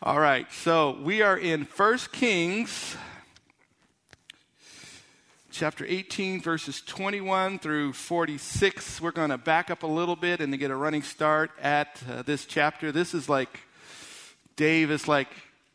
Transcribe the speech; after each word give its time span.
All 0.00 0.20
right, 0.20 0.46
so 0.52 0.96
we 1.02 1.22
are 1.22 1.36
in 1.36 1.62
1 1.62 1.98
Kings 2.12 2.96
chapter 5.50 5.84
18, 5.84 6.40
verses 6.40 6.80
21 6.82 7.58
through 7.58 7.94
46. 7.94 9.00
We're 9.00 9.10
going 9.10 9.30
to 9.30 9.38
back 9.38 9.72
up 9.72 9.82
a 9.82 9.88
little 9.88 10.14
bit 10.14 10.40
and 10.40 10.52
to 10.52 10.56
get 10.56 10.70
a 10.70 10.76
running 10.76 11.02
start 11.02 11.50
at 11.60 12.00
uh, 12.08 12.22
this 12.22 12.44
chapter. 12.44 12.92
This 12.92 13.12
is 13.12 13.28
like, 13.28 13.58
Dave 14.54 14.92
is 14.92 15.08
like, 15.08 15.30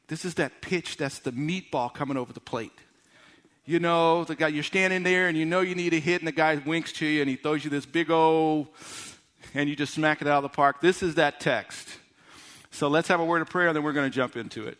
this 0.07 0.24
is 0.24 0.36
that 0.36 0.62
pitch 0.62 0.96
that's 0.96 1.20
the 1.20 1.34
meatball 1.34 1.94
coming 1.94 2.16
over 2.16 2.32
the 2.32 2.40
plate. 2.40 2.71
You 3.66 3.80
know, 3.80 4.24
the 4.24 4.38
guy, 4.38 4.48
you're 4.48 4.64
standing 4.64 5.04
there 5.04 5.28
and 5.28 5.38
you 5.38 5.44
know 5.44 5.60
you 5.60 5.76
need 5.76 5.94
a 5.94 6.00
hit, 6.00 6.21
and 6.21 6.28
the 6.30 6.32
guy 6.32 6.55
winks 6.66 6.94
to 6.94 7.05
you 7.05 7.20
and 7.20 7.30
he 7.30 7.36
throws 7.36 7.66
you 7.66 7.70
this 7.70 7.86
big 7.86 8.10
old, 8.10 8.70
and 9.54 9.68
you 9.68 9.76
just 9.76 9.94
smack 9.94 10.21
it 10.21 10.30
out 10.30 10.38
of 10.38 10.44
the 10.44 10.55
park. 10.55 10.80
This 10.80 11.04
is 11.04 11.16
that 11.16 11.42
text. 11.42 11.98
So 12.74 12.88
let's 12.88 13.08
have 13.10 13.20
a 13.20 13.26
word 13.26 13.44
of 13.44 13.50
prayer 13.50 13.68
and 13.68 13.76
then 13.76 13.84
we're 13.84 13.94
going 13.94 14.10
to 14.10 14.16
jump 14.16 14.36
into 14.36 14.66
it. 14.66 14.80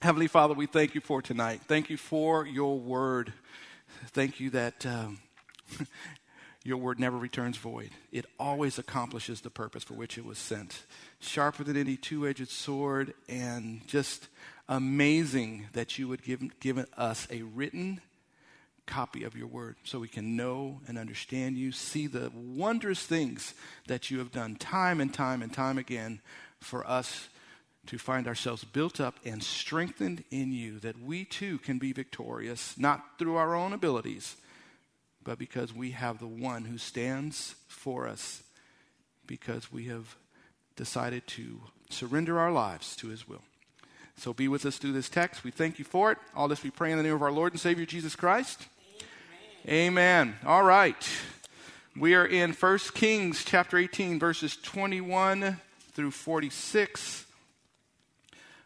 Heavenly 0.00 0.26
Father, 0.26 0.54
we 0.54 0.64
thank 0.64 0.94
you 0.94 1.02
for 1.02 1.20
tonight. 1.20 1.60
Thank 1.68 1.90
you 1.90 1.98
for 1.98 2.46
your 2.46 2.78
word. 2.78 3.34
Thank 4.06 4.40
you 4.40 4.48
that 4.50 4.86
um, 4.86 5.18
your 6.64 6.78
word 6.78 6.98
never 6.98 7.18
returns 7.18 7.58
void. 7.58 7.90
It 8.10 8.24
always 8.38 8.78
accomplishes 8.78 9.42
the 9.42 9.50
purpose 9.50 9.84
for 9.84 9.92
which 9.92 10.16
it 10.16 10.24
was 10.24 10.38
sent. 10.38 10.84
Sharper 11.18 11.62
than 11.62 11.76
any 11.76 11.98
two 11.98 12.26
edged 12.26 12.48
sword, 12.48 13.12
and 13.28 13.86
just 13.86 14.28
amazing 14.66 15.66
that 15.74 15.98
you 15.98 16.08
would 16.08 16.22
give 16.22 16.58
given 16.58 16.86
us 16.96 17.28
a 17.30 17.42
written 17.42 18.00
copy 18.86 19.24
of 19.24 19.36
your 19.36 19.46
word 19.46 19.76
so 19.84 19.98
we 19.98 20.08
can 20.08 20.36
know 20.36 20.80
and 20.88 20.96
understand 20.96 21.58
you, 21.58 21.70
see 21.70 22.06
the 22.06 22.32
wondrous 22.34 23.04
things 23.04 23.52
that 23.88 24.10
you 24.10 24.18
have 24.18 24.32
done 24.32 24.56
time 24.56 25.02
and 25.02 25.12
time 25.12 25.42
and 25.42 25.52
time 25.52 25.76
again 25.76 26.22
for 26.60 26.86
us 26.86 27.28
to 27.86 27.98
find 27.98 28.28
ourselves 28.28 28.64
built 28.64 29.00
up 29.00 29.18
and 29.24 29.42
strengthened 29.42 30.24
in 30.30 30.52
you, 30.52 30.78
that 30.80 31.00
we 31.00 31.24
too 31.24 31.58
can 31.58 31.78
be 31.78 31.92
victorious, 31.92 32.78
not 32.78 33.18
through 33.18 33.36
our 33.36 33.54
own 33.54 33.72
abilities, 33.72 34.36
but 35.24 35.38
because 35.38 35.74
we 35.74 35.90
have 35.92 36.18
the 36.18 36.26
one 36.26 36.64
who 36.64 36.78
stands 36.78 37.54
for 37.68 38.06
us, 38.06 38.42
because 39.26 39.72
we 39.72 39.86
have 39.86 40.16
decided 40.76 41.26
to 41.26 41.60
surrender 41.88 42.38
our 42.38 42.52
lives 42.52 42.94
to 42.96 43.08
his 43.08 43.28
will. 43.28 43.42
So 44.16 44.32
be 44.34 44.48
with 44.48 44.66
us 44.66 44.76
through 44.76 44.92
this 44.92 45.08
text. 45.08 45.44
We 45.44 45.50
thank 45.50 45.78
you 45.78 45.84
for 45.84 46.12
it. 46.12 46.18
All 46.36 46.48
this 46.48 46.62
we 46.62 46.70
pray 46.70 46.92
in 46.92 46.98
the 46.98 47.02
name 47.02 47.14
of 47.14 47.22
our 47.22 47.32
Lord 47.32 47.52
and 47.52 47.60
Savior 47.60 47.86
Jesus 47.86 48.14
Christ. 48.14 48.66
Amen. 49.66 50.28
Amen. 50.28 50.36
All 50.44 50.62
right. 50.62 51.08
We 51.96 52.14
are 52.14 52.26
in 52.26 52.52
1 52.52 52.78
Kings 52.94 53.44
chapter 53.44 53.78
18, 53.78 54.18
verses 54.18 54.56
21 54.56 55.58
through 55.92 56.10
46. 56.12 57.26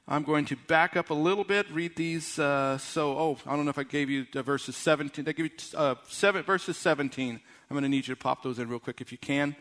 I'm 0.07 0.23
going 0.23 0.45
to 0.47 0.57
back 0.69 0.97
up 0.97 1.09
a 1.09 1.15
little 1.15 1.45
bit, 1.45 1.71
read 1.71 1.97
these. 1.97 2.39
Uh, 2.39 2.77
so, 2.77 3.19
oh, 3.19 3.39
I 3.47 3.57
don't 3.57 3.65
know 3.65 3.71
if 3.71 3.79
I 3.79 3.85
gave 3.85 4.11
you 4.11 4.27
verses 4.35 4.77
17. 4.77 5.27
I 5.27 5.33
give 5.33 5.47
you 5.47 5.53
uh, 5.75 5.95
seven, 6.09 6.43
verses 6.43 6.77
17. 6.77 7.41
I'm 7.71 7.75
going 7.75 7.83
to 7.83 7.89
need 7.89 8.07
you 8.07 8.15
to 8.15 8.21
pop 8.21 8.43
those 8.43 8.59
in 8.59 8.69
real 8.69 8.79
quick 8.79 9.01
if 9.01 9.13
you 9.13 9.19
can. 9.19 9.57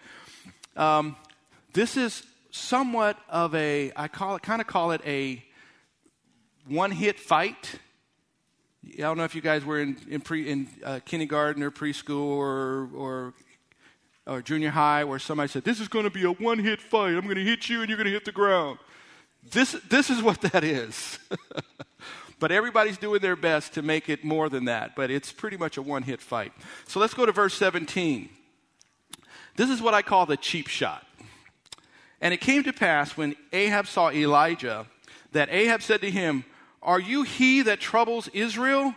Um, 0.76 1.16
this 1.72 1.96
is 1.96 2.24
somewhat 2.52 3.18
of 3.30 3.56
a, 3.56 3.94
I 3.96 4.10
call 4.10 4.36
it, 4.36 4.42
kind 4.42 4.60
of 4.60 4.68
call 4.68 4.92
it 4.92 5.02
a 5.06 5.44
one 6.68 6.92
hit 6.92 7.20
fight. 7.20 7.80
I 8.86 9.02
don't 9.02 9.18
know 9.18 9.24
if 9.24 9.36
you 9.36 9.42
guys 9.42 9.64
were 9.64 9.80
in, 9.80 9.96
in, 10.10 10.20
pre, 10.20 10.50
in 10.50 10.68
uh, 10.84 11.00
kindergarten 11.06 11.64
or 11.64 11.72
preschool 11.72 12.26
or, 12.26 12.90
or 12.94 13.34
or 14.26 14.42
junior 14.42 14.70
high 14.70 15.04
where 15.04 15.20
somebody 15.20 15.50
said, 15.50 15.64
This 15.64 15.80
is 15.80 15.88
going 15.88 16.06
to 16.06 16.12
be 16.12 16.24
a 16.24 16.32
one 16.32 16.60
hit 16.60 16.82
fight. 16.82 17.16
I'm 17.16 17.24
going 17.24 17.36
to 17.36 17.44
hit 17.44 17.70
you 17.70 17.82
and 17.82 17.90
you're 17.90 17.98
going 17.98 18.08
to 18.08 18.14
hit 18.14 18.26
the 18.26 18.32
ground. 18.32 18.80
This, 19.52 19.74
this 19.90 20.10
is 20.10 20.22
what 20.22 20.42
that 20.52 20.64
is. 20.64 21.20
but 22.40 22.52
everybody's 22.52 22.98
doing 22.98 23.22
their 23.22 23.36
best 23.36 23.74
to 23.74 23.82
make 23.82 24.10
it 24.10 24.24
more 24.24 24.50
than 24.50 24.66
that. 24.66 24.96
But 24.96 25.12
it's 25.12 25.32
pretty 25.32 25.58
much 25.58 25.78
a 25.78 25.82
one 25.82 26.04
hit 26.04 26.22
fight. 26.22 26.54
So 26.88 27.00
let's 27.00 27.14
go 27.14 27.26
to 27.26 27.32
verse 27.32 27.54
17. 27.56 28.30
This 29.56 29.70
is 29.70 29.82
what 29.82 29.94
I 29.94 30.02
call 30.02 30.26
the 30.26 30.38
cheap 30.38 30.68
shot. 30.68 31.06
And 32.22 32.34
it 32.34 32.38
came 32.38 32.64
to 32.64 32.74
pass 32.74 33.18
when 33.18 33.36
Ahab 33.52 33.86
saw 33.88 34.10
Elijah 34.10 34.88
that 35.34 35.50
Ahab 35.52 35.82
said 35.82 36.02
to 36.02 36.10
him, 36.10 36.46
Are 36.82 37.00
you 37.00 37.24
he 37.24 37.62
that 37.64 37.80
troubles 37.80 38.30
Israel? 38.30 38.96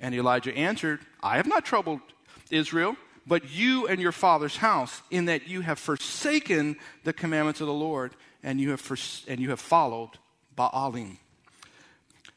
And 0.00 0.14
Elijah 0.14 0.56
answered, 0.56 1.00
I 1.20 1.36
have 1.36 1.48
not 1.48 1.64
troubled 1.64 2.00
Israel 2.50 2.96
but 3.28 3.50
you 3.50 3.86
and 3.86 4.00
your 4.00 4.12
father's 4.12 4.56
house, 4.56 5.02
in 5.10 5.26
that 5.26 5.46
you 5.46 5.60
have 5.60 5.78
forsaken 5.78 6.76
the 7.04 7.12
commandments 7.12 7.60
of 7.60 7.66
the 7.66 7.72
Lord 7.72 8.12
and 8.42 8.60
you 8.60 8.70
have, 8.70 8.80
fors- 8.80 9.24
and 9.28 9.38
you 9.38 9.50
have 9.50 9.60
followed 9.60 10.10
Baalim. 10.56 11.18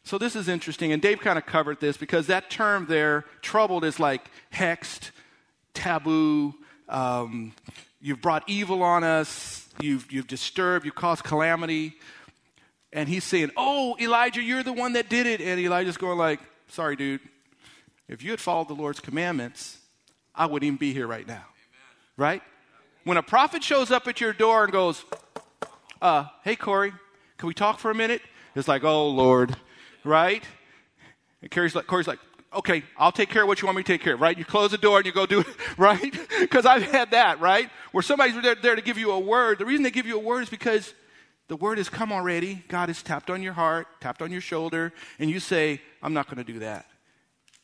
So 0.04 0.18
this 0.18 0.36
is 0.36 0.48
interesting, 0.48 0.92
and 0.92 1.02
Dave 1.02 1.20
kind 1.20 1.38
of 1.38 1.46
covered 1.46 1.80
this 1.80 1.96
because 1.96 2.28
that 2.28 2.50
term 2.50 2.88
there, 2.88 3.24
troubled, 3.42 3.86
is 3.86 4.00
like 4.00 4.30
hexed, 4.54 5.12
taboo. 5.74 6.56
Um, 6.90 7.54
you've 8.02 8.22
brought 8.22 8.44
evil 8.48 8.84
on 8.84 9.04
us. 9.04 9.68
You've, 9.80 10.12
you've 10.12 10.28
disturbed. 10.28 10.86
You've 10.86 10.96
caused 10.96 11.24
calamity. 11.24 11.94
And 12.92 13.08
he's 13.08 13.24
saying, 13.24 13.52
"Oh, 13.56 13.96
Elijah, 14.02 14.42
you're 14.42 14.64
the 14.64 14.74
one 14.74 14.94
that 14.94 15.08
did 15.08 15.28
it." 15.28 15.40
And 15.40 15.60
Elijah's 15.60 15.98
going 15.98 16.18
like, 16.18 16.40
"Sorry, 16.68 16.96
dude. 16.96 17.22
If 18.10 18.24
you 18.24 18.32
had 18.32 18.42
followed 18.42 18.68
the 18.68 18.76
Lord's 18.76 19.00
commandments, 19.00 19.78
I 20.34 20.46
wouldn't 20.46 20.68
even 20.68 20.78
be 20.78 20.94
here 20.94 21.08
right 21.08 21.28
now. 21.28 21.34
Amen. 21.34 21.46
Right? 22.18 22.42
When 23.04 23.18
a 23.18 23.24
prophet 23.24 23.64
shows 23.64 23.92
up 23.92 24.08
at 24.08 24.22
your 24.22 24.34
door 24.34 24.64
and 24.64 24.72
goes, 24.72 25.04
uh, 26.02 26.26
hey, 26.44 26.56
Corey, 26.56 26.94
can 27.38 27.48
we 27.48 27.54
talk 27.54 27.80
for 27.80 27.92
a 27.92 27.96
minute? 27.96 28.22
It's 28.56 28.68
like, 28.68 28.84
oh, 28.84 29.08
Lord, 29.10 29.56
right? 30.04 30.44
And 31.42 31.50
Corey's 31.50 31.76
like, 31.76 31.88
Corey's 31.88 32.08
like, 32.08 32.20
okay, 32.54 32.84
I'll 32.98 33.12
take 33.12 33.30
care 33.30 33.44
of 33.44 33.48
what 33.48 33.62
you 33.62 33.66
want 33.66 33.78
me 33.78 33.84
to 33.84 33.88
take 33.88 34.02
care 34.02 34.16
of, 34.16 34.22
right? 34.22 34.38
You 34.38 34.46
close 34.46 34.72
the 34.72 34.78
door 34.78 34.98
and 34.98 35.06
you 35.06 35.12
go 35.12 35.26
do 35.26 35.40
it, 35.40 35.48
right? 35.78 36.14
Because 36.40 36.66
I've 36.66 36.84
had 36.84 37.12
that, 37.12 37.40
right? 37.40 37.70
Where 37.92 38.02
somebody's 38.02 38.40
there, 38.42 38.56
there 38.56 38.76
to 38.76 38.82
give 38.82 38.98
you 38.98 39.12
a 39.12 39.20
word. 39.20 39.60
The 39.60 39.66
reason 39.66 39.84
they 39.84 39.92
give 39.92 40.06
you 40.06 40.18
a 40.18 40.20
word 40.20 40.44
is 40.44 40.50
because 40.50 40.94
the 41.48 41.56
word 41.56 41.78
has 41.78 41.90
come 41.90 42.12
already. 42.12 42.64
God 42.68 42.90
has 42.90 43.02
tapped 43.02 43.30
on 43.30 43.42
your 43.42 43.54
heart, 43.54 43.88
tapped 44.00 44.22
on 44.22 44.32
your 44.32 44.42
shoulder, 44.42 44.94
and 45.20 45.30
you 45.30 45.40
say, 45.40 45.82
I'm 46.02 46.14
not 46.14 46.28
going 46.28 46.44
to 46.46 46.52
do 46.52 46.60
that. 46.60 46.86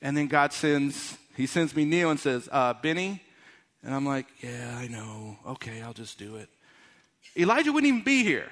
And 0.02 0.16
then 0.16 0.28
God 0.28 0.54
sends 0.54 1.18
he 1.38 1.46
sends 1.46 1.76
me 1.76 1.86
Neil 1.86 2.10
and 2.10 2.20
says, 2.20 2.50
uh, 2.52 2.74
Benny. 2.74 3.22
And 3.84 3.94
I'm 3.94 4.08
like, 4.08 4.26
yeah, 4.42 4.76
I 4.76 4.88
know. 4.88 5.38
Okay, 5.46 5.82
I'll 5.84 5.94
just 5.94 6.18
do 6.18 6.36
it. 6.36 6.50
Elijah 7.38 7.72
wouldn't 7.72 7.88
even 7.88 8.04
be 8.04 8.24
here. 8.24 8.50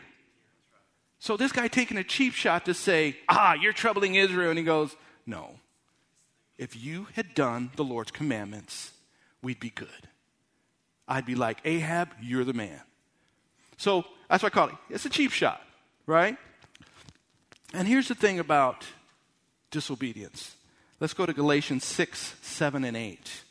So 1.17 1.35
this 1.35 1.51
guy 1.51 1.67
taking 1.67 1.97
a 1.97 2.03
cheap 2.03 2.33
shot 2.33 2.65
to 2.65 2.75
say, 2.75 3.17
ah, 3.27 3.55
you're 3.55 3.73
troubling 3.73 4.13
Israel. 4.13 4.51
And 4.51 4.59
he 4.59 4.63
goes, 4.63 4.95
no. 5.25 5.55
If 6.59 6.81
you 6.81 7.07
had 7.13 7.33
done 7.33 7.71
the 7.75 7.83
Lord's 7.83 8.11
commandments, 8.11 8.91
we'd 9.41 9.59
be 9.59 9.71
good. 9.71 9.89
I'd 11.07 11.25
be 11.25 11.35
like, 11.35 11.59
Ahab, 11.65 12.09
you're 12.21 12.43
the 12.43 12.53
man. 12.53 12.81
So 13.77 14.05
that's 14.29 14.43
what 14.43 14.53
I 14.53 14.55
call 14.55 14.67
it. 14.69 14.75
It's 14.91 15.05
a 15.05 15.09
cheap 15.09 15.31
shot, 15.31 15.59
right? 16.05 16.37
And 17.73 17.87
here's 17.87 18.07
the 18.07 18.15
thing 18.15 18.39
about 18.39 18.85
disobedience 19.71 20.54
Let's 20.99 21.13
go 21.13 21.25
to 21.25 21.33
Galatians 21.33 21.83
6, 21.83 22.35
7, 22.41 22.85
and 22.85 22.95
8. 22.95 23.43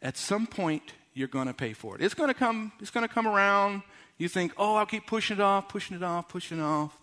At 0.00 0.16
some 0.16 0.46
point, 0.46 0.82
you're 1.12 1.28
going 1.28 1.46
to 1.46 1.54
pay 1.54 1.74
for 1.74 1.94
it. 1.94 2.02
It's 2.02 2.14
going 2.14 2.28
to 2.28 2.34
come, 2.34 2.72
it's 2.80 2.90
going 2.90 3.06
to 3.06 3.12
come 3.12 3.26
around. 3.26 3.82
You 4.16 4.28
think, 4.28 4.52
oh, 4.56 4.76
I'll 4.76 4.86
keep 4.86 5.06
pushing 5.06 5.36
it 5.36 5.40
off, 5.42 5.68
pushing 5.68 5.96
it 5.96 6.02
off, 6.02 6.28
pushing 6.28 6.58
it 6.58 6.62
off. 6.62 6.96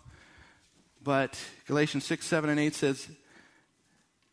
But 1.02 1.38
Galatians 1.66 2.04
6, 2.04 2.26
7, 2.26 2.50
and 2.50 2.58
8 2.58 2.74
says, 2.74 3.08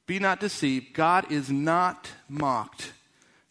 Be 0.07 0.18
not 0.19 0.40
deceived. 0.40 0.94
God 0.94 1.31
is 1.31 1.51
not 1.51 2.09
mocked. 2.28 2.94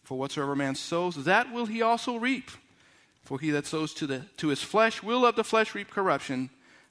For 0.03 0.17
whatsoever 0.17 0.55
man 0.55 0.75
sows, 0.75 1.23
that 1.25 1.53
will 1.53 1.67
he 1.67 1.81
also 1.81 2.17
reap. 2.17 2.49
For 3.23 3.39
he 3.39 3.51
that 3.51 3.67
sows 3.67 3.93
to, 3.95 4.07
the, 4.07 4.25
to 4.37 4.47
his 4.47 4.61
flesh 4.61 5.03
will 5.03 5.25
of 5.25 5.35
the 5.35 5.43
flesh 5.43 5.75
reap 5.75 5.91
corruption, 5.91 6.49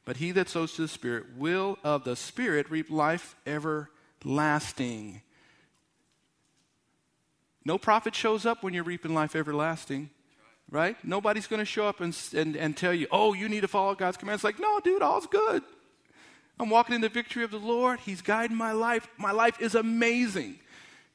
but 0.08 0.16
he 0.16 0.32
that 0.32 0.48
sows 0.48 0.72
to 0.72 0.80
the 0.80 0.88
Spirit 0.88 1.36
will 1.36 1.76
of 1.84 2.04
the 2.04 2.16
Spirit 2.16 2.70
reap 2.70 2.88
life 2.88 3.36
everlasting. 3.46 5.20
No 7.66 7.76
prophet 7.76 8.14
shows 8.14 8.46
up 8.46 8.62
when 8.62 8.72
you're 8.72 8.84
reaping 8.84 9.12
life 9.12 9.36
everlasting, 9.36 10.08
right? 10.70 10.96
Nobody's 11.04 11.46
going 11.46 11.60
to 11.60 11.66
show 11.66 11.86
up 11.86 12.00
and, 12.00 12.18
and, 12.34 12.56
and 12.56 12.74
tell 12.74 12.94
you, 12.94 13.06
oh, 13.12 13.34
you 13.34 13.50
need 13.50 13.60
to 13.60 13.68
follow 13.68 13.94
God's 13.94 14.16
commands. 14.16 14.42
Like, 14.42 14.58
no, 14.58 14.80
dude, 14.80 15.02
all's 15.02 15.26
good. 15.26 15.62
I'm 16.58 16.70
walking 16.70 16.94
in 16.94 17.02
the 17.02 17.10
victory 17.10 17.44
of 17.44 17.50
the 17.50 17.58
Lord. 17.58 18.00
He's 18.00 18.22
guiding 18.22 18.56
my 18.56 18.72
life. 18.72 19.06
My 19.18 19.32
life 19.32 19.60
is 19.60 19.74
amazing. 19.74 20.58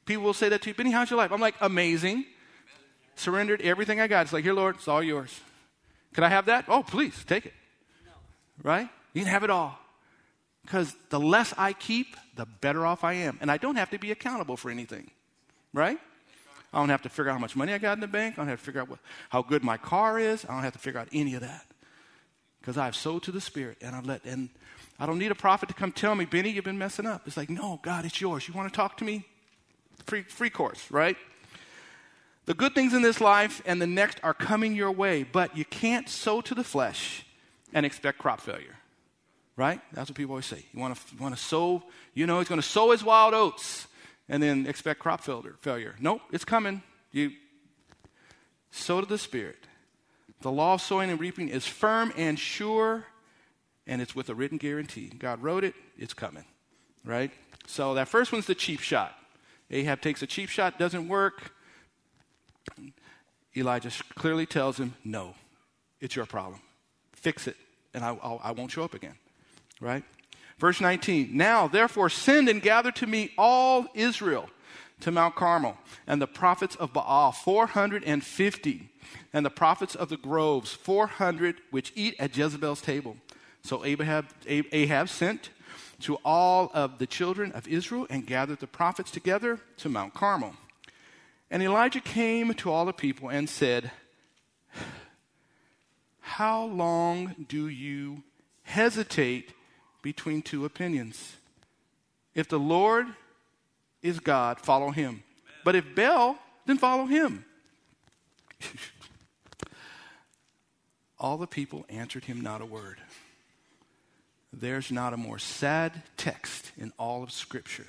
People 0.05 0.23
will 0.23 0.35
say 0.35 0.49
that 0.49 0.61
to 0.61 0.69
you, 0.69 0.75
Benny, 0.75 0.91
how's 0.91 1.09
your 1.09 1.17
life? 1.17 1.31
I'm 1.31 1.41
like, 1.41 1.55
amazing. 1.61 2.25
Surrendered 3.15 3.59
everything 3.63 3.99
I 3.99 4.05
got. 4.05 4.27
It's 4.27 4.33
like, 4.33 4.43
here, 4.43 4.53
Lord, 4.53 4.75
it's 4.75 4.87
all 4.87 5.01
yours. 5.01 5.41
Can 6.13 6.23
I 6.23 6.29
have 6.29 6.45
that? 6.45 6.65
Oh, 6.67 6.83
please, 6.83 7.23
take 7.25 7.47
it 7.47 7.53
right? 8.61 8.89
You 9.13 9.21
can 9.21 9.31
have 9.31 9.43
it 9.43 9.49
all. 9.49 9.79
Because 10.63 10.95
the 11.09 11.19
less 11.19 11.53
I 11.57 11.73
keep, 11.73 12.15
the 12.35 12.45
better 12.45 12.85
off 12.85 13.03
I 13.03 13.13
am. 13.13 13.37
And 13.41 13.51
I 13.51 13.57
don't 13.57 13.75
have 13.75 13.89
to 13.89 13.97
be 13.97 14.11
accountable 14.11 14.55
for 14.57 14.71
anything, 14.71 15.11
right? 15.73 15.97
I 16.71 16.79
don't 16.79 16.89
have 16.89 17.01
to 17.03 17.09
figure 17.09 17.29
out 17.29 17.33
how 17.33 17.39
much 17.39 17.55
money 17.55 17.73
I 17.73 17.77
got 17.77 17.93
in 17.93 17.99
the 17.99 18.07
bank. 18.07 18.35
I 18.35 18.41
don't 18.41 18.47
have 18.47 18.59
to 18.59 18.65
figure 18.65 18.81
out 18.81 18.89
what, 18.89 18.99
how 19.29 19.41
good 19.41 19.63
my 19.63 19.77
car 19.77 20.17
is. 20.19 20.45
I 20.45 20.53
don't 20.53 20.63
have 20.63 20.73
to 20.73 20.79
figure 20.79 20.99
out 20.99 21.09
any 21.11 21.35
of 21.35 21.41
that. 21.41 21.65
because 22.63 22.77
I've 22.77 22.95
sowed 22.95 23.23
to 23.23 23.31
the 23.33 23.41
Spirit 23.41 23.77
and 23.81 23.93
I've 23.93 24.05
let, 24.05 24.23
and 24.23 24.47
I 24.97 25.05
don't 25.05 25.19
need 25.19 25.31
a 25.31 25.35
prophet 25.35 25.67
to 25.67 25.75
come 25.75 25.91
tell 25.91 26.15
me, 26.15 26.23
Benny, 26.23 26.49
you've 26.49 26.63
been 26.63 26.77
messing 26.77 27.05
up. 27.05 27.27
It's 27.27 27.35
like, 27.35 27.49
no, 27.49 27.81
God, 27.83 28.05
it's 28.05 28.21
yours. 28.21 28.47
You 28.47 28.53
want 28.53 28.71
to 28.71 28.75
talk 28.75 28.95
to 28.97 29.03
me? 29.03 29.25
Free, 30.05 30.23
free 30.23 30.49
course, 30.49 30.89
right? 30.89 31.17
The 32.45 32.53
good 32.53 32.73
things 32.73 32.93
in 32.93 33.01
this 33.01 33.19
life 33.19 33.61
and 33.65 33.81
the 33.81 33.87
next 33.87 34.21
are 34.23 34.33
coming 34.33 34.75
your 34.75 34.91
way, 34.93 35.23
but 35.23 35.57
you 35.57 35.65
can't 35.65 36.07
sow 36.07 36.39
to 36.39 36.55
the 36.55 36.63
flesh 36.63 37.25
and 37.73 37.85
expect 37.85 38.17
crop 38.19 38.41
failure. 38.41 38.77
Right? 39.55 39.81
That's 39.93 40.09
what 40.09 40.17
people 40.17 40.33
always 40.33 40.47
say. 40.47 40.65
You 40.73 40.79
want 40.79 40.95
to, 40.95 41.21
want 41.21 41.35
to 41.35 41.41
sow, 41.41 41.83
you 42.13 42.25
know, 42.25 42.39
he's 42.39 42.49
going 42.49 42.61
to 42.61 42.67
sow 42.67 42.91
his 42.91 43.03
wild 43.03 43.33
oats 43.33 43.87
and 44.27 44.41
then 44.41 44.65
expect 44.65 44.99
crop 44.99 45.21
failure. 45.21 45.95
Nope, 45.99 46.21
it's 46.31 46.45
coming. 46.45 46.81
You 47.11 47.31
sow 48.71 49.01
to 49.01 49.05
the 49.05 49.17
Spirit. 49.17 49.57
The 50.41 50.51
law 50.51 50.73
of 50.73 50.81
sowing 50.81 51.09
and 51.09 51.19
reaping 51.19 51.49
is 51.49 51.65
firm 51.65 52.11
and 52.17 52.37
sure, 52.37 53.05
and 53.87 54.01
it's 54.01 54.15
with 54.15 54.29
a 54.29 54.35
written 54.35 54.57
guarantee. 54.57 55.09
God 55.17 55.41
wrote 55.41 55.63
it, 55.63 55.75
it's 55.97 56.13
coming. 56.13 56.45
Right? 57.05 57.31
So 57.67 57.93
that 57.93 58.07
first 58.07 58.31
one's 58.31 58.45
the 58.45 58.55
cheap 58.55 58.79
shot. 58.79 59.13
Ahab 59.71 60.01
takes 60.01 60.21
a 60.21 60.27
cheap 60.27 60.49
shot, 60.49 60.77
doesn't 60.77 61.07
work. 61.07 61.53
Elijah 63.55 63.91
clearly 64.15 64.45
tells 64.45 64.77
him, 64.77 64.95
No, 65.03 65.35
it's 66.01 66.15
your 66.15 66.25
problem. 66.25 66.59
Fix 67.13 67.47
it, 67.47 67.55
and 67.93 68.03
I, 68.03 68.09
I'll, 68.21 68.39
I 68.43 68.51
will 68.51 68.63
not 68.63 68.71
show 68.71 68.83
up 68.83 68.93
again. 68.93 69.15
Right? 69.79 70.03
Verse 70.57 70.79
19 70.79 71.35
Now, 71.35 71.67
therefore, 71.67 72.09
send 72.09 72.49
and 72.49 72.61
gather 72.61 72.91
to 72.91 73.07
me 73.07 73.31
all 73.37 73.87
Israel 73.93 74.49
to 75.01 75.11
Mount 75.11 75.35
Carmel, 75.35 75.77
and 76.07 76.21
the 76.21 76.27
prophets 76.27 76.75
of 76.75 76.93
Baal, 76.93 77.33
450, 77.33 78.89
and 79.33 79.45
the 79.45 79.49
prophets 79.49 79.95
of 79.95 80.07
the 80.07 80.15
groves, 80.15 80.71
400, 80.71 81.57
which 81.71 81.91
eat 81.95 82.15
at 82.19 82.37
Jezebel's 82.37 82.81
table. 82.81 83.17
So 83.63 83.83
Ahab, 83.83 84.27
Ahab 84.47 85.09
sent 85.09 85.49
to 86.01 86.15
all 86.23 86.71
of 86.73 86.99
the 86.99 87.07
children 87.07 87.51
of 87.51 87.67
Israel 87.67 88.07
and 88.09 88.25
gathered 88.25 88.59
the 88.59 88.67
prophets 88.67 89.11
together 89.11 89.59
to 89.77 89.89
Mount 89.89 90.13
Carmel. 90.13 90.55
And 91.51 91.61
Elijah 91.61 91.99
came 91.99 92.53
to 92.53 92.71
all 92.71 92.85
the 92.85 92.93
people 92.93 93.29
and 93.29 93.49
said, 93.49 93.91
How 96.37 96.63
long 96.63 97.45
do 97.47 97.67
you 97.67 98.23
hesitate 98.63 99.53
between 100.01 100.41
two 100.41 100.65
opinions? 100.65 101.35
If 102.33 102.47
the 102.47 102.57
Lord 102.57 103.05
is 104.01 104.19
God, 104.19 104.59
follow 104.59 104.89
him. 104.89 105.21
But 105.63 105.75
if 105.75 105.93
Baal, 105.93 106.39
then 106.65 106.79
follow 106.79 107.05
him. 107.05 107.45
all 111.19 111.37
the 111.37 111.45
people 111.45 111.85
answered 111.87 112.25
him 112.25 112.41
not 112.41 112.61
a 112.61 112.65
word. 112.65 112.97
There's 114.51 114.91
not 114.91 115.13
a 115.13 115.17
more 115.17 115.37
sad 115.37 116.01
text 116.17 116.71
in 116.79 116.93
all 116.97 117.21
of 117.21 117.31
Scripture 117.31 117.85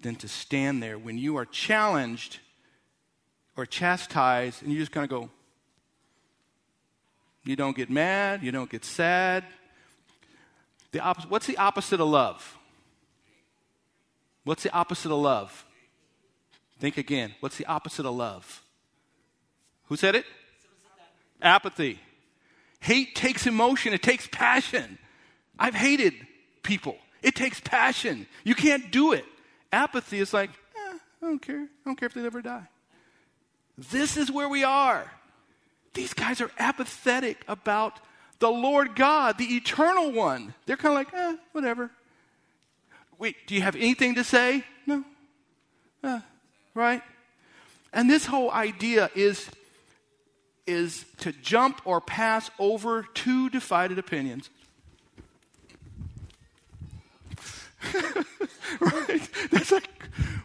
than 0.00 0.16
to 0.16 0.28
stand 0.28 0.82
there 0.82 0.98
when 0.98 1.18
you 1.18 1.36
are 1.36 1.44
challenged 1.44 2.38
or 3.58 3.66
chastised, 3.66 4.62
and 4.62 4.72
you 4.72 4.78
just 4.78 4.90
kind 4.90 5.04
of 5.04 5.10
go, 5.10 5.28
you 7.44 7.56
don't 7.56 7.76
get 7.76 7.90
mad, 7.90 8.42
you 8.42 8.52
don't 8.52 8.70
get 8.70 8.84
sad. 8.84 9.44
The 10.92 11.00
opposite, 11.00 11.30
what's 11.30 11.46
the 11.46 11.56
opposite 11.56 12.00
of 12.00 12.08
love? 12.08 12.56
What's 14.44 14.62
the 14.62 14.72
opposite 14.72 15.12
of 15.12 15.18
love? 15.18 15.66
Think 16.78 16.96
again. 16.96 17.34
What's 17.40 17.56
the 17.56 17.66
opposite 17.66 18.06
of 18.06 18.14
love? 18.14 18.62
Who 19.86 19.96
said 19.96 20.14
it? 20.14 20.24
Apathy. 21.42 21.98
Hate 22.80 23.14
takes 23.14 23.46
emotion, 23.46 23.92
it 23.92 24.02
takes 24.02 24.28
passion. 24.28 24.98
I've 25.58 25.74
hated 25.74 26.14
people. 26.62 26.96
It 27.22 27.34
takes 27.34 27.60
passion. 27.60 28.26
You 28.44 28.54
can't 28.54 28.92
do 28.92 29.12
it. 29.12 29.24
Apathy 29.72 30.20
is 30.20 30.32
like, 30.32 30.50
eh, 30.50 30.98
I 31.22 31.26
don't 31.26 31.42
care. 31.42 31.62
I 31.62 31.84
don't 31.84 31.96
care 31.96 32.06
if 32.06 32.14
they 32.14 32.24
ever 32.24 32.40
die. 32.40 32.68
This 33.76 34.16
is 34.16 34.30
where 34.30 34.48
we 34.48 34.64
are. 34.64 35.10
These 35.98 36.14
guys 36.14 36.40
are 36.40 36.52
apathetic 36.60 37.42
about 37.48 37.98
the 38.38 38.48
Lord 38.48 38.94
God, 38.94 39.36
the 39.36 39.56
eternal 39.56 40.12
one. 40.12 40.54
They're 40.64 40.76
kind 40.76 40.92
of 40.92 40.94
like, 40.94 41.12
eh, 41.12 41.36
whatever. 41.50 41.90
Wait, 43.18 43.34
do 43.48 43.56
you 43.56 43.62
have 43.62 43.74
anything 43.74 44.14
to 44.14 44.22
say? 44.22 44.62
No. 44.86 45.02
Uh, 46.04 46.20
right? 46.72 47.02
And 47.92 48.08
this 48.08 48.26
whole 48.26 48.48
idea 48.52 49.10
is, 49.16 49.50
is 50.68 51.04
to 51.18 51.32
jump 51.32 51.80
or 51.84 52.00
pass 52.00 52.48
over 52.60 53.02
two 53.14 53.50
divided 53.50 53.98
opinions. 53.98 54.50
right? 58.78 59.28
That's 59.50 59.72
like, 59.72 59.88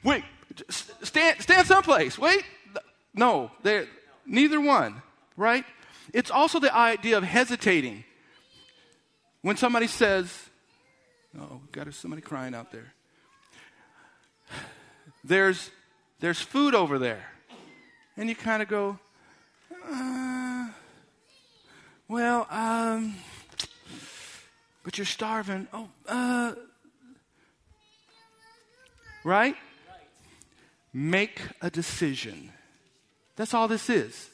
wait, 0.03 0.23
stand, 0.69 1.44
stand 1.44 1.67
someplace. 1.67 2.17
Wait, 2.17 2.44
no, 3.13 3.51
neither 4.25 4.59
one, 4.59 5.03
right? 5.38 5.65
It's 6.13 6.31
also 6.31 6.59
the 6.59 6.74
idea 6.74 7.18
of 7.18 7.24
hesitating. 7.24 8.03
When 9.41 9.57
somebody 9.57 9.88
says, 9.88 10.50
oh, 11.39 11.62
got 11.71 11.94
somebody 11.94 12.21
crying 12.21 12.56
out 12.56 12.71
there. 12.71 12.94
There's, 15.24 15.71
there's 16.19 16.39
food 16.39 16.75
over 16.75 17.00
there. 17.00 17.24
And 18.18 18.30
you 18.30 18.35
kind 18.35 18.62
of 18.62 18.68
go, 18.68 19.00
uh, 19.89 20.69
well, 22.07 22.47
um, 22.50 23.15
but 24.83 24.97
you're 24.97 25.06
starving. 25.06 25.68
Oh, 25.74 25.89
uh, 26.07 26.53
right? 29.24 29.56
Make 30.94 31.41
a 31.62 31.69
decision. 31.69 32.51
That's 33.35 33.53
all 33.53 33.68
this 33.68 33.89
is. 33.89 34.30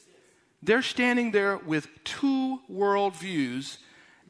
They're 0.62 0.82
standing 0.82 1.30
there 1.30 1.56
with 1.56 1.88
two 2.04 2.60
worldviews, 2.70 3.78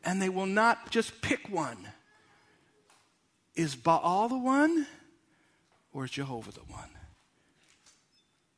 and 0.04 0.22
they 0.22 0.28
will 0.28 0.46
not 0.46 0.90
just 0.90 1.20
pick 1.22 1.48
one. 1.50 1.88
Is 3.56 3.74
Baal 3.74 4.28
the 4.28 4.38
one, 4.38 4.86
or 5.92 6.04
is 6.04 6.10
Jehovah 6.12 6.52
the 6.52 6.60
one? 6.60 6.88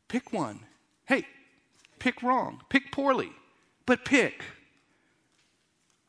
Pick 0.08 0.32
one. 0.32 0.60
Hey, 1.06 1.26
pick 1.98 2.22
wrong, 2.22 2.60
pick 2.68 2.92
poorly, 2.92 3.32
but 3.86 4.04
pick. 4.04 4.42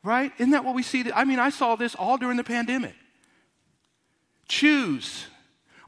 Right? 0.02 0.32
Isn't 0.36 0.50
that 0.50 0.64
what 0.64 0.74
we 0.74 0.82
see? 0.82 1.10
I 1.14 1.24
mean, 1.24 1.38
I 1.38 1.48
saw 1.48 1.76
this 1.76 1.94
all 1.94 2.18
during 2.18 2.36
the 2.36 2.44
pandemic. 2.44 2.94
Choose. 4.46 5.24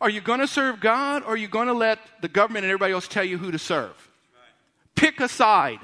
Are 0.01 0.09
you 0.09 0.23
going 0.23 0.41
to 0.41 0.47
serve 0.47 0.81
God 0.81 1.23
or 1.23 1.35
are 1.35 1.37
you 1.37 1.49
going 1.49 1.69
to 1.69 1.75
let 1.75 1.99
the 2.23 2.29
government 2.29 2.65
and 2.65 2.71
everybody 2.71 2.95
else 2.95 3.07
tell 3.07 3.25
you 3.25 3.37
who 3.37 3.51
to 3.51 3.59
serve? 3.59 4.06
Pick 4.97 5.21
a 5.21 5.29
side. 5.29 5.79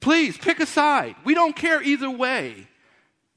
Please, 0.00 0.36
pick 0.36 0.58
a 0.60 0.66
side. 0.66 1.14
We 1.24 1.34
don't 1.34 1.54
care 1.54 1.82
either 1.82 2.10
way. 2.10 2.66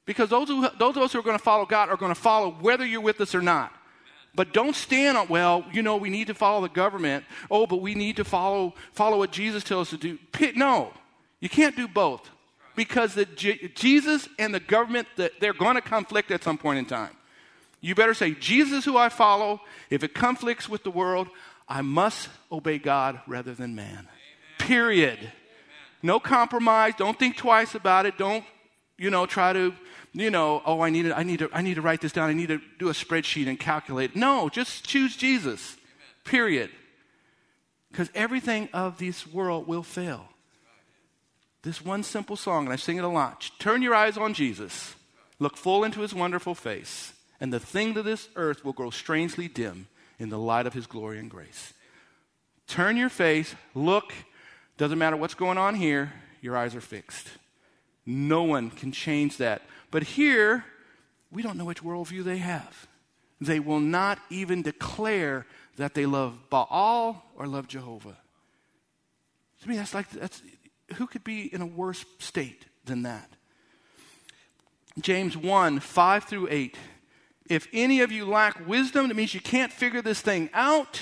Because 0.06 0.30
those, 0.30 0.48
who, 0.48 0.68
those 0.80 0.98
of 0.98 1.04
us 1.04 1.14
who 1.14 1.20
are 1.20 1.24
going 1.24 1.38
to 1.38 1.44
follow 1.44 1.66
God 1.66 1.90
are 1.90 1.98
going 1.98 2.14
to 2.14 2.20
follow 2.20 2.52
whether 2.52 2.86
you're 2.86 3.02
with 3.02 3.22
us 3.22 3.36
or 3.36 3.42
not. 3.42 3.72
But 4.34 4.54
don't 4.54 4.76
stand 4.76 5.18
on, 5.18 5.28
well, 5.28 5.66
you 5.74 5.82
know, 5.82 5.98
we 5.98 6.10
need 6.10 6.28
to 6.28 6.34
follow 6.34 6.62
the 6.62 6.70
government. 6.70 7.26
Oh, 7.50 7.68
but 7.68 7.82
we 7.82 7.96
need 7.96 8.16
to 8.16 8.24
follow, 8.24 8.74
follow 8.94 9.18
what 9.18 9.32
Jesus 9.32 9.64
tells 9.64 9.94
us 9.94 10.00
to 10.00 10.18
do. 10.18 10.54
No, 10.56 10.94
you 11.40 11.50
can't 11.50 11.76
do 11.76 11.88
both. 11.88 12.30
Because 12.76 13.14
the, 13.14 13.26
Jesus 13.26 14.30
and 14.40 14.56
the 14.56 14.62
government, 14.62 15.08
they're 15.40 15.54
going 15.54 15.76
to 15.76 15.82
conflict 15.82 16.32
at 16.32 16.44
some 16.44 16.58
point 16.58 16.80
in 16.80 16.86
time. 16.86 17.12
You 17.82 17.96
better 17.96 18.14
say, 18.14 18.32
Jesus, 18.32 18.86
who 18.86 18.96
I 18.96 19.10
follow, 19.10 19.60
if 19.90 20.04
it 20.04 20.14
conflicts 20.14 20.70
with 20.70 20.84
the 20.84 20.92
world, 20.92 21.28
I 21.68 21.82
must 21.82 22.30
obey 22.52 22.78
God 22.78 23.20
rather 23.28 23.54
than 23.54 23.76
man. 23.76 24.08
Period. 24.72 25.20
No 26.02 26.20
compromise. 26.20 26.94
Don't 26.98 27.20
think 27.20 27.36
twice 27.36 27.76
about 27.76 28.06
it. 28.06 28.18
Don't, 28.18 28.46
you 28.98 29.10
know, 29.10 29.26
try 29.26 29.52
to, 29.52 29.74
you 30.14 30.32
know, 30.32 30.62
oh, 30.66 30.80
I 30.80 30.90
need 30.90 31.04
to, 31.04 31.18
I 31.18 31.24
need 31.24 31.40
to, 31.40 31.50
I 31.52 31.62
need 31.62 31.76
to 31.76 31.82
write 31.82 32.00
this 32.00 32.14
down. 32.14 32.30
I 32.30 32.34
need 32.34 32.48
to 32.48 32.62
do 32.80 32.88
a 32.88 32.94
spreadsheet 32.94 33.48
and 33.48 33.60
calculate. 33.60 34.16
No, 34.16 34.48
just 34.48 34.88
choose 34.88 35.18
Jesus. 35.18 35.76
Period. 36.24 36.70
Because 37.92 38.10
everything 38.16 38.70
of 38.72 38.98
this 38.98 39.28
world 39.28 39.68
will 39.68 39.84
fail. 39.84 40.28
This 41.64 41.84
one 41.84 42.02
simple 42.02 42.38
song, 42.38 42.64
and 42.64 42.72
I 42.72 42.78
sing 42.78 42.98
it 42.98 43.04
a 43.04 43.10
lot. 43.10 43.52
Turn 43.60 43.82
your 43.82 43.94
eyes 43.94 44.18
on 44.18 44.34
Jesus. 44.34 44.96
Look 45.38 45.58
full 45.58 45.84
into 45.84 46.00
his 46.00 46.14
wonderful 46.14 46.56
face 46.56 47.14
and 47.42 47.52
the 47.52 47.60
things 47.60 47.98
of 47.98 48.06
this 48.06 48.30
earth 48.36 48.64
will 48.64 48.72
grow 48.72 48.92
strangely 48.92 49.48
dim 49.48 49.88
in 50.20 50.30
the 50.30 50.38
light 50.38 50.68
of 50.68 50.74
his 50.74 50.86
glory 50.86 51.18
and 51.18 51.30
grace. 51.30 51.74
Turn 52.68 52.96
your 52.96 53.10
face, 53.10 53.56
look, 53.74 54.14
doesn't 54.82 54.98
matter 54.98 55.16
what's 55.16 55.36
going 55.36 55.60
on 55.60 55.76
here, 55.76 56.12
your 56.42 56.58
eyes 56.58 56.74
are 56.74 56.82
fixed. 56.82 57.28
No 58.04 58.42
one 58.42 58.72
can 58.72 58.92
change 58.92 59.38
that. 59.38 59.62
But 59.92 60.02
here, 60.02 60.66
we 61.32 61.44
don't 61.44 61.56
know 61.56 61.66
which 61.66 61.84
worldview 61.84 62.24
they 62.24 62.40
have. 62.40 62.88
They 63.40 63.60
will 63.60 63.80
not 63.80 64.18
even 64.32 64.64
declare 64.64 65.46
that 65.78 65.94
they 65.94 66.08
love 66.08 66.50
Baal 66.50 67.24
or 67.36 67.46
love 67.46 67.68
Jehovah. 67.68 68.18
To 69.62 69.70
me, 69.70 69.76
that's 69.78 69.94
like, 69.94 70.10
that's, 70.10 70.42
who 70.96 71.06
could 71.06 71.24
be 71.24 71.54
in 71.54 71.62
a 71.62 71.68
worse 71.68 72.04
state 72.18 72.66
than 72.86 73.04
that? 73.04 73.30
James 75.00 75.38
1 75.38 75.80
5 75.80 76.24
through 76.24 76.48
8. 76.50 76.76
If 77.48 77.68
any 77.72 78.02
of 78.02 78.12
you 78.12 78.26
lack 78.26 78.68
wisdom, 78.68 79.10
that 79.10 79.14
means 79.14 79.36
you 79.36 79.42
can't 79.42 79.72
figure 79.72 80.02
this 80.02 80.22
thing 80.22 80.50
out. 80.56 81.02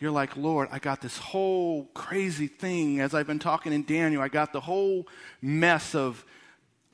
You're 0.00 0.10
like, 0.10 0.34
Lord, 0.36 0.68
I 0.72 0.78
got 0.78 1.02
this 1.02 1.18
whole 1.18 1.84
crazy 1.92 2.46
thing. 2.46 3.00
As 3.00 3.14
I've 3.14 3.26
been 3.26 3.38
talking 3.38 3.72
in 3.72 3.84
Daniel, 3.84 4.22
I 4.22 4.28
got 4.28 4.52
the 4.54 4.60
whole 4.60 5.06
mess 5.42 5.94
of 5.94 6.24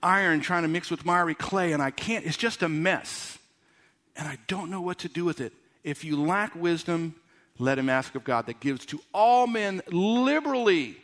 iron 0.02 0.40
trying 0.40 0.62
to 0.62 0.68
mix 0.68 0.90
with 0.90 1.06
miry 1.06 1.36
clay, 1.36 1.72
and 1.72 1.80
I 1.80 1.92
can't, 1.92 2.26
it's 2.26 2.36
just 2.36 2.62
a 2.62 2.68
mess. 2.68 3.38
And 4.16 4.26
I 4.26 4.38
don't 4.48 4.70
know 4.70 4.80
what 4.80 4.98
to 4.98 5.08
do 5.08 5.24
with 5.24 5.40
it. 5.40 5.52
If 5.84 6.04
you 6.04 6.20
lack 6.20 6.56
wisdom, 6.56 7.14
let 7.58 7.78
him 7.78 7.88
ask 7.88 8.14
of 8.16 8.24
God 8.24 8.46
that 8.46 8.58
gives 8.58 8.84
to 8.86 9.00
all 9.14 9.46
men 9.46 9.82
liberally. 9.88 10.96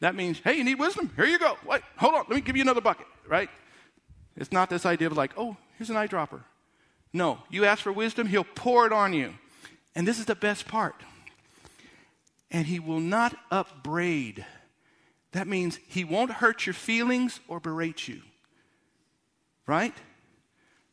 That 0.00 0.14
means, 0.14 0.38
hey, 0.38 0.54
you 0.54 0.64
need 0.64 0.78
wisdom? 0.78 1.10
Here 1.16 1.26
you 1.26 1.40
go. 1.40 1.58
Wait, 1.66 1.82
hold 1.96 2.14
on, 2.14 2.20
let 2.28 2.36
me 2.36 2.40
give 2.40 2.56
you 2.56 2.62
another 2.62 2.80
bucket, 2.80 3.06
right? 3.26 3.50
It's 4.36 4.52
not 4.52 4.70
this 4.70 4.86
idea 4.86 5.08
of 5.08 5.16
like, 5.16 5.32
oh, 5.36 5.56
here's 5.76 5.90
an 5.90 5.96
eyedropper. 5.96 6.40
No, 7.12 7.38
you 7.50 7.64
ask 7.64 7.82
for 7.82 7.92
wisdom, 7.92 8.28
he'll 8.28 8.44
pour 8.44 8.86
it 8.86 8.92
on 8.92 9.12
you. 9.12 9.34
And 9.96 10.06
this 10.06 10.20
is 10.20 10.26
the 10.26 10.36
best 10.36 10.68
part. 10.68 10.94
And 12.50 12.66
he 12.66 12.80
will 12.80 13.00
not 13.00 13.36
upbraid. 13.50 14.44
That 15.32 15.46
means 15.46 15.78
he 15.86 16.04
won't 16.04 16.32
hurt 16.32 16.66
your 16.66 16.74
feelings 16.74 17.40
or 17.48 17.60
berate 17.60 18.08
you. 18.08 18.22
Right? 19.66 19.94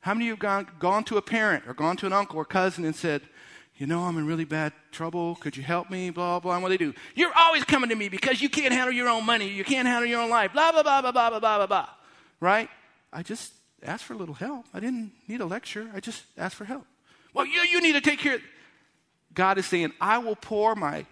How 0.01 0.13
many 0.13 0.25
of 0.25 0.27
you 0.27 0.33
have 0.33 0.39
gone, 0.39 0.67
gone 0.79 1.03
to 1.05 1.17
a 1.17 1.21
parent 1.21 1.63
or 1.67 1.74
gone 1.74 1.97
to 1.97 2.05
an 2.05 2.13
uncle 2.13 2.38
or 2.38 2.45
cousin 2.45 2.85
and 2.85 2.95
said, 2.95 3.21
you 3.77 3.88
know, 3.88 4.03
I'm 4.03 4.17
in 4.17 4.25
really 4.25 4.45
bad 4.45 4.71
trouble. 4.91 5.35
Could 5.35 5.57
you 5.57 5.63
help 5.63 5.89
me? 5.89 6.09
Blah, 6.09 6.39
blah. 6.39 6.53
And 6.53 6.63
what 6.63 6.69
do 6.69 6.77
they 6.77 6.85
do? 6.85 6.93
You're 7.13 7.33
always 7.35 7.63
coming 7.65 7.89
to 7.89 7.95
me 7.95 8.07
because 8.07 8.41
you 8.41 8.47
can't 8.47 8.74
handle 8.74 8.93
your 8.93 9.09
own 9.09 9.25
money. 9.25 9.50
You 9.50 9.65
can't 9.65 9.88
handle 9.88 10.09
your 10.09 10.21
own 10.21 10.29
life. 10.29 10.53
Blah, 10.53 10.71
blah, 10.71 10.83
blah, 10.83 11.01
blah, 11.01 11.12
blah, 11.12 11.39
blah, 11.39 11.39
blah, 11.39 11.67
blah. 11.67 11.89
Right? 12.39 12.69
I 13.12 13.21
just 13.24 13.51
asked 13.83 14.05
for 14.05 14.13
a 14.13 14.17
little 14.17 14.35
help. 14.35 14.65
I 14.74 14.79
didn't 14.79 15.12
need 15.27 15.41
a 15.41 15.45
lecture. 15.45 15.89
I 15.93 16.00
just 16.00 16.24
asked 16.38 16.55
for 16.55 16.65
help. 16.65 16.85
Well, 17.33 17.45
you, 17.45 17.62
you 17.62 17.81
need 17.81 17.93
to 17.93 18.01
take 18.01 18.19
care. 18.19 18.39
God 19.33 19.57
is 19.57 19.65
saying, 19.65 19.91
I 20.00 20.19
will 20.19 20.38
pour 20.38 20.75
my 20.75 21.05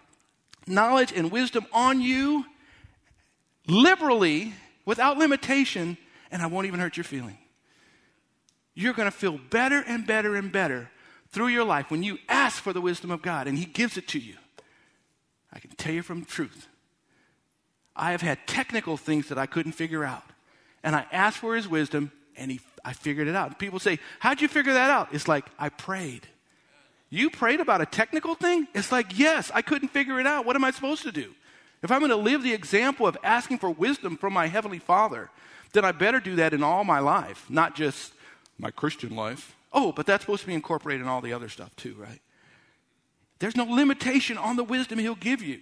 knowledge 0.67 1.12
and 1.13 1.32
wisdom 1.32 1.65
on 1.72 2.01
you 2.01 2.46
liberally, 3.67 4.53
without 4.86 5.17
limitation, 5.17 5.98
and 6.32 6.41
I 6.41 6.48
won't 6.48 6.67
even 6.67 6.79
hurt 6.79 6.98
your 6.98 7.03
feeling. 7.03 7.38
You're 8.74 8.93
going 8.93 9.10
to 9.10 9.15
feel 9.15 9.39
better 9.50 9.84
and 9.86 10.05
better 10.05 10.36
and 10.36 10.51
better 10.51 10.89
through 11.29 11.48
your 11.48 11.63
life 11.63 11.89
when 11.91 12.03
you 12.03 12.17
ask 12.27 12.62
for 12.62 12.74
the 12.74 12.82
wisdom 12.82 13.12
of 13.12 13.22
God 13.22 13.48
and 13.48 13.58
He 13.58 13.65
gives 13.65 13.98
it 13.98 14.08
to 14.10 14.20
you. 14.20 14.36
I 15.51 15.60
can 15.60 15.72
tell 15.72 15.93
you 15.93 16.01
from 16.01 16.25
truth. 16.25 16.67
I 17.96 18.12
have 18.12 18.22
had 18.22 18.39
technical 18.48 18.98
things 18.98 19.29
that 19.29 19.38
I 19.38 19.46
couldn't 19.46 19.74
figure 19.74 20.03
out. 20.03 20.24
And 20.84 20.96
I 20.96 21.05
asked 21.12 21.38
for 21.38 21.55
His 21.55 21.67
wisdom 21.67 22.12
and 22.36 22.51
he, 22.51 22.60
I 22.84 22.93
figured 22.93 23.27
it 23.27 23.36
out. 23.36 23.58
People 23.60 23.79
say, 23.79 24.00
How'd 24.20 24.41
you 24.41 24.48
figure 24.48 24.74
that 24.74 24.89
out? 24.89 25.10
It's 25.12 25.27
like, 25.27 25.46
I 25.60 25.70
prayed. 25.70 26.27
You 27.13 27.29
prayed 27.29 27.60
about 27.60 27.79
a 27.79 27.86
technical 27.86 28.34
thing? 28.34 28.67
It's 28.74 28.91
like, 28.91 29.20
Yes, 29.20 29.51
I 29.53 29.62
couldn't 29.62 29.89
figure 29.89 30.20
it 30.20 30.25
out. 30.25 30.48
What 30.48 30.55
am 30.55 30.63
I 30.63 30.72
supposed 30.72 31.03
to 31.03 31.12
do? 31.12 31.36
If 31.84 31.91
I'm 31.91 32.00
going 32.00 32.10
to 32.10 32.15
live 32.15 32.41
the 32.41 32.53
example 32.53 33.05
of 33.05 33.15
asking 33.24 33.60
for 33.60 33.70
wisdom 33.70 34.17
from 34.17 34.34
my 34.34 34.48
Heavenly 34.48 34.79
Father, 34.79 35.29
then 35.74 35.86
I 35.86 35.91
better 35.91 36.20
do 36.20 36.38
that 36.38 36.55
in 36.55 36.63
all 36.63 36.84
my 36.84 36.98
life, 36.98 37.46
not 37.50 37.75
just 37.75 38.13
my 38.58 38.72
Christian 38.72 39.15
life. 39.15 39.55
Oh, 39.72 39.91
but 39.91 40.08
that's 40.08 40.24
supposed 40.24 40.41
to 40.41 40.48
be 40.48 40.55
incorporated 40.55 41.03
in 41.03 41.08
all 41.08 41.22
the 41.22 41.34
other 41.34 41.50
stuff 41.50 41.75
too, 41.75 41.93
right? 42.00 42.20
There's 43.38 43.55
no 43.55 43.65
limitation 43.65 44.39
on 44.39 44.55
the 44.55 44.63
wisdom 44.63 44.98
He'll 44.98 45.13
give 45.13 45.43
you. 45.43 45.62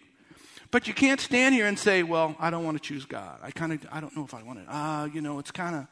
But 0.70 0.88
you 0.88 0.94
can't 0.94 1.20
stand 1.20 1.54
here 1.54 1.68
and 1.68 1.78
say, 1.78 2.02
well, 2.02 2.34
I 2.40 2.50
don't 2.50 2.64
want 2.64 2.82
to 2.82 2.82
choose 2.82 3.04
God. 3.04 3.40
I 3.44 3.52
kind 3.52 3.74
of, 3.74 3.86
I 3.92 4.00
don't 4.00 4.16
know 4.16 4.24
if 4.24 4.34
I 4.34 4.42
want 4.42 4.60
it. 4.60 4.66
Ah, 4.70 5.02
uh, 5.02 5.06
you 5.08 5.20
know, 5.20 5.38
it's 5.40 5.52
kind 5.52 5.76
of. 5.76 5.88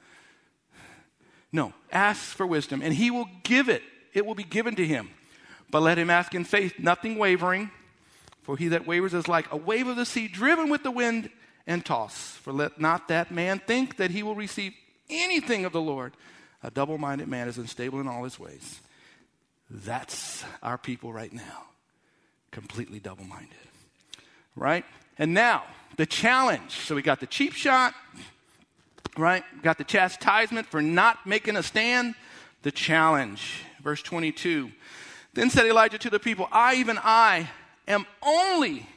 No, 1.51 1.73
ask 1.91 2.21
for 2.21 2.47
wisdom, 2.47 2.81
and 2.81 2.93
He 2.93 3.11
will 3.11 3.27
give 3.43 3.67
it. 3.67 3.83
It 4.13 4.25
will 4.25 4.35
be 4.35 4.43
given 4.45 4.75
to 4.75 4.85
Him. 4.85 5.09
But 5.71 5.81
let 5.81 5.97
him 5.97 6.09
ask 6.09 6.33
in 6.33 6.43
faith, 6.43 6.79
nothing 6.79 7.17
wavering. 7.17 7.71
For 8.43 8.57
he 8.57 8.69
that 8.69 8.87
wavers 8.87 9.13
is 9.13 9.27
like 9.27 9.51
a 9.51 9.57
wave 9.57 9.87
of 9.87 9.95
the 9.95 10.05
sea 10.05 10.27
driven 10.27 10.69
with 10.69 10.83
the 10.83 10.91
wind 10.91 11.29
and 11.67 11.85
tossed. 11.85 12.37
For 12.37 12.51
let 12.51 12.79
not 12.79 13.07
that 13.09 13.31
man 13.31 13.59
think 13.59 13.97
that 13.97 14.11
he 14.11 14.23
will 14.23 14.35
receive 14.35 14.73
anything 15.09 15.65
of 15.65 15.71
the 15.71 15.81
Lord. 15.81 16.13
A 16.63 16.71
double 16.71 16.97
minded 16.97 17.27
man 17.27 17.47
is 17.47 17.57
unstable 17.57 17.99
in 17.99 18.07
all 18.07 18.23
his 18.23 18.39
ways. 18.39 18.79
That's 19.69 20.43
our 20.63 20.77
people 20.77 21.13
right 21.13 21.31
now. 21.31 21.65
Completely 22.51 22.99
double 22.99 23.23
minded. 23.25 23.53
Right? 24.55 24.83
And 25.17 25.33
now, 25.33 25.63
the 25.97 26.05
challenge. 26.05 26.71
So 26.71 26.95
we 26.95 27.01
got 27.01 27.19
the 27.19 27.27
cheap 27.27 27.53
shot, 27.53 27.93
right? 29.17 29.43
got 29.61 29.77
the 29.77 29.83
chastisement 29.83 30.65
for 30.67 30.81
not 30.81 31.25
making 31.25 31.55
a 31.55 31.63
stand. 31.63 32.15
The 32.63 32.71
challenge. 32.71 33.63
Verse 33.83 34.01
22. 34.01 34.71
Then 35.33 35.49
said 35.49 35.65
Elijah 35.65 35.97
to 35.99 36.09
the 36.09 36.19
people, 36.19 36.47
I, 36.51 36.75
even 36.75 36.97
I, 37.01 37.49
am 37.87 38.05
only 38.21 38.87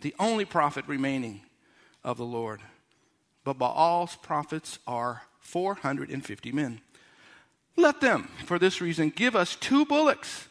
the 0.00 0.14
only 0.18 0.44
prophet 0.44 0.84
remaining 0.86 1.42
of 2.04 2.16
the 2.16 2.24
Lord. 2.24 2.60
But 3.44 3.58
Baal's 3.58 4.16
prophets 4.16 4.78
are 4.86 5.22
450 5.40 6.52
men. 6.52 6.80
Let 7.76 8.00
them, 8.00 8.28
for 8.44 8.58
this 8.58 8.80
reason, 8.80 9.10
give 9.10 9.34
us 9.34 9.56
two 9.56 9.84
bullocks, 9.84 10.48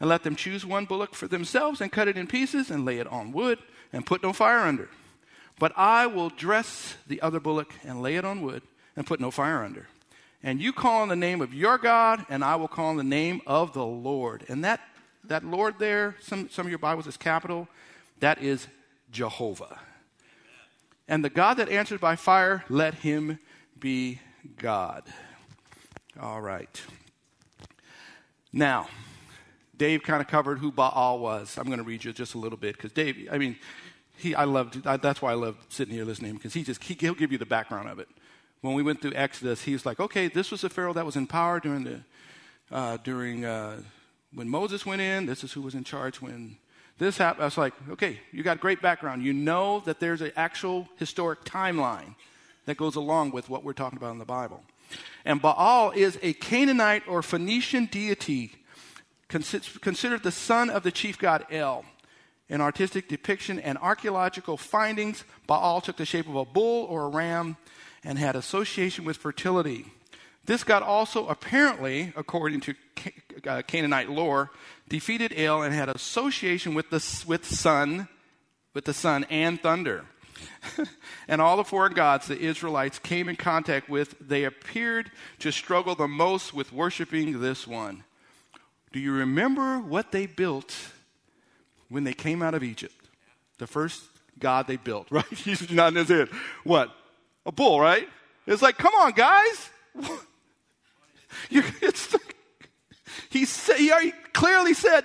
and 0.00 0.08
let 0.08 0.22
them 0.22 0.36
choose 0.36 0.64
one 0.64 0.84
bullock 0.84 1.14
for 1.14 1.26
themselves 1.26 1.80
and 1.80 1.90
cut 1.90 2.08
it 2.08 2.16
in 2.16 2.26
pieces 2.26 2.70
and 2.70 2.84
lay 2.84 2.98
it 2.98 3.06
on 3.08 3.32
wood 3.32 3.58
and 3.92 4.06
put 4.06 4.22
no 4.22 4.32
fire 4.32 4.60
under. 4.60 4.88
But 5.58 5.72
I 5.76 6.06
will 6.06 6.30
dress 6.30 6.94
the 7.06 7.20
other 7.20 7.40
bullock 7.40 7.72
and 7.84 8.00
lay 8.00 8.16
it 8.16 8.24
on 8.24 8.42
wood 8.42 8.62
and 8.96 9.06
put 9.06 9.20
no 9.20 9.30
fire 9.30 9.64
under. 9.64 9.88
And 10.42 10.60
you 10.60 10.72
call 10.72 11.02
on 11.02 11.08
the 11.08 11.16
name 11.16 11.40
of 11.40 11.52
your 11.52 11.78
God, 11.78 12.24
and 12.28 12.44
I 12.44 12.56
will 12.56 12.68
call 12.68 12.86
on 12.86 12.96
the 12.96 13.04
name 13.04 13.40
of 13.46 13.72
the 13.72 13.84
Lord. 13.84 14.44
And 14.48 14.64
that, 14.64 14.80
that 15.24 15.44
Lord 15.44 15.78
there, 15.78 16.16
some, 16.20 16.48
some 16.48 16.66
of 16.66 16.70
your 16.70 16.78
Bibles 16.78 17.06
is 17.06 17.16
capital, 17.16 17.68
that 18.20 18.40
is 18.40 18.68
Jehovah. 19.10 19.78
And 21.08 21.24
the 21.24 21.30
God 21.30 21.54
that 21.54 21.68
answered 21.68 22.00
by 22.00 22.16
fire, 22.16 22.64
let 22.68 22.94
him 22.94 23.38
be 23.78 24.20
God. 24.58 25.04
All 26.20 26.40
right. 26.40 26.80
Now, 28.52 28.88
Dave 29.76 30.02
kind 30.02 30.20
of 30.20 30.28
covered 30.28 30.58
who 30.58 30.70
Baal 30.70 31.18
was. 31.18 31.56
I'm 31.56 31.66
going 31.66 31.78
to 31.78 31.84
read 31.84 32.04
you 32.04 32.12
just 32.12 32.34
a 32.34 32.38
little 32.38 32.58
bit 32.58 32.76
because 32.76 32.92
Dave, 32.92 33.28
I 33.30 33.38
mean, 33.38 33.56
he, 34.16 34.34
I 34.34 34.44
loved, 34.44 34.86
I, 34.86 34.96
that's 34.96 35.22
why 35.22 35.30
I 35.30 35.34
love 35.34 35.56
sitting 35.68 35.94
here 35.94 36.04
listening 36.04 36.30
to 36.30 36.32
him 36.32 36.36
because 36.36 36.54
he 36.54 36.64
just, 36.64 36.82
he, 36.82 36.96
he'll 36.98 37.14
give 37.14 37.30
you 37.32 37.38
the 37.38 37.46
background 37.46 37.88
of 37.88 37.98
it. 37.98 38.08
When 38.60 38.74
we 38.74 38.82
went 38.82 39.00
through 39.00 39.12
Exodus, 39.14 39.62
he 39.62 39.72
was 39.72 39.86
like, 39.86 40.00
okay, 40.00 40.28
this 40.28 40.50
was 40.50 40.62
the 40.62 40.68
Pharaoh 40.68 40.92
that 40.92 41.06
was 41.06 41.16
in 41.16 41.26
power 41.26 41.60
during 41.60 41.84
the, 41.84 42.00
uh, 42.72 42.96
during, 43.04 43.44
uh, 43.44 43.82
when 44.32 44.48
Moses 44.48 44.84
went 44.84 45.00
in. 45.00 45.26
This 45.26 45.44
is 45.44 45.52
who 45.52 45.62
was 45.62 45.74
in 45.74 45.84
charge 45.84 46.20
when 46.20 46.56
this 46.98 47.18
happened. 47.18 47.42
I 47.42 47.46
was 47.46 47.58
like, 47.58 47.74
okay, 47.90 48.18
you 48.32 48.42
got 48.42 48.58
great 48.58 48.82
background. 48.82 49.22
You 49.22 49.32
know 49.32 49.80
that 49.80 50.00
there's 50.00 50.20
an 50.20 50.32
actual 50.36 50.88
historic 50.96 51.44
timeline 51.44 52.16
that 52.66 52.76
goes 52.76 52.96
along 52.96 53.30
with 53.30 53.48
what 53.48 53.62
we're 53.62 53.72
talking 53.72 53.96
about 53.96 54.12
in 54.12 54.18
the 54.18 54.24
Bible. 54.24 54.62
And 55.24 55.40
Baal 55.40 55.92
is 55.92 56.18
a 56.22 56.32
Canaanite 56.32 57.06
or 57.06 57.22
Phoenician 57.22 57.86
deity 57.86 58.52
considered 59.28 60.22
the 60.22 60.32
son 60.32 60.70
of 60.70 60.82
the 60.82 60.90
chief 60.90 61.18
god 61.18 61.46
El. 61.50 61.84
In 62.48 62.62
artistic 62.62 63.08
depiction 63.08 63.58
and 63.60 63.76
archaeological 63.78 64.56
findings, 64.56 65.24
Baal 65.46 65.82
took 65.82 65.98
the 65.98 66.06
shape 66.06 66.26
of 66.26 66.34
a 66.34 66.46
bull 66.46 66.86
or 66.86 67.04
a 67.04 67.08
ram 67.08 67.58
and 68.04 68.18
had 68.18 68.36
association 68.36 69.04
with 69.04 69.16
fertility. 69.16 69.86
This 70.44 70.64
god 70.64 70.82
also 70.82 71.26
apparently, 71.26 72.12
according 72.16 72.60
to 72.62 72.74
uh, 73.46 73.62
Canaanite 73.66 74.08
lore, 74.08 74.50
defeated 74.88 75.34
El 75.36 75.62
and 75.62 75.74
had 75.74 75.88
association 75.88 76.74
with 76.74 76.90
the 76.90 77.24
with 77.26 77.44
sun, 77.44 78.08
with 78.74 78.84
the 78.84 78.94
sun 78.94 79.24
and 79.30 79.60
thunder. 79.60 80.04
and 81.28 81.40
all 81.40 81.56
the 81.56 81.64
foreign 81.64 81.92
gods 81.92 82.26
the 82.26 82.38
Israelites 82.38 82.98
came 82.98 83.28
in 83.28 83.36
contact 83.36 83.88
with, 83.88 84.14
they 84.20 84.44
appeared 84.44 85.10
to 85.40 85.50
struggle 85.50 85.94
the 85.94 86.08
most 86.08 86.54
with 86.54 86.72
worshiping 86.72 87.40
this 87.40 87.66
one. 87.66 88.04
Do 88.92 89.00
you 89.00 89.12
remember 89.12 89.78
what 89.78 90.12
they 90.12 90.26
built 90.26 90.74
when 91.88 92.04
they 92.04 92.14
came 92.14 92.42
out 92.42 92.54
of 92.54 92.62
Egypt? 92.62 92.94
The 93.58 93.66
first 93.66 94.02
God 94.38 94.66
they 94.66 94.76
built, 94.76 95.08
right? 95.10 95.26
He's 95.26 95.70
nodding 95.70 95.98
his 95.98 96.08
head. 96.08 96.28
What? 96.64 96.94
A 97.48 97.52
bull, 97.52 97.80
right? 97.80 98.06
It's 98.46 98.60
like, 98.60 98.76
come 98.76 98.94
on, 98.94 99.12
guys. 99.12 99.70
it's 101.50 102.14
he, 103.30 103.46
he 103.46 104.12
clearly 104.34 104.74
said, 104.74 105.04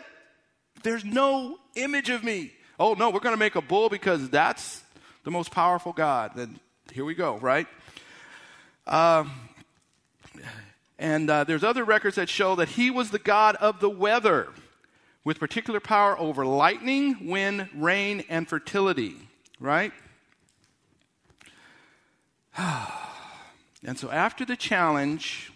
there's 0.83 1.05
no 1.05 1.57
image 1.75 2.09
of 2.09 2.21
me. 2.21 2.51
Oh, 2.77 2.95
no, 2.95 3.09
we're 3.09 3.21
going 3.21 3.33
to 3.33 3.39
make 3.39 3.55
a 3.55 3.62
bull 3.62 3.88
because 3.88 4.29
that's 4.29 4.83
the 5.23 5.31
most 5.31 5.51
powerful 5.51 5.93
God. 5.93 6.31
Then 6.35 6.59
here 6.91 7.05
we 7.05 7.15
go, 7.15 7.38
right? 7.38 7.65
Um, 8.88 9.31
and 11.00 11.29
uh, 11.29 11.45
there's 11.45 11.63
other 11.63 11.85
records 11.85 12.17
that 12.17 12.27
show 12.27 12.55
that 12.55 12.67
he 12.67 12.91
was 12.91 13.09
the 13.09 13.19
God 13.19 13.55
of 13.55 13.79
the 13.79 13.89
weather 13.89 14.50
with 15.23 15.39
particular 15.39 15.79
power 15.79 16.19
over 16.19 16.45
lightning, 16.45 17.29
wind, 17.29 17.69
rain, 17.73 18.25
and 18.27 18.50
fertility, 18.50 19.15
right? 19.62 19.93
And 23.86 24.00
so 24.00 24.10
after 24.10 24.45
the 24.45 24.55
challenge, 24.55 25.51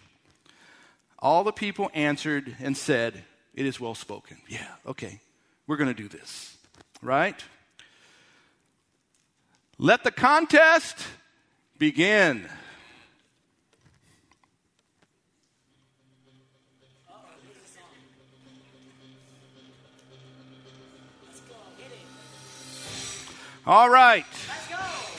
all 1.18 1.44
the 1.44 1.52
people 1.52 1.90
answered 1.94 2.54
and 2.60 2.76
said, 2.76 3.24
It 3.54 3.64
is 3.64 3.80
well 3.80 3.94
spoken. 3.94 4.36
Yeah, 4.48 4.68
okay, 4.86 5.20
we're 5.66 5.78
going 5.78 5.88
to 5.88 5.94
do 5.94 6.08
this, 6.08 6.56
right? 7.00 7.42
Let 9.78 10.04
the 10.04 10.10
contest 10.10 11.06
begin. 11.78 12.48
All 23.66 23.90
right. 23.90 24.24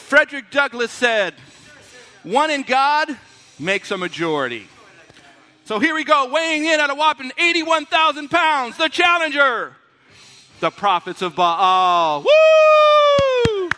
Frederick 0.07 0.49
Douglass 0.49 0.91
said, 0.91 1.35
one 2.29 2.51
in 2.51 2.61
God 2.61 3.17
makes 3.59 3.91
a 3.91 3.97
majority. 3.97 4.67
So 5.65 5.79
here 5.79 5.93
we 5.93 6.03
go, 6.03 6.29
weighing 6.31 6.65
in 6.65 6.79
at 6.79 6.89
a 6.89 6.95
whopping 6.95 7.31
81,000 7.37 8.29
pounds, 8.29 8.77
the 8.77 8.87
challenger, 8.87 9.75
the 10.59 10.71
prophets 10.71 11.21
of 11.21 11.35
Baal. 11.35 12.23
Woo! 12.23 13.69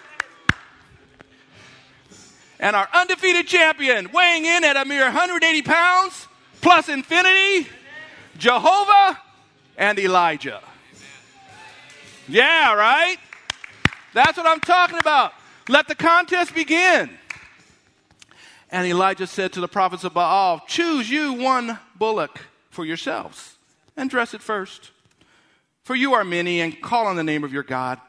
And 2.60 2.75
our 2.75 2.88
undefeated 2.93 3.48
champion, 3.48 4.12
weighing 4.12 4.46
in 4.46 4.63
at 4.63 4.77
a 4.77 4.86
mere 4.86 5.03
180 5.03 5.62
pounds, 5.63 6.27
plus 6.62 6.89
infinity, 6.89 7.67
Jehovah 8.38 9.20
and 9.77 9.98
Elijah. 9.98 10.62
Yeah, 12.27 12.74
right? 12.74 13.17
That's 14.13 14.38
what 14.38 14.46
I'm 14.46 14.60
talking 14.60 14.98
about. 14.98 15.34
Let 15.67 15.88
the 15.88 15.96
contest 15.96 16.53
begin. 16.53 17.10
And 18.72 18.88
Elijah 18.88 19.28
said 19.28 19.54
to 19.54 19.60
the 19.60 19.68
prophets 19.68 20.04
of 20.04 20.13
Baal, 20.13 20.62
Choose 20.66 21.10
you 21.10 21.34
one 21.34 21.78
bullock 21.96 22.40
for 22.70 22.86
yourselves 22.86 23.58
and 23.98 24.10
dress 24.10 24.34
it 24.34 24.42
first. 24.42 24.92
For 25.84 25.96
you 25.96 26.13
are 26.13 26.24
many, 26.24 26.62
and 26.62 26.80
call 26.80 27.08
on 27.08 27.16
the 27.16 27.24
name 27.24 27.44
of 27.44 27.51
your 27.51 27.63
God, 27.63 28.00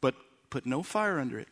but 0.00 0.14
put 0.50 0.66
no 0.66 0.82
fire 0.82 1.18
under 1.18 1.38
it. 1.38 1.48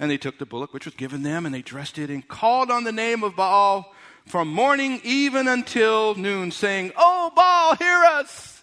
And 0.00 0.10
they 0.10 0.16
took 0.16 0.38
the 0.38 0.46
bullock 0.46 0.72
which 0.72 0.84
was 0.84 0.94
given 0.94 1.22
them, 1.22 1.44
and 1.44 1.54
they 1.54 1.60
dressed 1.60 1.98
it, 1.98 2.08
and 2.08 2.26
called 2.26 2.70
on 2.70 2.84
the 2.84 2.92
name 2.92 3.22
of 3.24 3.36
Baal 3.36 3.92
from 4.26 4.48
morning 4.48 5.00
even 5.02 5.48
until 5.48 6.14
noon, 6.14 6.50
saying, 6.50 6.92
Oh, 6.96 7.32
Baal, 7.34 7.76
hear 7.76 8.04
us! 8.04 8.58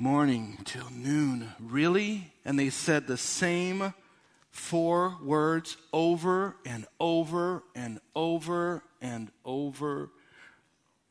morning 0.00 0.56
till 0.64 0.88
noon. 0.90 1.52
Really? 1.58 2.32
And 2.44 2.56
they 2.56 2.70
said 2.70 3.06
the 3.06 3.16
same 3.16 3.92
four 4.58 5.16
words 5.22 5.76
over 5.92 6.56
and 6.66 6.86
over 7.00 7.62
and 7.74 8.00
over 8.14 8.82
and 9.00 9.30
over. 9.44 10.10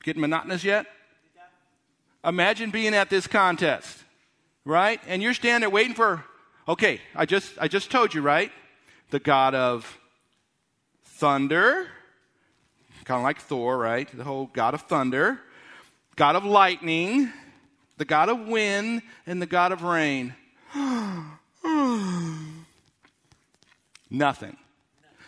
Getting 0.03 0.21
monotonous 0.21 0.63
yet? 0.63 0.85
Imagine 2.23 2.71
being 2.71 2.93
at 2.93 3.09
this 3.09 3.25
contest, 3.25 4.03
right? 4.65 4.99
And 5.07 5.23
you're 5.23 5.33
standing 5.33 5.61
there 5.61 5.69
waiting 5.69 5.95
for, 5.95 6.23
okay, 6.67 6.99
I 7.15 7.25
just, 7.25 7.53
I 7.59 7.67
just 7.67 7.89
told 7.89 8.13
you, 8.13 8.21
right? 8.21 8.51
The 9.11 9.19
God 9.19 9.55
of 9.55 9.97
thunder, 11.03 11.87
kind 13.05 13.19
of 13.19 13.23
like 13.23 13.39
Thor, 13.39 13.77
right? 13.77 14.09
The 14.11 14.25
whole 14.25 14.51
God 14.53 14.73
of 14.73 14.81
thunder, 14.81 15.39
God 16.15 16.35
of 16.35 16.43
lightning, 16.43 17.31
the 17.97 18.05
God 18.05 18.29
of 18.29 18.41
wind 18.47 19.01
and 19.25 19.41
the 19.41 19.47
God 19.47 19.71
of 19.71 19.83
rain. 19.83 20.35
Nothing. 24.09 24.57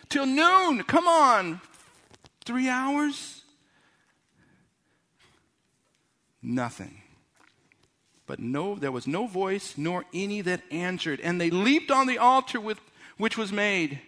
Till 0.08 0.26
noon. 0.26 0.82
Come 0.84 1.06
on. 1.06 1.60
Three 2.44 2.68
hours? 2.68 3.42
Nothing. 6.42 7.02
But 8.26 8.38
no, 8.38 8.76
there 8.76 8.92
was 8.92 9.06
no 9.06 9.26
voice 9.26 9.74
nor 9.76 10.04
any 10.14 10.40
that 10.42 10.62
answered. 10.70 11.20
And 11.20 11.40
they 11.40 11.50
leaped 11.50 11.90
on 11.90 12.06
the 12.06 12.18
altar 12.18 12.60
with, 12.60 12.80
which 13.18 13.36
was 13.36 13.52
made. 13.52 14.00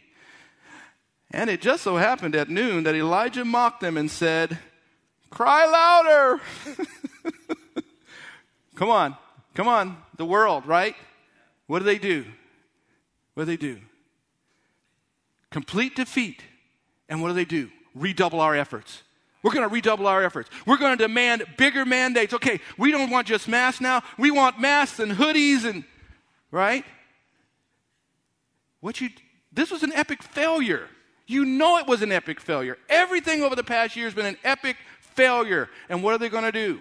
And 1.30 1.50
it 1.50 1.60
just 1.60 1.82
so 1.82 1.96
happened 1.96 2.34
at 2.34 2.48
noon 2.48 2.84
that 2.84 2.94
Elijah 2.94 3.44
mocked 3.44 3.80
them 3.80 3.96
and 3.96 4.10
said, 4.10 4.58
Cry 5.30 5.66
louder. 5.66 6.40
Come 8.74 8.90
on. 8.90 9.16
Come 9.54 9.68
on. 9.68 9.96
The 10.16 10.26
world, 10.26 10.66
right? 10.66 10.94
What 11.66 11.78
do 11.78 11.84
they 11.84 11.98
do? 11.98 12.24
What 13.34 13.44
do 13.44 13.46
they 13.46 13.56
do? 13.56 13.78
Complete 15.52 15.94
defeat. 15.94 16.42
And 17.08 17.22
what 17.22 17.28
do 17.28 17.34
they 17.34 17.44
do? 17.44 17.70
Redouble 17.94 18.40
our 18.40 18.56
efforts. 18.56 19.02
We're 19.42 19.52
going 19.52 19.68
to 19.68 19.72
redouble 19.72 20.06
our 20.06 20.22
efforts. 20.22 20.48
We're 20.66 20.76
going 20.78 20.96
to 20.96 21.04
demand 21.04 21.44
bigger 21.56 21.84
mandates. 21.84 22.32
Okay, 22.32 22.60
we 22.78 22.90
don't 22.90 23.10
want 23.10 23.26
just 23.26 23.48
masks 23.48 23.80
now. 23.80 24.02
We 24.18 24.30
want 24.30 24.60
masks 24.60 24.98
and 24.98 25.12
hoodies 25.12 25.64
and 25.64 25.84
right? 26.50 26.84
What 28.80 29.00
you 29.00 29.10
this 29.52 29.70
was 29.70 29.82
an 29.82 29.92
epic 29.92 30.22
failure. 30.22 30.88
You 31.26 31.44
know 31.44 31.78
it 31.78 31.86
was 31.86 32.02
an 32.02 32.12
epic 32.12 32.40
failure. 32.40 32.78
Everything 32.88 33.42
over 33.42 33.54
the 33.54 33.64
past 33.64 33.96
year 33.96 34.06
has 34.06 34.14
been 34.14 34.26
an 34.26 34.38
epic 34.44 34.76
failure. 35.00 35.68
And 35.88 36.02
what 36.02 36.14
are 36.14 36.18
they 36.18 36.28
going 36.28 36.44
to 36.44 36.52
do? 36.52 36.80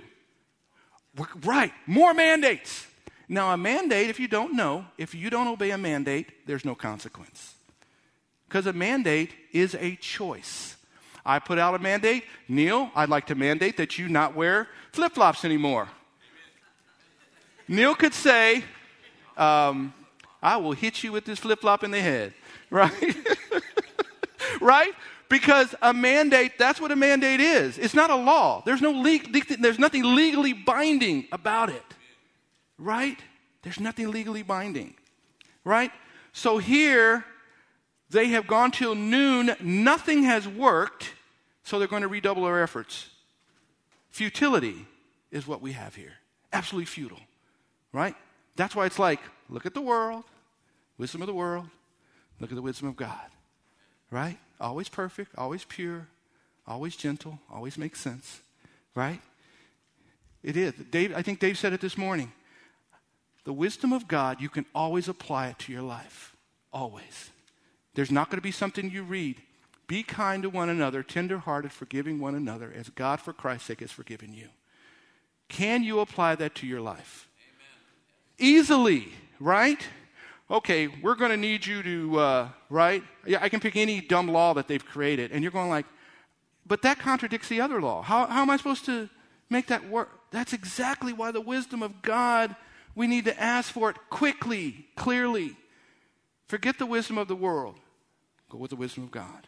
Right, 1.44 1.74
more 1.86 2.14
mandates. 2.14 2.88
Now, 3.28 3.54
a 3.54 3.58
mandate, 3.58 4.10
if 4.10 4.20
you 4.20 4.28
don't 4.28 4.56
know, 4.56 4.86
if 4.98 5.16
you 5.16 5.30
don't 5.30 5.48
obey 5.48 5.72
a 5.72 5.78
mandate, 5.78 6.48
there's 6.48 6.66
no 6.66 6.76
consequence. 6.76 7.56
Because 8.52 8.66
a 8.66 8.74
mandate 8.74 9.32
is 9.54 9.76
a 9.76 9.96
choice. 9.96 10.76
I 11.26 11.40
put 11.40 11.58
out 11.58 11.74
a 11.74 11.80
mandate, 11.80 12.26
Neil, 12.50 12.92
I'd 12.94 13.08
like 13.08 13.28
to 13.28 13.36
mandate 13.36 13.78
that 13.78 13.98
you 13.98 14.10
not 14.10 14.36
wear 14.36 14.68
flip 14.92 15.14
flops 15.14 15.46
anymore. 15.46 15.88
Neil 17.70 17.96
could 17.96 18.14
say, 18.14 18.66
um, 19.38 19.94
I 20.44 20.58
will 20.58 20.74
hit 20.74 21.02
you 21.02 21.14
with 21.14 21.24
this 21.24 21.40
flip 21.40 21.62
flop 21.62 21.86
in 21.86 21.92
the 21.92 22.02
head, 22.02 22.34
right? 22.70 23.16
right? 24.62 24.92
Because 25.30 25.74
a 25.82 25.94
mandate, 25.94 26.58
that's 26.60 26.82
what 26.82 26.92
a 26.92 26.96
mandate 26.98 27.40
is. 27.40 27.78
It's 27.78 27.94
not 27.94 28.10
a 28.10 28.18
law. 28.18 28.64
There's, 28.66 28.82
no 28.82 28.92
le- 28.92 29.20
there's 29.60 29.80
nothing 29.80 30.14
legally 30.14 30.52
binding 30.52 31.26
about 31.32 31.70
it. 31.70 31.86
Right? 32.78 33.18
There's 33.62 33.80
nothing 33.80 34.12
legally 34.12 34.44
binding. 34.44 34.96
Right? 35.64 35.94
So 36.34 36.58
here, 36.58 37.24
they 38.12 38.28
have 38.28 38.48
gone 38.48 38.72
till 38.72 38.96
noon. 38.96 39.56
Nothing 39.62 40.24
has 40.24 40.48
worked. 40.48 41.14
So 41.64 41.80
they're 41.80 41.88
going 41.88 42.02
to 42.02 42.08
redouble 42.08 42.46
their 42.46 42.62
efforts. 42.62 43.10
Futility 44.10 44.86
is 45.32 45.48
what 45.48 45.62
we 45.62 45.74
have 45.74 45.96
here. 45.96 46.14
Absolutely 46.52 46.86
futile. 46.86 47.20
Right? 47.94 48.16
That's 48.56 48.76
why 48.76 48.86
it's 48.86 49.00
like 49.00 49.20
look 49.50 49.66
at 49.66 49.74
the 49.74 49.82
world, 49.82 50.24
wisdom 50.98 51.22
of 51.22 51.28
the 51.28 51.34
world, 51.34 51.68
look 52.40 52.52
at 52.52 52.56
the 52.56 52.62
wisdom 52.62 52.88
of 52.88 52.96
God. 52.96 53.20
Right? 54.10 54.38
always 54.62 54.88
perfect, 54.88 55.32
always 55.38 55.66
pure, 55.66 56.08
always 56.68 56.96
gentle, 56.96 57.40
always 57.52 57.78
makes 57.78 58.00
sense, 58.00 58.42
right? 58.96 59.20
It 60.44 60.56
is. 60.56 60.74
Dave, 60.74 61.14
I 61.16 61.22
think 61.22 61.40
Dave 61.40 61.58
said 61.58 61.74
it 61.74 61.82
this 61.82 61.98
morning. 61.98 62.32
The 63.44 63.54
wisdom 63.54 63.92
of 63.92 64.08
God, 64.08 64.40
you 64.40 64.50
can 64.50 64.66
always 64.74 65.08
apply 65.08 65.48
it 65.48 65.60
to 65.60 65.74
your 65.74 65.82
life. 65.82 66.36
Always. 66.72 67.32
There's 67.94 68.12
not 68.12 68.30
going 68.30 68.38
to 68.38 68.44
be 68.44 68.52
something 68.52 68.90
you 68.90 69.04
read. 69.04 69.42
Be 69.88 70.04
kind 70.04 70.44
to 70.44 70.50
one 70.50 70.70
another, 70.70 71.04
tenderhearted, 71.04 71.72
forgiving 71.72 72.20
one 72.20 72.36
another, 72.36 72.72
as 72.74 72.90
God, 72.90 73.20
for 73.20 73.34
Christ's 73.34 73.68
sake, 73.68 73.82
has 73.82 73.92
forgiven 73.92 74.34
you. 74.34 74.48
Can 75.50 75.84
you 75.84 76.00
apply 76.00 76.36
that 76.36 76.56
to 76.56 76.68
your 76.68 76.80
life? 76.80 77.28
Amen. 78.40 78.54
Easily, 78.56 79.10
right? 79.40 79.86
okay, 80.52 80.88
we're 80.88 81.16
going 81.16 81.32
to 81.32 81.38
need 81.38 81.66
you 81.66 81.82
to, 81.82 82.20
uh, 82.20 82.50
right? 82.70 83.04
Yeah, 83.26 83.40
I 83.42 83.50
can 83.50 83.60
pick 83.60 83.76
any 83.76 84.02
dumb 84.02 84.28
law 84.28 84.54
that 84.54 84.68
they've 84.68 84.86
created. 84.86 85.32
And 85.32 85.42
you're 85.42 85.52
going 85.52 85.70
like, 85.70 85.86
but 86.68 86.82
that 86.84 87.00
contradicts 87.00 87.48
the 87.48 87.62
other 87.62 87.82
law. 87.82 88.02
How, 88.02 88.28
how 88.28 88.42
am 88.42 88.50
I 88.50 88.58
supposed 88.58 88.86
to 88.86 89.10
make 89.50 89.68
that 89.68 89.90
work? 89.90 90.10
That's 90.32 90.54
exactly 90.54 91.14
why 91.14 91.32
the 91.32 91.42
wisdom 91.42 91.82
of 91.82 92.02
God, 92.02 92.56
we 92.96 93.08
need 93.08 93.26
to 93.26 93.42
ask 93.42 93.72
for 93.72 93.90
it 93.90 93.98
quickly, 94.10 94.88
clearly. 94.96 95.56
Forget 96.48 96.78
the 96.78 96.86
wisdom 96.86 97.18
of 97.18 97.28
the 97.28 97.36
world. 97.36 97.76
Go 98.52 98.58
with 98.58 98.72
the 98.72 98.76
wisdom 98.76 99.06
of 99.06 99.12
God, 99.12 99.48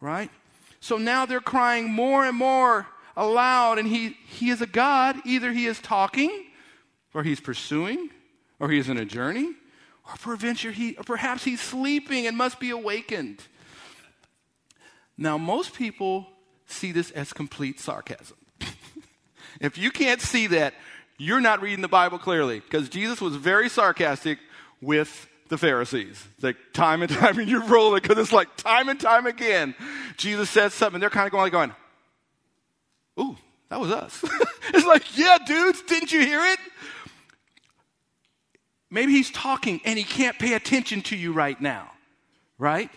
right? 0.00 0.30
So 0.78 0.96
now 0.96 1.26
they're 1.26 1.40
crying 1.40 1.90
more 1.90 2.24
and 2.24 2.36
more 2.36 2.86
aloud, 3.16 3.80
and 3.80 3.88
he, 3.88 4.16
he 4.28 4.48
is 4.50 4.60
a 4.60 4.66
God. 4.66 5.16
Either 5.24 5.52
he 5.52 5.66
is 5.66 5.80
talking, 5.80 6.30
or 7.12 7.24
he's 7.24 7.40
pursuing, 7.40 8.10
or 8.60 8.70
he 8.70 8.78
is 8.78 8.88
in 8.88 8.96
a 8.96 9.04
journey, 9.04 9.54
or 10.06 10.14
peradventure 10.20 10.70
he, 10.70 10.94
or 10.94 11.02
perhaps 11.02 11.42
he's 11.42 11.60
sleeping 11.60 12.28
and 12.28 12.36
must 12.36 12.60
be 12.60 12.70
awakened. 12.70 13.42
Now, 15.18 15.36
most 15.36 15.74
people 15.74 16.28
see 16.66 16.92
this 16.92 17.10
as 17.10 17.32
complete 17.32 17.80
sarcasm. 17.80 18.36
if 19.60 19.76
you 19.76 19.90
can't 19.90 20.20
see 20.20 20.46
that, 20.46 20.74
you're 21.18 21.40
not 21.40 21.60
reading 21.60 21.82
the 21.82 21.88
Bible 21.88 22.20
clearly, 22.20 22.60
because 22.60 22.88
Jesus 22.88 23.20
was 23.20 23.34
very 23.34 23.68
sarcastic 23.68 24.38
with 24.80 25.28
the 25.48 25.58
Pharisees. 25.58 26.26
Like 26.40 26.56
time 26.72 27.02
and 27.02 27.10
time, 27.10 27.38
and 27.40 27.48
you're 27.48 27.64
rolling 27.64 28.02
because 28.02 28.18
it's 28.18 28.32
like 28.32 28.54
time 28.56 28.88
and 28.88 28.98
time 28.98 29.26
again. 29.26 29.74
Jesus 30.16 30.50
says 30.50 30.74
something, 30.74 31.00
they're 31.00 31.10
kind 31.10 31.26
of 31.26 31.32
going 31.32 31.42
like 31.42 31.52
going, 31.52 31.74
"Ooh, 33.20 33.36
that 33.68 33.80
was 33.80 33.90
us." 33.90 34.24
it's 34.74 34.86
like, 34.86 35.16
yeah, 35.16 35.38
dudes, 35.46 35.82
didn't 35.82 36.12
you 36.12 36.20
hear 36.20 36.44
it? 36.44 36.58
Maybe 38.90 39.12
he's 39.12 39.30
talking 39.30 39.80
and 39.84 39.98
he 39.98 40.04
can't 40.04 40.38
pay 40.38 40.54
attention 40.54 41.02
to 41.02 41.16
you 41.16 41.32
right 41.32 41.60
now, 41.60 41.90
right? 42.58 42.90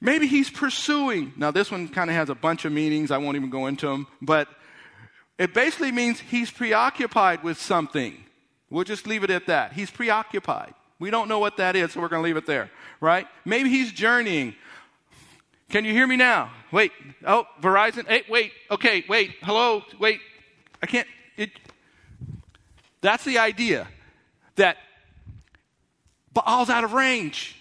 Maybe 0.00 0.26
he's 0.26 0.48
pursuing. 0.48 1.32
Now, 1.36 1.50
this 1.50 1.70
one 1.70 1.88
kind 1.88 2.08
of 2.08 2.16
has 2.16 2.30
a 2.30 2.34
bunch 2.34 2.64
of 2.64 2.72
meanings. 2.72 3.10
I 3.10 3.18
won't 3.18 3.36
even 3.36 3.50
go 3.50 3.66
into 3.66 3.86
them, 3.86 4.06
but 4.22 4.48
it 5.38 5.52
basically 5.52 5.92
means 5.92 6.20
he's 6.20 6.50
preoccupied 6.50 7.42
with 7.42 7.60
something. 7.60 8.24
We'll 8.70 8.84
just 8.84 9.06
leave 9.06 9.24
it 9.24 9.30
at 9.30 9.46
that. 9.46 9.72
He's 9.72 9.90
preoccupied. 9.90 10.74
We 10.98 11.10
don't 11.10 11.28
know 11.28 11.38
what 11.38 11.56
that 11.58 11.76
is, 11.76 11.92
so 11.92 12.00
we're 12.00 12.08
going 12.08 12.22
to 12.22 12.26
leave 12.26 12.36
it 12.36 12.46
there, 12.46 12.70
right? 13.00 13.26
Maybe 13.44 13.70
he's 13.70 13.92
journeying. 13.92 14.54
Can 15.70 15.84
you 15.84 15.92
hear 15.92 16.06
me 16.06 16.16
now? 16.16 16.50
Wait. 16.72 16.92
Oh, 17.26 17.46
Verizon. 17.60 18.06
Hey, 18.06 18.24
wait. 18.28 18.52
Okay, 18.70 19.04
wait. 19.08 19.36
Hello. 19.42 19.82
Wait. 19.98 20.20
I 20.82 20.86
can't. 20.86 21.06
It, 21.36 21.50
that's 23.00 23.24
the 23.24 23.38
idea 23.38 23.86
that 24.56 24.76
Baal's 26.32 26.70
out 26.70 26.84
of 26.84 26.92
range. 26.92 27.56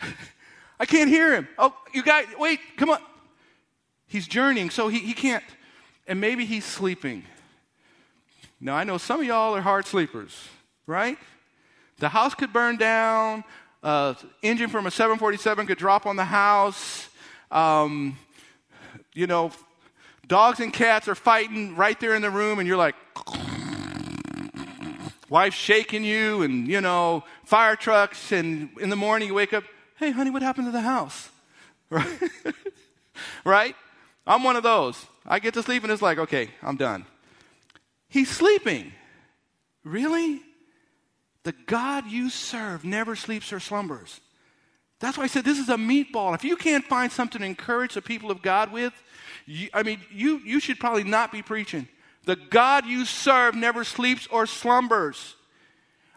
I 0.80 0.86
can't 0.86 1.08
hear 1.08 1.34
him. 1.34 1.48
Oh, 1.58 1.74
you 1.92 2.02
guys, 2.02 2.26
wait, 2.38 2.60
come 2.76 2.90
on. 2.90 3.00
He's 4.06 4.26
journeying, 4.26 4.70
so 4.70 4.88
he, 4.88 4.98
he 4.98 5.14
can't. 5.14 5.44
And 6.06 6.20
maybe 6.20 6.44
he's 6.44 6.64
sleeping. 6.64 7.24
Now, 8.64 8.76
I 8.76 8.84
know 8.84 8.96
some 8.96 9.18
of 9.18 9.26
y'all 9.26 9.56
are 9.56 9.60
hard 9.60 9.86
sleepers, 9.86 10.48
right? 10.86 11.18
The 11.98 12.08
house 12.08 12.32
could 12.32 12.52
burn 12.52 12.76
down, 12.76 13.42
uh, 13.82 14.14
engine 14.40 14.70
from 14.70 14.86
a 14.86 14.90
747 14.92 15.66
could 15.66 15.78
drop 15.78 16.06
on 16.06 16.14
the 16.14 16.24
house. 16.24 17.08
Um, 17.50 18.16
you 19.14 19.26
know, 19.26 19.50
dogs 20.28 20.60
and 20.60 20.72
cats 20.72 21.08
are 21.08 21.16
fighting 21.16 21.74
right 21.74 21.98
there 21.98 22.14
in 22.14 22.22
the 22.22 22.30
room, 22.30 22.60
and 22.60 22.68
you're 22.68 22.76
like, 22.76 22.94
wife 25.28 25.54
shaking 25.54 26.04
you, 26.04 26.42
and, 26.42 26.68
you 26.68 26.80
know, 26.80 27.24
fire 27.44 27.74
trucks, 27.74 28.30
and 28.30 28.70
in 28.80 28.90
the 28.90 28.96
morning 28.96 29.26
you 29.26 29.34
wake 29.34 29.52
up, 29.52 29.64
hey, 29.96 30.12
honey, 30.12 30.30
what 30.30 30.40
happened 30.42 30.68
to 30.68 30.72
the 30.72 30.80
house? 30.80 31.30
Right? 31.90 32.30
right? 33.44 33.76
I'm 34.24 34.44
one 34.44 34.54
of 34.56 34.62
those. 34.62 35.04
I 35.26 35.40
get 35.40 35.52
to 35.54 35.64
sleep, 35.64 35.82
and 35.82 35.92
it's 35.92 36.00
like, 36.00 36.18
okay, 36.18 36.48
I'm 36.62 36.76
done. 36.76 37.04
He's 38.12 38.30
sleeping. 38.30 38.92
Really? 39.84 40.42
The 41.44 41.54
God 41.66 42.06
you 42.06 42.28
serve 42.28 42.84
never 42.84 43.16
sleeps 43.16 43.54
or 43.54 43.58
slumbers. 43.58 44.20
That's 45.00 45.16
why 45.16 45.24
I 45.24 45.28
said 45.28 45.46
this 45.46 45.58
is 45.58 45.70
a 45.70 45.76
meatball. 45.76 46.34
If 46.34 46.44
you 46.44 46.56
can't 46.56 46.84
find 46.84 47.10
something 47.10 47.40
to 47.40 47.46
encourage 47.46 47.94
the 47.94 48.02
people 48.02 48.30
of 48.30 48.42
God 48.42 48.70
with, 48.70 48.92
you, 49.46 49.70
I 49.72 49.82
mean, 49.82 49.98
you, 50.12 50.40
you 50.44 50.60
should 50.60 50.78
probably 50.78 51.04
not 51.04 51.32
be 51.32 51.40
preaching. 51.40 51.88
The 52.26 52.36
God 52.36 52.84
you 52.84 53.06
serve 53.06 53.54
never 53.54 53.82
sleeps 53.82 54.26
or 54.26 54.46
slumbers. 54.46 55.34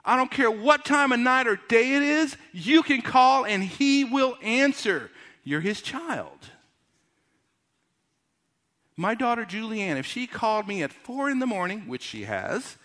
I 0.04 0.18
don't 0.18 0.30
care 0.30 0.52
what 0.52 0.84
time 0.84 1.14
of 1.14 1.20
night 1.20 1.48
or 1.48 1.56
day 1.70 1.96
it 1.96 2.04
is, 2.04 2.36
you 2.52 2.84
can 2.84 3.02
call 3.02 3.46
and 3.46 3.64
he 3.64 4.04
will 4.04 4.38
answer. 4.42 5.10
You're 5.46 5.62
his 5.62 5.82
child. 5.82 6.38
My 8.98 9.14
daughter 9.14 9.46
Julianne, 9.46 9.98
if 9.98 10.06
she 10.06 10.28
called 10.28 10.68
me 10.68 10.82
at 10.84 10.94
four 10.94 11.30
in 11.30 11.40
the 11.40 11.48
morning, 11.48 11.88
which 11.88 12.04
she 12.04 12.24
has, 12.24 12.78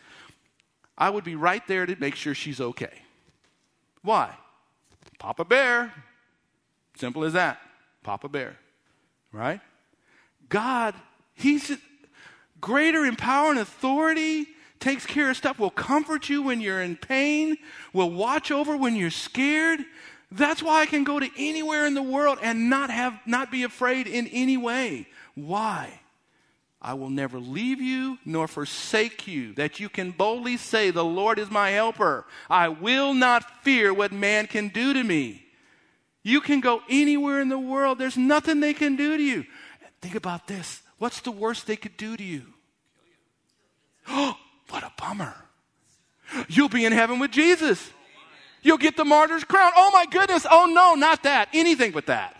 I 0.98 1.08
would 1.10 1.24
be 1.24 1.36
right 1.36 1.66
there 1.66 1.86
to 1.86 1.96
make 1.96 2.16
sure 2.16 2.34
she's 2.34 2.60
okay. 2.60 3.02
Why? 4.02 4.34
Papa 5.18 5.44
Bear. 5.44 5.92
Simple 6.96 7.24
as 7.24 7.34
that. 7.34 7.60
Papa 8.02 8.28
Bear. 8.28 8.56
Right? 9.32 9.60
God, 10.48 10.94
He's 11.34 11.72
greater 12.60 13.06
in 13.06 13.16
power 13.16 13.50
and 13.50 13.58
authority, 13.58 14.46
takes 14.78 15.06
care 15.06 15.30
of 15.30 15.36
stuff, 15.36 15.58
will 15.58 15.70
comfort 15.70 16.28
you 16.28 16.42
when 16.42 16.60
you're 16.60 16.82
in 16.82 16.96
pain, 16.96 17.56
will 17.94 18.10
watch 18.10 18.50
over 18.50 18.76
when 18.76 18.94
you're 18.94 19.10
scared. 19.10 19.80
That's 20.30 20.62
why 20.62 20.82
I 20.82 20.86
can 20.86 21.04
go 21.04 21.18
to 21.18 21.28
anywhere 21.38 21.86
in 21.86 21.94
the 21.94 22.02
world 22.02 22.38
and 22.42 22.68
not 22.68 22.90
have 22.90 23.18
not 23.26 23.50
be 23.50 23.62
afraid 23.62 24.06
in 24.06 24.26
any 24.28 24.58
way. 24.58 25.06
Why? 25.34 26.00
I 26.82 26.94
will 26.94 27.10
never 27.10 27.38
leave 27.38 27.80
you 27.80 28.18
nor 28.24 28.48
forsake 28.48 29.28
you, 29.28 29.52
that 29.54 29.80
you 29.80 29.88
can 29.88 30.12
boldly 30.12 30.56
say, 30.56 30.90
The 30.90 31.04
Lord 31.04 31.38
is 31.38 31.50
my 31.50 31.70
helper. 31.70 32.24
I 32.48 32.68
will 32.68 33.12
not 33.12 33.62
fear 33.62 33.92
what 33.92 34.12
man 34.12 34.46
can 34.46 34.68
do 34.68 34.94
to 34.94 35.02
me. 35.02 35.44
You 36.22 36.40
can 36.40 36.60
go 36.60 36.82
anywhere 36.88 37.40
in 37.40 37.48
the 37.48 37.58
world, 37.58 37.98
there's 37.98 38.16
nothing 38.16 38.60
they 38.60 38.74
can 38.74 38.96
do 38.96 39.16
to 39.16 39.22
you. 39.22 39.44
Think 40.00 40.14
about 40.14 40.46
this 40.46 40.82
what's 40.98 41.20
the 41.20 41.30
worst 41.30 41.66
they 41.66 41.76
could 41.76 41.96
do 41.96 42.16
to 42.16 42.22
you? 42.22 42.44
Oh, 44.08 44.36
what 44.70 44.82
a 44.82 44.92
bummer. 44.98 45.34
You'll 46.48 46.68
be 46.68 46.84
in 46.84 46.92
heaven 46.92 47.18
with 47.18 47.32
Jesus. 47.32 47.90
You'll 48.62 48.78
get 48.78 48.96
the 48.96 49.04
martyr's 49.04 49.44
crown. 49.44 49.72
Oh 49.76 49.90
my 49.92 50.06
goodness. 50.06 50.46
Oh 50.48 50.66
no, 50.66 50.94
not 50.94 51.24
that. 51.24 51.48
Anything 51.52 51.92
but 51.92 52.06
that. 52.06 52.36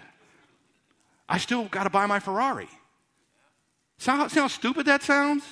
I 1.29 1.39
still 1.39 1.65
got 1.65 1.85
to 1.85 1.91
buy 1.91 2.07
my 2.07 2.21
Ferrari. 2.21 2.69
See 4.01 4.11
how, 4.11 4.29
see 4.29 4.41
how 4.41 4.49
stupid 4.49 4.87
that 4.87 5.03
sounds? 5.03 5.45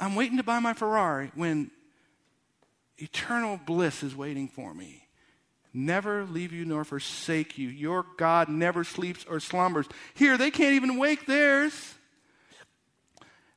I'm 0.00 0.14
waiting 0.14 0.38
to 0.38 0.42
buy 0.42 0.60
my 0.60 0.72
Ferrari 0.72 1.30
when 1.34 1.70
eternal 2.96 3.60
bliss 3.66 4.02
is 4.02 4.16
waiting 4.16 4.48
for 4.48 4.72
me. 4.72 5.06
Never 5.74 6.24
leave 6.24 6.54
you 6.54 6.64
nor 6.64 6.84
forsake 6.84 7.58
you. 7.58 7.68
Your 7.68 8.06
God 8.16 8.48
never 8.48 8.82
sleeps 8.82 9.26
or 9.28 9.40
slumbers. 9.40 9.86
Here, 10.14 10.38
they 10.38 10.50
can't 10.50 10.72
even 10.72 10.96
wake 10.96 11.26
theirs. 11.26 11.94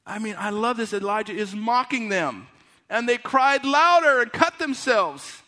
I 0.05 0.19
mean, 0.19 0.35
I 0.37 0.49
love 0.49 0.75
this. 0.75 0.91
Elijah 0.91 1.33
is 1.33 1.55
mocking 1.55 2.09
them. 2.09 2.47
And 2.89 3.07
they 3.07 3.17
cried 3.17 3.63
louder 3.63 4.21
and 4.21 4.33
cut 4.33 4.59
themselves 4.59 5.41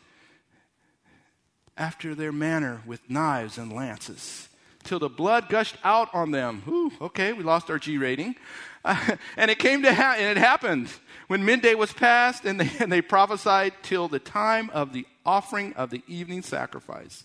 after 1.75 2.15
their 2.15 2.31
manner 2.31 2.81
with 2.85 3.09
knives 3.09 3.57
and 3.57 3.73
lances 3.73 4.46
till 4.87 4.99
the 4.99 5.09
blood 5.09 5.49
gushed 5.49 5.77
out 5.83 6.09
on 6.13 6.31
them. 6.31 6.63
Ooh, 6.67 6.91
okay, 7.01 7.33
we 7.33 7.43
lost 7.43 7.69
our 7.69 7.77
G 7.77 7.97
rating. 7.97 8.35
Uh, 8.83 9.17
and 9.37 9.51
it 9.51 9.59
came 9.59 9.83
to 9.83 9.93
ha- 9.93 10.15
and 10.17 10.25
it 10.25 10.37
happened 10.37 10.89
when 11.27 11.45
midday 11.45 11.75
was 11.75 11.93
past, 11.93 12.45
and 12.45 12.59
they, 12.59 12.71
and 12.79 12.91
they 12.91 13.01
prophesied 13.01 13.73
till 13.83 14.07
the 14.07 14.19
time 14.19 14.69
of 14.71 14.93
the 14.93 15.05
offering 15.25 15.73
of 15.73 15.89
the 15.89 16.01
evening 16.07 16.41
sacrifice, 16.41 17.23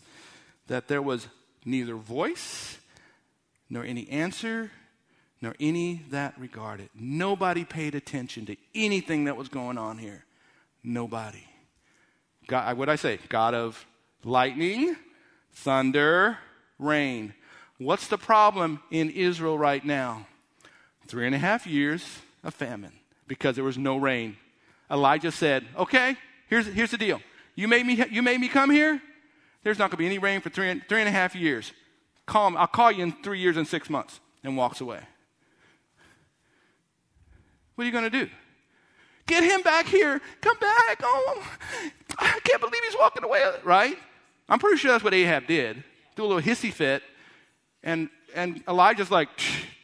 that 0.66 0.88
there 0.88 1.02
was 1.02 1.28
neither 1.64 1.94
voice, 1.94 2.78
nor 3.70 3.84
any 3.84 4.08
answer, 4.10 4.70
nor 5.40 5.54
any 5.58 6.02
that 6.10 6.38
regarded. 6.38 6.90
Nobody 6.94 7.64
paid 7.64 7.94
attention 7.94 8.46
to 8.46 8.56
anything 8.74 9.24
that 9.24 9.36
was 9.36 9.48
going 9.48 9.78
on 9.78 9.98
here. 9.98 10.24
Nobody. 10.82 11.44
God, 12.48 12.76
what 12.76 12.88
I 12.88 12.96
say? 12.96 13.18
God 13.28 13.54
of 13.54 13.86
lightning, 14.24 14.96
thunder, 15.52 16.38
rain. 16.78 17.34
What's 17.78 18.06
the 18.06 18.18
problem 18.18 18.80
in 18.90 19.10
Israel 19.10 19.58
right 19.58 19.84
now? 19.84 20.26
Three 21.06 21.26
and 21.26 21.34
a 21.34 21.38
half 21.38 21.66
years 21.66 22.20
of 22.44 22.54
famine 22.54 22.92
because 23.26 23.56
there 23.56 23.64
was 23.64 23.78
no 23.78 23.96
rain. 23.96 24.36
Elijah 24.90 25.32
said, 25.32 25.64
Okay, 25.76 26.16
here's, 26.48 26.66
here's 26.66 26.90
the 26.90 26.98
deal. 26.98 27.20
You 27.54 27.68
made, 27.68 27.84
me, 27.86 28.02
you 28.10 28.22
made 28.22 28.40
me 28.40 28.48
come 28.48 28.70
here? 28.70 29.00
There's 29.62 29.78
not 29.78 29.90
going 29.90 29.96
to 29.96 29.96
be 29.98 30.06
any 30.06 30.18
rain 30.18 30.40
for 30.40 30.50
three, 30.50 30.80
three 30.88 31.00
and 31.00 31.08
a 31.08 31.12
half 31.12 31.34
years. 31.34 31.72
Call 32.26 32.50
me, 32.50 32.56
I'll 32.56 32.66
call 32.66 32.90
you 32.90 33.02
in 33.02 33.12
three 33.22 33.38
years 33.38 33.56
and 33.56 33.66
six 33.66 33.90
months. 33.90 34.20
And 34.44 34.56
walks 34.56 34.80
away. 34.80 34.98
What 37.76 37.84
are 37.84 37.86
you 37.86 37.92
going 37.92 38.10
to 38.10 38.10
do? 38.10 38.28
Get 39.26 39.44
him 39.44 39.62
back 39.62 39.86
here. 39.86 40.20
Come 40.40 40.58
back. 40.58 41.00
Oh, 41.02 41.48
I 42.18 42.40
can't 42.42 42.60
believe 42.60 42.82
he's 42.84 42.96
walking 42.98 43.22
away. 43.22 43.40
Right? 43.62 43.96
I'm 44.48 44.58
pretty 44.58 44.78
sure 44.78 44.90
that's 44.90 45.04
what 45.04 45.14
Ahab 45.14 45.46
did. 45.46 45.84
Do 46.16 46.24
a 46.24 46.26
little 46.26 46.42
hissy 46.42 46.72
fit 46.72 47.04
and, 47.82 48.08
and 48.34 48.62
Elijah's 48.68 49.10
like, 49.10 49.28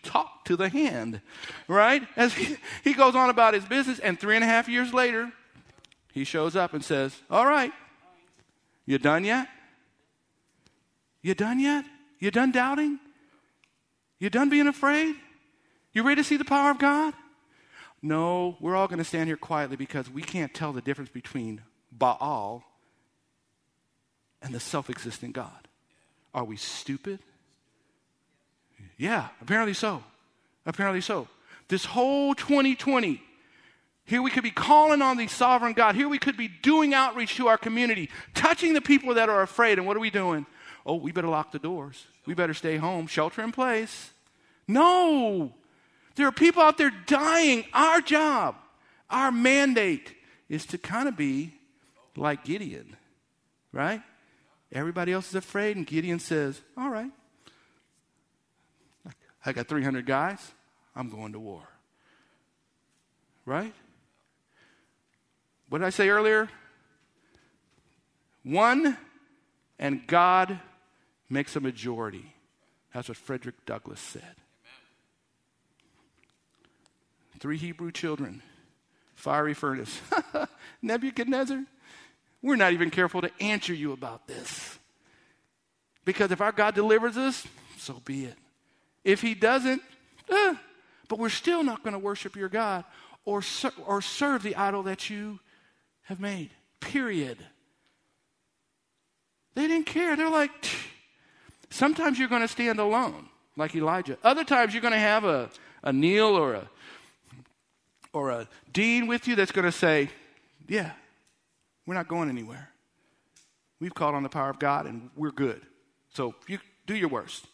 talk 0.02 0.44
to 0.46 0.56
the 0.56 0.68
hand, 0.68 1.20
right? 1.66 2.02
As 2.16 2.34
he, 2.34 2.56
he 2.84 2.94
goes 2.94 3.14
on 3.14 3.30
about 3.30 3.54
his 3.54 3.64
business, 3.64 3.98
and 3.98 4.18
three 4.18 4.34
and 4.34 4.44
a 4.44 4.46
half 4.46 4.68
years 4.68 4.92
later, 4.94 5.32
he 6.12 6.24
shows 6.24 6.56
up 6.56 6.74
and 6.74 6.84
says, 6.84 7.14
All 7.30 7.46
right, 7.46 7.72
you 8.86 8.98
done 8.98 9.24
yet? 9.24 9.48
You 11.22 11.34
done 11.34 11.60
yet? 11.60 11.84
You 12.18 12.30
done 12.30 12.52
doubting? 12.52 12.98
You 14.18 14.30
done 14.30 14.48
being 14.48 14.66
afraid? 14.66 15.14
You 15.92 16.02
ready 16.02 16.22
to 16.22 16.24
see 16.24 16.36
the 16.36 16.44
power 16.44 16.70
of 16.70 16.78
God? 16.78 17.14
No, 18.00 18.56
we're 18.60 18.76
all 18.76 18.86
going 18.86 18.98
to 18.98 19.04
stand 19.04 19.28
here 19.28 19.36
quietly 19.36 19.76
because 19.76 20.08
we 20.08 20.22
can't 20.22 20.54
tell 20.54 20.72
the 20.72 20.80
difference 20.80 21.10
between 21.10 21.62
Baal 21.90 22.62
and 24.40 24.54
the 24.54 24.60
self 24.60 24.88
existent 24.88 25.32
God. 25.32 25.68
Are 26.32 26.44
we 26.44 26.56
stupid? 26.56 27.20
Yeah, 28.96 29.28
apparently 29.40 29.74
so. 29.74 30.02
Apparently 30.66 31.00
so. 31.00 31.28
This 31.68 31.84
whole 31.84 32.34
2020, 32.34 33.22
Here 34.04 34.22
we 34.22 34.30
could 34.30 34.42
be 34.42 34.50
calling 34.50 35.02
on 35.02 35.18
the 35.18 35.26
sovereign 35.26 35.74
God. 35.74 35.94
Here 35.94 36.08
we 36.08 36.18
could 36.18 36.36
be 36.36 36.48
doing 36.48 36.94
outreach 36.94 37.36
to 37.36 37.48
our 37.48 37.58
community, 37.58 38.08
touching 38.34 38.72
the 38.72 38.80
people 38.80 39.14
that 39.14 39.28
are 39.28 39.42
afraid. 39.42 39.78
And 39.78 39.86
what 39.86 39.98
are 39.98 40.00
we 40.00 40.08
doing? 40.08 40.46
Oh, 40.86 40.94
we 40.94 41.12
better 41.12 41.28
lock 41.28 41.52
the 41.52 41.58
doors. 41.58 42.06
We 42.24 42.32
better 42.32 42.54
stay 42.54 42.78
home, 42.78 43.06
shelter 43.06 43.42
in 43.42 43.52
place. 43.52 44.10
No. 44.66 45.52
There 46.14 46.26
are 46.26 46.32
people 46.32 46.62
out 46.62 46.78
there 46.78 46.90
dying. 47.06 47.66
Our 47.74 48.00
job, 48.00 48.56
our 49.10 49.30
mandate 49.30 50.14
is 50.48 50.64
to 50.66 50.78
kind 50.78 51.06
of 51.06 51.16
be 51.16 51.52
like 52.16 52.44
Gideon, 52.44 52.96
right? 53.72 54.02
Everybody 54.72 55.12
else 55.12 55.28
is 55.28 55.34
afraid, 55.34 55.76
and 55.76 55.86
Gideon 55.86 56.18
says, 56.18 56.60
All 56.76 56.88
right, 56.88 57.10
I 59.44 59.52
got 59.52 59.68
300 59.68 60.04
guys. 60.04 60.52
I'm 60.94 61.10
going 61.10 61.32
to 61.32 61.38
war. 61.38 61.62
Right? 63.46 63.72
What 65.68 65.78
did 65.78 65.86
I 65.86 65.90
say 65.90 66.08
earlier? 66.08 66.48
One 68.42 68.96
and 69.78 70.06
God 70.06 70.58
makes 71.28 71.54
a 71.56 71.60
majority. 71.60 72.34
That's 72.92 73.08
what 73.08 73.16
Frederick 73.16 73.64
Douglass 73.66 74.00
said. 74.00 74.34
Three 77.38 77.56
Hebrew 77.56 77.92
children, 77.92 78.42
fiery 79.14 79.54
furnace. 79.54 80.00
Nebuchadnezzar, 80.82 81.64
we're 82.42 82.56
not 82.56 82.72
even 82.72 82.90
careful 82.90 83.20
to 83.20 83.30
answer 83.40 83.72
you 83.72 83.92
about 83.92 84.26
this. 84.26 84.78
Because 86.04 86.32
if 86.32 86.40
our 86.40 86.50
God 86.50 86.74
delivers 86.74 87.16
us, 87.16 87.46
so 87.76 88.00
be 88.04 88.24
it. 88.24 88.34
If 89.04 89.22
he 89.22 89.34
doesn't, 89.34 89.82
eh, 90.30 90.54
but 91.08 91.18
we're 91.18 91.28
still 91.28 91.62
not 91.62 91.82
going 91.82 91.94
to 91.94 91.98
worship 91.98 92.36
your 92.36 92.48
God 92.48 92.84
or, 93.24 93.42
ser- 93.42 93.72
or 93.86 94.02
serve 94.02 94.42
the 94.42 94.56
idol 94.56 94.82
that 94.84 95.08
you 95.08 95.40
have 96.02 96.20
made. 96.20 96.50
Period. 96.80 97.38
They 99.54 99.66
didn't 99.66 99.86
care. 99.86 100.16
They're 100.16 100.30
like, 100.30 100.50
sometimes 101.70 102.18
you're 102.18 102.28
going 102.28 102.42
to 102.42 102.48
stand 102.48 102.78
alone, 102.78 103.28
like 103.56 103.74
Elijah. 103.74 104.18
Other 104.22 104.44
times 104.44 104.72
you're 104.72 104.82
going 104.82 104.92
to 104.92 104.98
have 104.98 105.24
a, 105.24 105.50
a 105.82 105.92
Neil 105.92 106.36
or 106.36 106.54
a 106.54 106.70
or 108.12 108.30
a 108.30 108.48
dean 108.72 109.06
with 109.06 109.28
you 109.28 109.36
that's 109.36 109.52
going 109.52 109.64
to 109.64 109.72
say, 109.72 110.10
Yeah, 110.66 110.92
we're 111.86 111.94
not 111.94 112.08
going 112.08 112.28
anywhere. 112.28 112.70
We've 113.80 113.94
called 113.94 114.14
on 114.14 114.22
the 114.22 114.28
power 114.28 114.50
of 114.50 114.58
God 114.58 114.86
and 114.86 115.10
we're 115.16 115.30
good. 115.30 115.62
So 116.14 116.34
you 116.46 116.58
do 116.86 116.96
your 116.96 117.08
worst. 117.08 117.46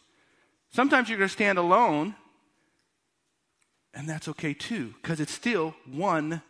Sometimes 0.75 1.07
you're 1.07 1.17
going 1.17 1.29
to 1.29 1.33
stand 1.33 1.57
alone, 1.57 2.15
and 3.93 4.09
that's 4.09 4.27
okay 4.27 4.53
too, 4.53 4.93
because 5.01 5.21
it's 5.21 5.31
still 5.31 5.73
one 5.89 6.41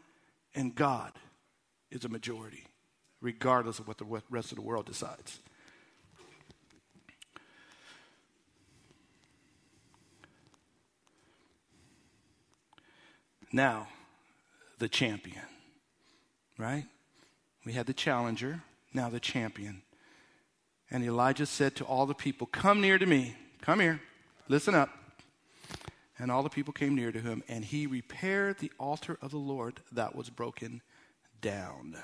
and 0.56 0.74
God 0.74 1.12
is 1.92 2.06
a 2.06 2.10
majority, 2.10 2.66
regardless 3.22 3.78
of 3.78 3.88
what 3.88 4.00
the 4.00 4.22
rest 4.32 4.52
of 4.52 4.56
the 4.56 4.64
world 4.64 4.88
decides. 4.88 5.42
Now, 13.52 13.90
the 14.80 14.90
champion, 14.90 15.46
right? 16.58 16.86
We 17.64 17.74
had 17.74 17.86
the 17.86 17.94
challenger, 17.94 18.64
now 18.92 19.08
the 19.08 19.20
champion. 19.20 19.84
And 20.90 21.04
Elijah 21.04 21.46
said 21.46 21.76
to 21.76 21.86
all 21.86 22.08
the 22.08 22.16
people, 22.16 22.48
Come 22.48 22.82
near 22.82 22.98
to 22.98 23.06
me. 23.06 23.36
Come 23.62 23.82
here. 23.82 24.02
Listen 24.47 24.75
up. 24.75 24.89
And 26.19 26.31
all 26.31 26.43
the 26.43 26.49
people 26.49 26.71
came 26.71 26.95
near 26.95 27.12
to 27.12 27.19
him, 27.19 27.43
and 27.47 27.65
he 27.65 27.88
repaired 27.88 28.60
the 28.60 28.71
altar 28.79 29.17
of 29.21 29.31
the 29.31 29.38
Lord 29.38 29.81
that 29.91 30.15
was 30.15 30.29
broken 30.29 30.81
down. 31.41 31.97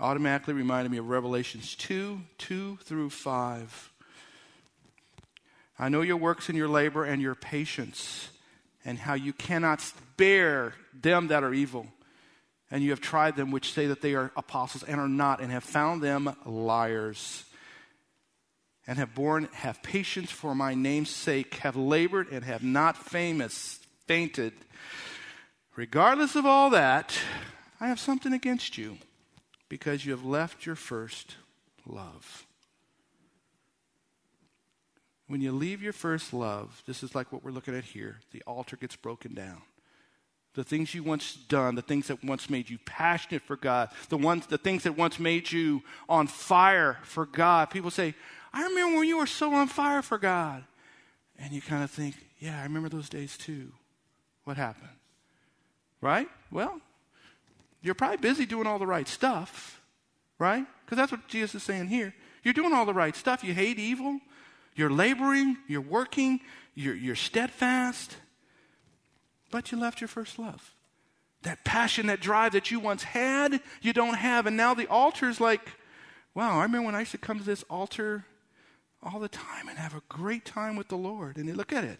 Automatically 0.00 0.52
reminded 0.52 0.90
me 0.90 0.98
of 0.98 1.08
Revelations 1.08 1.76
2 1.76 2.20
2 2.38 2.78
through 2.82 3.10
5. 3.10 3.92
I 5.78 5.88
know 5.88 6.02
your 6.02 6.16
works 6.16 6.48
and 6.48 6.58
your 6.58 6.68
labor 6.68 7.04
and 7.04 7.22
your 7.22 7.36
patience, 7.36 8.28
and 8.84 8.98
how 8.98 9.14
you 9.14 9.32
cannot 9.32 9.80
bear 10.16 10.74
them 10.92 11.28
that 11.28 11.44
are 11.44 11.54
evil. 11.54 11.86
And 12.68 12.82
you 12.82 12.90
have 12.90 13.00
tried 13.00 13.36
them 13.36 13.52
which 13.52 13.72
say 13.72 13.86
that 13.86 14.02
they 14.02 14.14
are 14.14 14.32
apostles 14.36 14.82
and 14.82 15.00
are 15.00 15.08
not, 15.08 15.40
and 15.40 15.52
have 15.52 15.64
found 15.64 16.02
them 16.02 16.34
liars 16.44 17.44
and 18.86 18.98
have 18.98 19.14
borne, 19.14 19.48
have 19.52 19.82
patience 19.82 20.30
for 20.30 20.54
my 20.54 20.74
name's 20.74 21.10
sake, 21.10 21.54
have 21.56 21.76
labored 21.76 22.28
and 22.30 22.44
have 22.44 22.62
not 22.62 22.96
famous, 22.96 23.80
fainted. 24.06 24.52
Regardless 25.76 26.34
of 26.34 26.44
all 26.44 26.70
that, 26.70 27.16
I 27.80 27.88
have 27.88 28.00
something 28.00 28.32
against 28.32 28.76
you 28.76 28.98
because 29.68 30.04
you 30.04 30.12
have 30.12 30.24
left 30.24 30.66
your 30.66 30.74
first 30.74 31.36
love. 31.86 32.46
When 35.28 35.40
you 35.40 35.52
leave 35.52 35.82
your 35.82 35.94
first 35.94 36.34
love, 36.34 36.82
this 36.86 37.02
is 37.02 37.14
like 37.14 37.32
what 37.32 37.42
we're 37.42 37.52
looking 37.52 37.74
at 37.74 37.84
here 37.84 38.18
the 38.32 38.42
altar 38.46 38.76
gets 38.76 38.96
broken 38.96 39.32
down. 39.34 39.62
The 40.54 40.64
things 40.64 40.94
you 40.94 41.02
once 41.02 41.34
done, 41.34 41.74
the 41.74 41.80
things 41.80 42.08
that 42.08 42.22
once 42.22 42.50
made 42.50 42.68
you 42.68 42.76
passionate 42.84 43.40
for 43.40 43.56
God, 43.56 43.88
the 44.10 44.18
ones 44.18 44.46
the 44.46 44.58
things 44.58 44.82
that 44.82 44.98
once 44.98 45.18
made 45.18 45.50
you 45.50 45.82
on 46.06 46.26
fire 46.26 46.98
for 47.04 47.24
God. 47.24 47.70
People 47.70 47.90
say, 47.90 48.14
I 48.52 48.64
remember 48.64 48.98
when 48.98 49.08
you 49.08 49.18
were 49.18 49.26
so 49.26 49.54
on 49.54 49.68
fire 49.68 50.02
for 50.02 50.18
God. 50.18 50.64
And 51.38 51.52
you 51.52 51.60
kind 51.60 51.82
of 51.82 51.90
think, 51.90 52.14
yeah, 52.38 52.60
I 52.60 52.62
remember 52.64 52.88
those 52.88 53.08
days 53.08 53.36
too. 53.36 53.72
What 54.44 54.56
happened? 54.56 54.90
Right? 56.00 56.28
Well, 56.50 56.80
you're 57.80 57.94
probably 57.94 58.18
busy 58.18 58.46
doing 58.46 58.66
all 58.66 58.78
the 58.78 58.86
right 58.86 59.08
stuff, 59.08 59.80
right? 60.38 60.64
Because 60.84 60.96
that's 60.96 61.10
what 61.10 61.26
Jesus 61.28 61.56
is 61.56 61.62
saying 61.62 61.88
here. 61.88 62.14
You're 62.44 62.54
doing 62.54 62.72
all 62.72 62.86
the 62.86 62.94
right 62.94 63.14
stuff. 63.16 63.42
You 63.42 63.54
hate 63.54 63.78
evil. 63.78 64.20
You're 64.74 64.90
laboring. 64.90 65.56
You're 65.68 65.80
working. 65.80 66.40
You're, 66.74 66.94
you're 66.94 67.16
steadfast. 67.16 68.16
But 69.50 69.72
you 69.72 69.78
left 69.78 70.00
your 70.00 70.08
first 70.08 70.38
love. 70.38 70.74
That 71.42 71.64
passion, 71.64 72.06
that 72.06 72.20
drive 72.20 72.52
that 72.52 72.70
you 72.70 72.78
once 72.78 73.02
had, 73.02 73.60
you 73.80 73.92
don't 73.92 74.14
have. 74.14 74.46
And 74.46 74.56
now 74.56 74.74
the 74.74 74.86
altar's 74.86 75.40
like, 75.40 75.60
wow, 76.34 76.60
I 76.60 76.62
remember 76.62 76.86
when 76.86 76.94
I 76.94 77.00
used 77.00 77.10
to 77.12 77.18
come 77.18 77.38
to 77.38 77.44
this 77.44 77.64
altar 77.64 78.24
all 79.02 79.18
the 79.18 79.28
time 79.28 79.68
and 79.68 79.78
have 79.78 79.94
a 79.94 80.02
great 80.08 80.44
time 80.44 80.76
with 80.76 80.88
the 80.88 80.96
Lord. 80.96 81.36
And 81.36 81.54
look 81.56 81.72
at 81.72 81.84
it, 81.84 81.98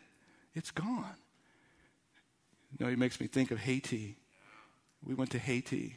it's 0.54 0.70
gone. 0.70 1.16
You 2.78 2.86
know, 2.86 2.92
it 2.92 2.98
makes 2.98 3.20
me 3.20 3.26
think 3.26 3.50
of 3.50 3.58
Haiti. 3.58 4.16
We 5.04 5.14
went 5.14 5.30
to 5.32 5.38
Haiti, 5.38 5.96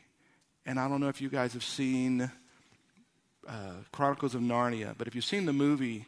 and 0.66 0.80
I 0.80 0.88
don't 0.88 1.00
know 1.00 1.10
if 1.10 1.22
you 1.22 1.30
guys 1.30 1.54
have 1.54 1.64
seen 1.64 2.30
uh, 3.48 3.72
Chronicles 3.92 4.34
of 4.34 4.42
Narnia, 4.42 4.96
but 4.98 5.08
if 5.08 5.14
you've 5.14 5.24
seen 5.24 5.46
the 5.46 5.54
movie, 5.54 6.06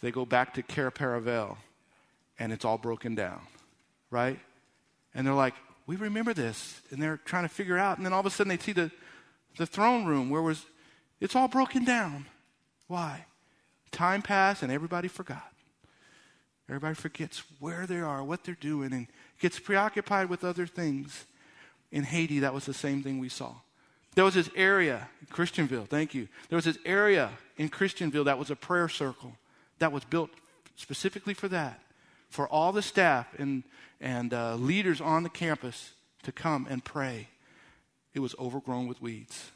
they 0.00 0.10
go 0.10 0.26
back 0.26 0.54
to 0.54 0.62
Cair 0.62 0.90
Paravel, 0.90 1.56
and 2.38 2.52
it's 2.52 2.64
all 2.64 2.78
broken 2.78 3.14
down, 3.14 3.40
right? 4.10 4.40
And 5.14 5.24
they're 5.26 5.34
like, 5.34 5.54
we 5.86 5.96
remember 5.96 6.34
this, 6.34 6.80
and 6.90 7.00
they're 7.00 7.20
trying 7.24 7.44
to 7.44 7.48
figure 7.48 7.78
out, 7.78 7.96
and 7.96 8.04
then 8.04 8.12
all 8.12 8.20
of 8.20 8.26
a 8.26 8.30
sudden 8.30 8.48
they 8.48 8.58
see 8.58 8.72
the, 8.72 8.90
the 9.56 9.66
throne 9.66 10.04
room 10.04 10.28
where 10.28 10.42
was, 10.42 10.66
it's 11.20 11.36
all 11.36 11.48
broken 11.48 11.84
down. 11.84 12.26
Why? 12.88 13.26
Time 13.92 14.22
passed 14.22 14.62
and 14.62 14.72
everybody 14.72 15.06
forgot. 15.06 15.52
Everybody 16.68 16.94
forgets 16.94 17.42
where 17.60 17.86
they 17.86 18.00
are, 18.00 18.24
what 18.24 18.44
they're 18.44 18.54
doing, 18.54 18.92
and 18.92 19.06
gets 19.38 19.58
preoccupied 19.58 20.30
with 20.30 20.42
other 20.42 20.66
things. 20.66 21.26
In 21.90 22.04
Haiti, 22.04 22.38
that 22.40 22.54
was 22.54 22.64
the 22.64 22.72
same 22.72 23.02
thing 23.02 23.18
we 23.18 23.28
saw. 23.28 23.52
There 24.14 24.24
was 24.24 24.34
this 24.34 24.48
area 24.56 25.08
Christianville, 25.30 25.86
thank 25.86 26.14
you. 26.14 26.28
There 26.48 26.56
was 26.56 26.64
this 26.64 26.78
area 26.86 27.30
in 27.58 27.68
Christianville 27.68 28.24
that 28.24 28.38
was 28.38 28.50
a 28.50 28.56
prayer 28.56 28.88
circle 28.88 29.36
that 29.78 29.92
was 29.92 30.04
built 30.04 30.30
specifically 30.76 31.34
for 31.34 31.48
that, 31.48 31.80
for 32.30 32.48
all 32.48 32.72
the 32.72 32.82
staff 32.82 33.26
and, 33.38 33.62
and 34.00 34.32
uh, 34.32 34.54
leaders 34.56 35.00
on 35.02 35.22
the 35.22 35.28
campus 35.28 35.92
to 36.22 36.32
come 36.32 36.66
and 36.70 36.82
pray. 36.82 37.28
It 38.14 38.20
was 38.20 38.34
overgrown 38.38 38.86
with 38.86 39.02
weeds. 39.02 39.50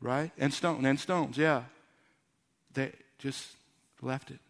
Right? 0.00 0.32
And 0.36 0.52
stone 0.52 0.84
and 0.84 1.00
stones, 1.00 1.38
yeah 1.38 1.62
they 2.74 2.92
just 3.18 3.48
left 4.02 4.30
it. 4.30 4.40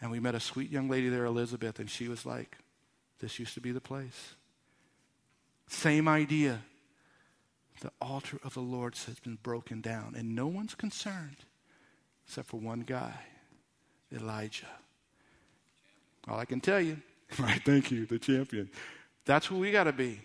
And 0.00 0.10
we 0.10 0.20
met 0.20 0.34
a 0.34 0.40
sweet 0.40 0.70
young 0.70 0.88
lady 0.88 1.08
there, 1.08 1.24
Elizabeth, 1.24 1.78
and 1.78 1.90
she 1.90 2.08
was 2.08 2.26
like, 2.26 2.58
This 3.20 3.38
used 3.38 3.54
to 3.54 3.60
be 3.60 3.72
the 3.72 3.80
place. 3.80 4.34
Same 5.68 6.08
idea. 6.08 6.60
The 7.80 7.92
altar 8.00 8.38
of 8.42 8.54
the 8.54 8.60
Lord 8.60 8.96
has 9.06 9.18
been 9.18 9.38
broken 9.42 9.82
down, 9.82 10.14
and 10.16 10.34
no 10.34 10.46
one's 10.46 10.74
concerned 10.74 11.36
except 12.26 12.48
for 12.48 12.58
one 12.58 12.80
guy, 12.80 13.12
Elijah. 14.12 14.66
All 16.28 16.38
I 16.38 16.44
can 16.44 16.60
tell 16.60 16.80
you, 16.80 16.98
right? 17.38 17.60
Thank 17.64 17.90
you, 17.90 18.06
the 18.06 18.18
champion. 18.18 18.70
That's 19.24 19.46
who 19.46 19.58
we 19.58 19.70
got 19.72 19.84
to 19.84 19.92
be. 19.92 20.20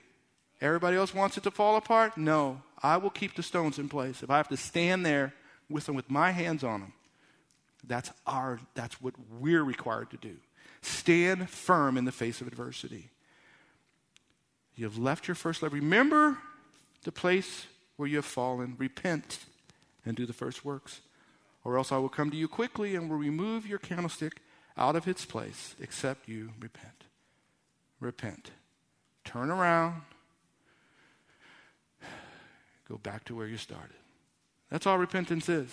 Everybody 0.61 0.97
else 0.97 1.13
wants 1.13 1.37
it 1.37 1.43
to 1.43 1.51
fall 1.51 1.75
apart? 1.75 2.17
No. 2.17 2.61
I 2.81 2.97
will 2.97 3.09
keep 3.09 3.35
the 3.35 3.43
stones 3.43 3.79
in 3.79 3.89
place. 3.89 4.23
If 4.23 4.29
I 4.29 4.37
have 4.37 4.47
to 4.49 4.57
stand 4.57 5.05
there 5.05 5.33
with 5.71 5.85
them 5.85 5.95
with 5.95 6.09
my 6.09 6.31
hands 6.31 6.63
on 6.63 6.81
them. 6.81 6.93
That's 7.85 8.11
our 8.27 8.59
that's 8.75 9.01
what 9.01 9.13
we're 9.39 9.63
required 9.63 10.11
to 10.11 10.17
do. 10.17 10.35
Stand 10.81 11.49
firm 11.49 11.97
in 11.97 12.05
the 12.05 12.11
face 12.11 12.41
of 12.41 12.47
adversity. 12.47 13.09
You 14.75 14.85
have 14.85 14.97
left 14.97 15.27
your 15.27 15.35
first 15.35 15.61
love. 15.61 15.73
Remember 15.73 16.37
the 17.03 17.11
place 17.11 17.65
where 17.97 18.07
you 18.07 18.17
have 18.17 18.25
fallen. 18.25 18.75
Repent 18.77 19.39
and 20.05 20.15
do 20.15 20.25
the 20.25 20.33
first 20.33 20.65
works. 20.65 21.01
Or 21.63 21.77
else 21.77 21.91
I 21.91 21.97
will 21.97 22.09
come 22.09 22.31
to 22.31 22.37
you 22.37 22.47
quickly 22.47 22.95
and 22.95 23.09
will 23.09 23.17
remove 23.17 23.67
your 23.67 23.77
candlestick 23.77 24.41
out 24.77 24.95
of 24.95 25.07
its 25.07 25.25
place, 25.25 25.75
except 25.79 26.27
you 26.27 26.51
repent. 26.59 27.03
Repent. 27.99 28.51
Turn 29.23 29.51
around. 29.51 30.01
Go 32.89 32.97
back 32.97 33.23
to 33.25 33.35
where 33.35 33.47
you 33.47 33.57
started. 33.57 34.00
That's 34.71 34.87
all 34.87 34.97
repentance 34.97 35.49
is. 35.49 35.69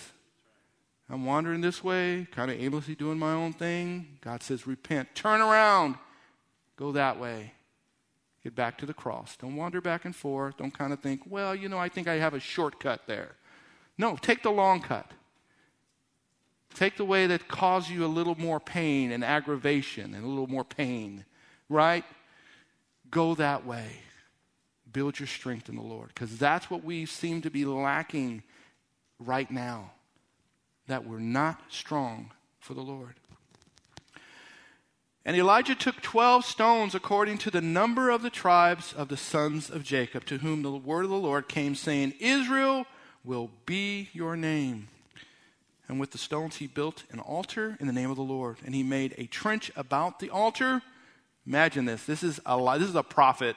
I'm 1.09 1.25
wandering 1.25 1.61
this 1.61 1.83
way, 1.83 2.27
kind 2.31 2.51
of 2.51 2.59
aimlessly 2.59 2.93
doing 2.93 3.17
my 3.17 3.33
own 3.33 3.53
thing. 3.53 4.19
God 4.21 4.43
says, 4.43 4.67
repent. 4.67 5.15
Turn 5.15 5.41
around. 5.41 5.95
Go 6.75 6.91
that 6.91 7.19
way. 7.19 7.53
Get 8.43 8.55
back 8.55 8.77
to 8.77 8.85
the 8.85 8.93
cross. 8.93 9.35
Don't 9.37 9.55
wander 9.55 9.81
back 9.81 10.05
and 10.05 10.15
forth. 10.15 10.57
Don't 10.57 10.77
kind 10.77 10.93
of 10.93 10.99
think, 10.99 11.21
well, 11.25 11.55
you 11.55 11.67
know, 11.67 11.79
I 11.79 11.89
think 11.89 12.07
I 12.07 12.15
have 12.15 12.35
a 12.35 12.39
shortcut 12.39 13.07
there. 13.07 13.35
No, 13.97 14.15
take 14.17 14.43
the 14.43 14.51
long 14.51 14.81
cut. 14.81 15.09
Take 16.75 16.95
the 16.95 17.05
way 17.05 17.25
that 17.27 17.47
caused 17.47 17.89
you 17.89 18.05
a 18.05 18.07
little 18.07 18.35
more 18.35 18.59
pain 18.59 19.11
and 19.11 19.23
aggravation 19.23 20.13
and 20.13 20.23
a 20.23 20.27
little 20.27 20.47
more 20.47 20.63
pain, 20.63 21.25
right? 21.67 22.05
Go 23.09 23.33
that 23.35 23.65
way. 23.65 23.87
Build 24.91 25.19
your 25.19 25.27
strength 25.27 25.69
in 25.69 25.75
the 25.75 25.81
Lord 25.81 26.09
because 26.09 26.37
that's 26.37 26.69
what 26.69 26.83
we 26.83 27.05
seem 27.05 27.41
to 27.41 27.49
be 27.49 27.65
lacking 27.65 28.43
right 29.19 29.49
now. 29.49 29.91
That 30.87 31.05
we're 31.05 31.19
not 31.19 31.61
strong 31.69 32.31
for 32.59 32.73
the 32.73 32.81
Lord. 32.81 33.15
And 35.25 35.37
Elijah 35.37 35.75
took 35.75 36.01
12 36.01 36.43
stones 36.43 36.95
according 36.95 37.37
to 37.39 37.51
the 37.51 37.61
number 37.61 38.09
of 38.09 38.23
the 38.23 38.31
tribes 38.31 38.93
of 38.93 39.09
the 39.09 39.17
sons 39.17 39.69
of 39.69 39.83
Jacob, 39.83 40.25
to 40.25 40.39
whom 40.39 40.63
the 40.63 40.71
word 40.71 41.03
of 41.03 41.11
the 41.11 41.17
Lord 41.17 41.47
came, 41.47 41.75
saying, 41.75 42.13
Israel 42.19 42.85
will 43.23 43.51
be 43.65 44.09
your 44.13 44.35
name. 44.35 44.87
And 45.87 45.99
with 45.99 46.11
the 46.11 46.17
stones 46.17 46.57
he 46.57 46.67
built 46.67 47.03
an 47.11 47.19
altar 47.19 47.77
in 47.79 47.87
the 47.87 47.93
name 47.93 48.09
of 48.09 48.15
the 48.15 48.23
Lord. 48.23 48.57
And 48.65 48.73
he 48.73 48.83
made 48.83 49.15
a 49.17 49.25
trench 49.25 49.71
about 49.75 50.19
the 50.19 50.29
altar. 50.29 50.81
Imagine 51.45 51.85
this. 51.85 52.05
This 52.05 52.23
is 52.23 52.39
a, 52.45 52.77
this 52.79 52.89
is 52.89 52.95
a 52.95 53.03
prophet. 53.03 53.55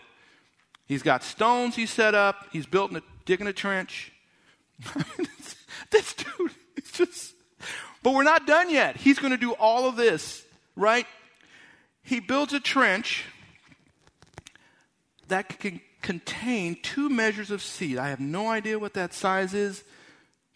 He's 0.86 1.02
got 1.02 1.22
stones 1.22 1.76
he 1.76 1.86
set 1.86 2.14
up. 2.14 2.48
He's 2.52 2.66
built 2.66 2.94
a, 2.94 3.02
digging 3.24 3.46
a 3.46 3.52
trench. 3.52 4.11
this 5.90 6.14
dude 6.14 6.52
is 6.76 6.90
just. 6.92 7.34
But 8.02 8.14
we're 8.14 8.24
not 8.24 8.46
done 8.46 8.70
yet. 8.70 8.96
He's 8.96 9.18
going 9.18 9.30
to 9.30 9.36
do 9.36 9.52
all 9.52 9.88
of 9.88 9.96
this, 9.96 10.44
right? 10.74 11.06
He 12.02 12.18
builds 12.20 12.52
a 12.52 12.60
trench 12.60 13.24
that 15.28 15.60
can 15.60 15.80
contain 16.02 16.76
two 16.82 17.08
measures 17.08 17.50
of 17.50 17.62
seed. 17.62 17.96
I 17.96 18.08
have 18.08 18.20
no 18.20 18.48
idea 18.48 18.78
what 18.78 18.94
that 18.94 19.14
size 19.14 19.54
is, 19.54 19.84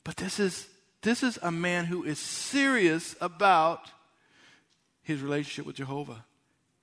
but 0.04 0.16
this 0.16 0.40
is 0.40 0.68
this 1.02 1.22
is 1.22 1.38
a 1.40 1.52
man 1.52 1.84
who 1.84 2.02
is 2.02 2.18
serious 2.18 3.14
about 3.20 3.92
his 5.02 5.22
relationship 5.22 5.64
with 5.64 5.76
Jehovah. 5.76 6.24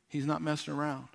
He's 0.08 0.26
not 0.26 0.42
messing 0.42 0.74
around. 0.74 1.10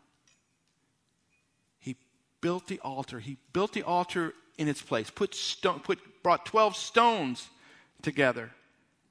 He 1.78 1.96
built 2.42 2.66
the 2.66 2.80
altar. 2.80 3.18
He 3.18 3.38
built 3.54 3.72
the 3.72 3.82
altar 3.82 4.34
in 4.58 4.68
its 4.68 4.82
place. 4.82 5.08
Put 5.10 5.34
stone, 5.34 5.80
put 5.80 5.98
brought 6.22 6.44
12 6.44 6.76
stones 6.76 7.48
together. 8.02 8.50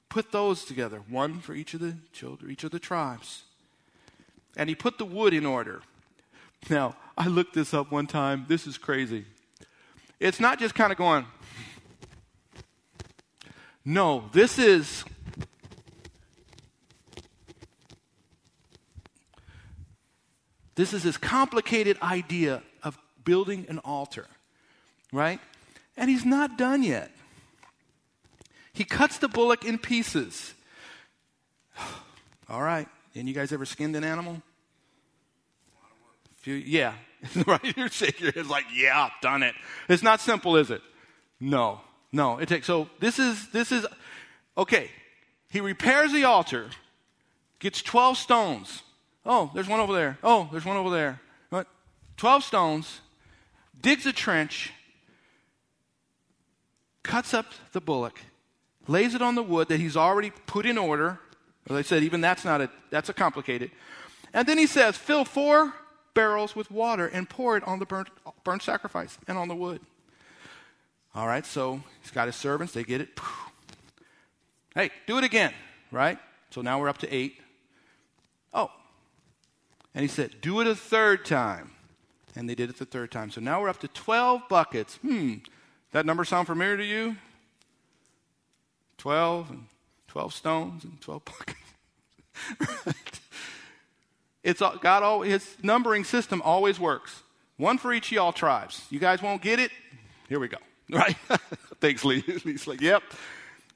Put 0.08 0.32
those 0.32 0.64
together, 0.64 1.02
one 1.08 1.40
for 1.40 1.54
each 1.54 1.74
of 1.74 1.80
the 1.80 1.96
children, 2.12 2.50
each 2.50 2.64
of 2.64 2.70
the 2.70 2.78
tribes. 2.78 3.42
And 4.56 4.68
he 4.68 4.74
put 4.74 4.98
the 4.98 5.04
wood 5.04 5.34
in 5.34 5.44
order. 5.44 5.82
Now, 6.70 6.96
I 7.16 7.26
looked 7.26 7.54
this 7.54 7.74
up 7.74 7.90
one 7.90 8.06
time. 8.06 8.46
This 8.48 8.66
is 8.66 8.78
crazy. 8.78 9.24
It's 10.20 10.40
not 10.40 10.58
just 10.58 10.74
kind 10.74 10.92
of 10.92 10.98
going, 10.98 11.26
no, 13.84 14.28
this 14.32 14.58
is. 14.58 15.04
This 20.74 20.92
is 20.92 21.02
this 21.02 21.16
complicated 21.16 21.98
idea 22.00 22.62
of 22.84 22.96
building 23.24 23.66
an 23.68 23.80
altar, 23.80 24.26
right? 25.12 25.40
And 25.96 26.08
he's 26.10 26.24
not 26.24 26.58
done 26.58 26.82
yet. 26.82 27.10
He 28.72 28.84
cuts 28.84 29.18
the 29.18 29.28
bullock 29.28 29.64
in 29.64 29.78
pieces. 29.78 30.54
All 32.48 32.62
right. 32.62 32.88
And 33.14 33.28
you 33.28 33.34
guys 33.34 33.52
ever 33.52 33.64
skinned 33.64 33.96
an 33.96 34.04
animal? 34.04 34.40
Few, 36.36 36.54
yeah. 36.54 36.94
right? 37.46 37.76
You 37.76 37.88
shake 37.88 38.20
your 38.20 38.32
head 38.32 38.46
like, 38.46 38.64
yeah, 38.72 39.08
done 39.20 39.42
it. 39.42 39.54
It's 39.88 40.02
not 40.02 40.20
simple, 40.20 40.56
is 40.56 40.70
it? 40.70 40.82
No. 41.40 41.80
No. 42.12 42.38
It 42.38 42.48
takes 42.48 42.66
so 42.66 42.88
this 43.00 43.18
is 43.18 43.50
this 43.50 43.72
is 43.72 43.86
okay. 44.56 44.90
He 45.50 45.60
repairs 45.60 46.12
the 46.12 46.24
altar, 46.24 46.68
gets 47.58 47.82
12 47.82 48.16
stones. 48.18 48.82
Oh, 49.24 49.50
there's 49.54 49.68
one 49.68 49.80
over 49.80 49.92
there. 49.92 50.18
Oh, 50.22 50.48
there's 50.52 50.64
one 50.64 50.76
over 50.76 50.90
there. 50.90 51.20
What? 51.50 51.66
12 52.18 52.44
stones, 52.44 53.00
digs 53.80 54.06
a 54.06 54.12
trench, 54.12 54.72
cuts 57.08 57.32
up 57.32 57.46
the 57.72 57.80
bullock, 57.80 58.20
lays 58.86 59.14
it 59.14 59.22
on 59.22 59.34
the 59.34 59.42
wood 59.42 59.68
that 59.68 59.80
he's 59.80 59.96
already 59.96 60.30
put 60.46 60.66
in 60.66 60.76
order. 60.78 61.18
As 61.68 61.74
I 61.74 61.82
said, 61.82 62.02
even 62.02 62.20
that's 62.20 62.44
not 62.44 62.60
a 62.60 62.70
that's 62.90 63.08
a 63.08 63.14
complicated. 63.14 63.70
And 64.32 64.46
then 64.46 64.58
he 64.58 64.66
says, 64.66 64.96
fill 64.96 65.24
four 65.24 65.74
barrels 66.14 66.54
with 66.54 66.70
water 66.70 67.06
and 67.06 67.28
pour 67.28 67.56
it 67.56 67.64
on 67.64 67.78
the 67.78 67.86
burnt, 67.86 68.08
burnt 68.44 68.62
sacrifice 68.62 69.18
and 69.26 69.38
on 69.38 69.48
the 69.48 69.56
wood. 69.56 69.80
All 71.14 71.26
right, 71.26 71.46
so 71.46 71.82
he's 72.02 72.10
got 72.10 72.26
his 72.26 72.36
servants, 72.36 72.74
they 72.74 72.84
get 72.84 73.00
it. 73.00 73.18
Hey, 74.74 74.90
do 75.06 75.16
it 75.18 75.24
again, 75.24 75.52
right? 75.90 76.18
So 76.50 76.60
now 76.60 76.78
we're 76.78 76.90
up 76.90 76.98
to 76.98 77.12
eight. 77.12 77.40
Oh. 78.52 78.70
And 79.94 80.02
he 80.02 80.08
said, 80.08 80.40
do 80.42 80.60
it 80.60 80.66
a 80.66 80.76
third 80.76 81.24
time. 81.24 81.72
And 82.36 82.48
they 82.48 82.54
did 82.54 82.68
it 82.68 82.76
the 82.76 82.84
third 82.84 83.10
time. 83.10 83.30
So 83.30 83.40
now 83.40 83.62
we're 83.62 83.70
up 83.70 83.80
to 83.80 83.88
12 83.88 84.42
buckets. 84.48 84.96
Hmm. 84.96 85.36
That 85.92 86.06
number 86.06 86.24
sound 86.24 86.46
familiar 86.46 86.76
to 86.76 86.84
you? 86.84 87.16
12 88.98 89.50
and 89.50 89.66
12 90.08 90.34
stones 90.34 90.84
and 90.84 91.00
12 91.00 91.24
buckets. 92.58 92.86
right. 92.86 93.20
It's 94.42 94.60
God 94.60 95.02
always, 95.02 95.32
his 95.32 95.56
numbering 95.62 96.04
system 96.04 96.40
always 96.42 96.78
works. 96.80 97.22
One 97.56 97.76
for 97.76 97.92
each 97.92 98.06
of 98.06 98.12
y'all 98.12 98.32
tribes. 98.32 98.84
You 98.88 98.98
guys 98.98 99.20
won't 99.20 99.42
get 99.42 99.58
it? 99.58 99.70
Here 100.28 100.38
we 100.40 100.48
go. 100.48 100.58
Right? 100.90 101.16
Thanks, 101.82 102.02
Lee. 102.02 102.20
He's 102.44 102.66
like, 102.66 102.80
yep. 102.80 103.02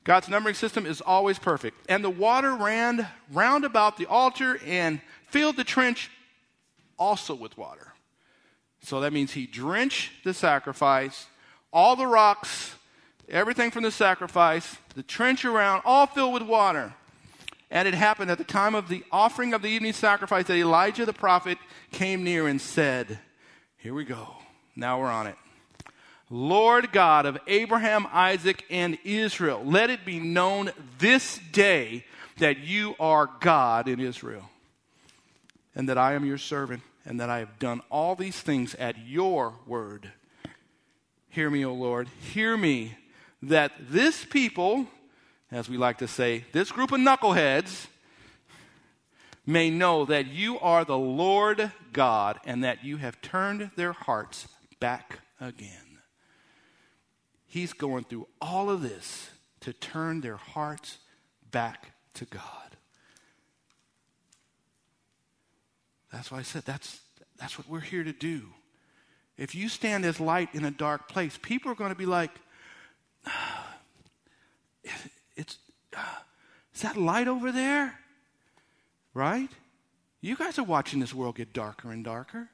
God's 0.02 0.30
numbering 0.30 0.54
system 0.54 0.86
is 0.86 1.02
always 1.02 1.38
perfect. 1.38 1.76
And 1.90 2.02
the 2.02 2.08
water 2.08 2.54
ran 2.54 3.06
round 3.30 3.66
about 3.66 3.98
the 3.98 4.06
altar 4.06 4.58
and 4.64 4.98
filled 5.28 5.58
the 5.58 5.64
trench 5.64 6.10
also 6.98 7.34
with 7.34 7.58
water. 7.58 7.92
So 8.82 9.00
that 9.00 9.12
means 9.12 9.32
he 9.32 9.46
drenched 9.46 10.24
the 10.24 10.32
sacrifice, 10.32 11.26
all 11.72 11.96
the 11.96 12.06
rocks, 12.06 12.74
everything 13.28 13.70
from 13.70 13.82
the 13.82 13.90
sacrifice, 13.90 14.76
the 14.94 15.02
trench 15.02 15.44
around, 15.44 15.82
all 15.84 16.06
filled 16.06 16.34
with 16.34 16.42
water. 16.42 16.94
And 17.70 17.88
it 17.88 17.94
happened 17.94 18.30
at 18.30 18.38
the 18.38 18.44
time 18.44 18.74
of 18.74 18.88
the 18.88 19.02
offering 19.10 19.54
of 19.54 19.62
the 19.62 19.68
evening 19.68 19.94
sacrifice 19.94 20.46
that 20.46 20.56
Elijah 20.56 21.06
the 21.06 21.14
prophet 21.14 21.56
came 21.90 22.22
near 22.22 22.46
and 22.46 22.60
said, 22.60 23.18
Here 23.78 23.94
we 23.94 24.04
go. 24.04 24.36
Now 24.76 25.00
we're 25.00 25.06
on 25.06 25.26
it. 25.26 25.36
Lord 26.28 26.92
God 26.92 27.26
of 27.26 27.38
Abraham, 27.46 28.06
Isaac, 28.12 28.64
and 28.70 28.98
Israel, 29.04 29.62
let 29.64 29.90
it 29.90 30.04
be 30.04 30.18
known 30.18 30.70
this 30.98 31.38
day 31.52 32.04
that 32.38 32.58
you 32.58 32.94
are 32.98 33.28
God 33.40 33.86
in 33.86 34.00
Israel, 34.00 34.48
and 35.74 35.88
that 35.88 35.98
I 35.98 36.14
am 36.14 36.24
your 36.24 36.38
servant, 36.38 36.82
and 37.04 37.20
that 37.20 37.28
I 37.28 37.38
have 37.38 37.58
done 37.58 37.82
all 37.90 38.14
these 38.14 38.40
things 38.40 38.74
at 38.76 38.96
your 39.06 39.54
word. 39.66 40.10
Hear 41.32 41.48
me, 41.48 41.64
O 41.64 41.72
Lord, 41.72 42.08
hear 42.34 42.58
me, 42.58 42.94
that 43.40 43.72
this 43.88 44.22
people, 44.22 44.86
as 45.50 45.66
we 45.66 45.78
like 45.78 45.96
to 45.98 46.06
say, 46.06 46.44
this 46.52 46.70
group 46.70 46.92
of 46.92 47.00
knuckleheads, 47.00 47.86
may 49.46 49.70
know 49.70 50.04
that 50.04 50.26
you 50.26 50.60
are 50.60 50.84
the 50.84 50.98
Lord 50.98 51.72
God, 51.90 52.38
and 52.44 52.62
that 52.64 52.84
you 52.84 52.98
have 52.98 53.22
turned 53.22 53.70
their 53.76 53.92
hearts 53.92 54.46
back 54.78 55.20
again. 55.40 55.98
He's 57.46 57.72
going 57.72 58.04
through 58.04 58.28
all 58.38 58.68
of 58.68 58.82
this 58.82 59.30
to 59.60 59.72
turn 59.72 60.20
their 60.20 60.36
hearts 60.36 60.98
back 61.50 61.92
to 62.12 62.26
God. 62.26 62.76
That's 66.12 66.30
why 66.30 66.40
I 66.40 66.42
said 66.42 66.64
that's, 66.66 67.00
that's 67.38 67.56
what 67.56 67.70
we're 67.70 67.80
here 67.80 68.04
to 68.04 68.12
do. 68.12 68.42
If 69.36 69.54
you 69.54 69.68
stand 69.68 70.04
as 70.04 70.20
light 70.20 70.50
in 70.54 70.64
a 70.64 70.70
dark 70.70 71.08
place, 71.08 71.38
people 71.40 71.72
are 71.72 71.74
going 71.74 71.90
to 71.90 71.96
be 71.96 72.06
like, 72.06 72.30
ah, 73.26 73.76
it's, 75.34 75.58
ah, 75.96 76.24
is 76.74 76.82
that 76.82 76.96
light 76.96 77.28
over 77.28 77.52
there? 77.52 77.98
Right? 79.14 79.50
You 80.20 80.36
guys 80.36 80.58
are 80.58 80.64
watching 80.64 81.00
this 81.00 81.12
world 81.12 81.36
get 81.36 81.52
darker 81.52 81.90
and 81.90 82.04
darker. 82.04 82.48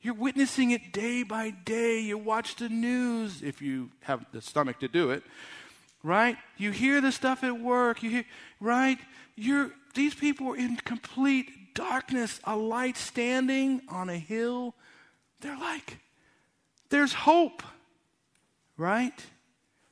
You're 0.00 0.14
witnessing 0.14 0.70
it 0.70 0.92
day 0.92 1.24
by 1.24 1.50
day. 1.50 2.00
You 2.00 2.18
watch 2.18 2.56
the 2.56 2.68
news 2.68 3.42
if 3.42 3.60
you 3.60 3.90
have 4.02 4.24
the 4.32 4.40
stomach 4.40 4.78
to 4.80 4.88
do 4.88 5.10
it, 5.10 5.24
right? 6.04 6.36
You 6.56 6.70
hear 6.70 7.00
the 7.00 7.10
stuff 7.10 7.42
at 7.42 7.58
work. 7.58 8.02
You 8.02 8.10
hear, 8.10 8.24
right? 8.60 8.98
You're, 9.34 9.72
these 9.94 10.14
people 10.14 10.52
are 10.52 10.56
in 10.56 10.76
complete 10.76 11.74
darkness, 11.74 12.38
a 12.44 12.56
light 12.56 12.96
standing 12.96 13.82
on 13.88 14.08
a 14.08 14.18
hill. 14.18 14.74
They're 15.40 15.58
like, 15.58 15.98
there's 16.90 17.12
hope, 17.12 17.62
right? 18.76 19.14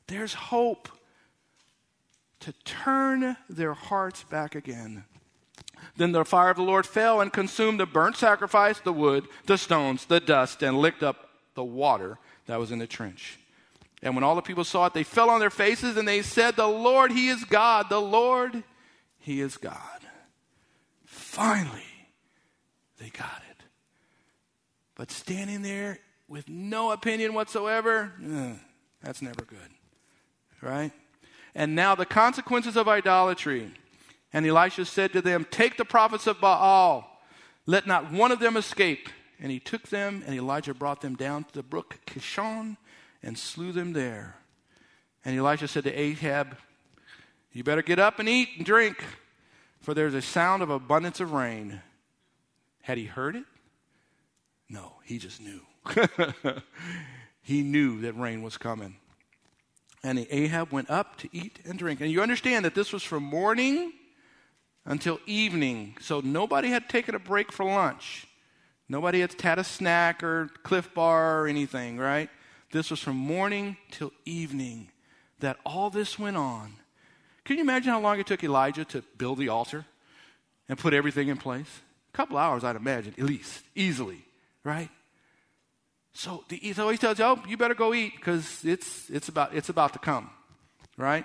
There's 0.07 0.35
hope 0.35 0.89
to 2.41 2.53
turn 2.65 3.37
their 3.49 3.75
hearts 3.75 4.25
back 4.25 4.55
again. 4.55 5.05
Then 5.97 6.13
the 6.13 6.25
fire 6.25 6.51
of 6.51 6.57
the 6.57 6.63
Lord 6.63 6.87
fell 6.87 7.21
and 7.21 7.33
consumed 7.33 7.81
the 7.81 7.87
burnt 7.87 8.17
sacrifice, 8.17 8.79
the 8.81 8.93
wood, 8.93 9.27
the 9.47 9.57
stones, 9.59 10.07
the 10.07 10.21
dust, 10.21 10.63
and 10.63 10.79
licked 10.79 11.03
up 11.03 11.31
the 11.55 11.65
water 11.65 12.19
that 12.47 12.59
was 12.59 12.71
in 12.71 12.79
the 12.79 12.87
trench. 12.87 13.39
And 14.03 14.15
when 14.15 14.25
all 14.25 14.35
the 14.35 14.43
people 14.43 14.65
saw 14.65 14.87
it, 14.87 14.95
they 14.95 15.03
fell 15.03 15.31
on 15.31 15.41
their 15.41 15.51
faces 15.51 15.97
and 15.97 16.07
they 16.07 16.23
said, 16.23 16.57
The 16.57 16.69
Lord, 16.69 17.13
He 17.13 17.29
is 17.29 17.45
God. 17.45 17.89
The 17.89 18.01
Lord, 18.01 18.63
He 19.19 19.41
is 19.41 19.57
God. 19.57 19.81
Finally, 21.05 21.83
they 22.99 23.09
got 23.09 23.43
it. 23.46 23.46
But 24.97 25.11
standing 25.11 25.63
there 25.63 25.99
with 26.27 26.49
no 26.49 26.91
opinion 26.91 27.35
whatsoever, 27.35 28.13
eh, 28.25 28.55
that's 29.03 29.23
never 29.23 29.45
good. 29.45 29.59
Right? 30.61 30.91
And 31.55 31.75
now 31.75 31.95
the 31.95 32.07
consequences 32.07 32.77
of 32.77 32.89
idolatry. 32.89 33.73
And 34.33 34.45
Elisha 34.45 34.85
said 34.85 35.13
to 35.13 35.23
them, 35.23 35.47
Take 35.51 35.77
the 35.77 35.85
prophets 35.85 36.27
of 36.27 36.41
Baal, 36.41 37.09
let 37.67 37.87
not 37.87 38.11
one 38.11 38.33
of 38.33 38.41
them 38.41 38.57
escape. 38.57 39.09
And 39.39 39.53
he 39.53 39.61
took 39.61 39.89
them, 39.89 40.25
and 40.27 40.35
Elijah 40.35 40.73
brought 40.73 41.03
them 41.03 41.15
down 41.15 41.45
to 41.45 41.53
the 41.53 41.63
brook 41.63 41.99
Kishon 42.07 42.79
and 43.23 43.37
slew 43.39 43.71
them 43.71 43.93
there. 43.93 44.37
And 45.25 45.39
Elisha 45.39 45.69
said 45.69 45.85
to 45.85 45.93
Ahab, 45.93 46.57
You 47.53 47.63
better 47.63 47.83
get 47.83 47.99
up 47.99 48.19
and 48.19 48.29
eat 48.29 48.49
and 48.57 48.65
drink, 48.65 49.05
for 49.81 49.93
there's 49.93 50.15
a 50.15 50.23
sound 50.23 50.63
of 50.63 50.71
abundance 50.71 51.21
of 51.21 51.33
rain. 51.33 51.83
Had 52.83 52.97
he 52.97 53.05
heard 53.05 53.37
it? 53.37 53.45
No, 54.69 54.95
he 55.05 55.19
just 55.19 55.41
knew. 55.41 55.61
he 57.43 57.63
knew 57.63 58.01
that 58.01 58.19
rain 58.19 58.43
was 58.43 58.57
coming. 58.57 58.97
And 60.03 60.27
Ahab 60.31 60.73
went 60.73 60.91
up 60.91 61.17
to 61.19 61.29
eat 61.33 61.61
and 61.65 61.79
drink. 61.79 62.01
And 62.01 62.11
you 62.11 62.23
understand 62.23 62.65
that 62.65 62.75
this 62.75 62.93
was 62.93 63.03
from 63.03 63.23
morning 63.23 63.93
until 64.85 65.21
evening. 65.27 65.97
So 66.01 66.21
nobody 66.21 66.69
had 66.69 66.89
taken 66.89 67.15
a 67.15 67.19
break 67.19 67.53
for 67.53 67.65
lunch. 67.65 68.27
Nobody 68.89 69.21
had 69.21 69.41
had 69.41 69.59
a 69.59 69.65
snack 69.65 70.23
or 70.23 70.49
Clif 70.63 70.95
Bar 70.95 71.43
or 71.43 71.47
anything, 71.49 71.99
right? 71.99 72.31
This 72.71 72.91
was 72.91 73.01
from 73.01 73.17
morning 73.17 73.77
till 73.91 74.13
evening 74.25 74.91
that 75.41 75.59
all 75.65 75.91
this 75.91 76.19
went 76.19 76.37
on. 76.37 76.73
Can 77.45 77.57
you 77.57 77.63
imagine 77.63 77.91
how 77.91 78.01
long 78.01 78.19
it 78.19 78.27
took 78.27 78.43
Elijah 78.43 78.85
to 78.87 79.03
build 79.19 79.39
the 79.39 79.49
altar 79.49 79.87
and 80.69 80.79
put 80.79 80.95
everything 80.95 81.29
in 81.29 81.37
place? 81.37 81.81
A 82.13 82.17
couple 82.17 82.37
hours, 82.37 82.65
I'd 82.65 82.77
imagine, 82.77 83.15
at 83.19 83.25
least, 83.25 83.63
easily, 83.75 84.26
right? 84.67 84.91
So, 86.13 86.45
the, 86.49 86.73
so 86.73 86.89
he 86.89 86.99
tells 86.99 87.19
you, 87.19 87.25
oh, 87.25 87.43
you 87.47 87.57
better 87.57 87.75
go 87.75 87.95
eat 87.95 88.15
because 88.17 88.65
it's, 88.65 89.09
it's, 89.09 89.29
about, 89.29 89.55
it's 89.55 89.69
about 89.69 89.93
to 89.93 89.99
come, 89.99 90.31
right? 90.97 91.25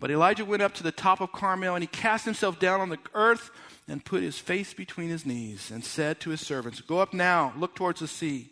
But 0.00 0.10
Elijah 0.10 0.44
went 0.44 0.60
up 0.60 0.74
to 0.74 0.82
the 0.82 0.90
top 0.90 1.20
of 1.20 1.30
Carmel 1.30 1.74
and 1.74 1.82
he 1.82 1.86
cast 1.86 2.24
himself 2.24 2.58
down 2.58 2.80
on 2.80 2.88
the 2.88 2.98
earth 3.14 3.50
and 3.86 4.04
put 4.04 4.22
his 4.22 4.38
face 4.38 4.74
between 4.74 5.08
his 5.08 5.24
knees 5.24 5.70
and 5.70 5.84
said 5.84 6.18
to 6.20 6.30
his 6.30 6.40
servants, 6.40 6.80
Go 6.80 6.98
up 6.98 7.14
now, 7.14 7.52
look 7.56 7.74
towards 7.76 8.00
the 8.00 8.08
sea. 8.08 8.50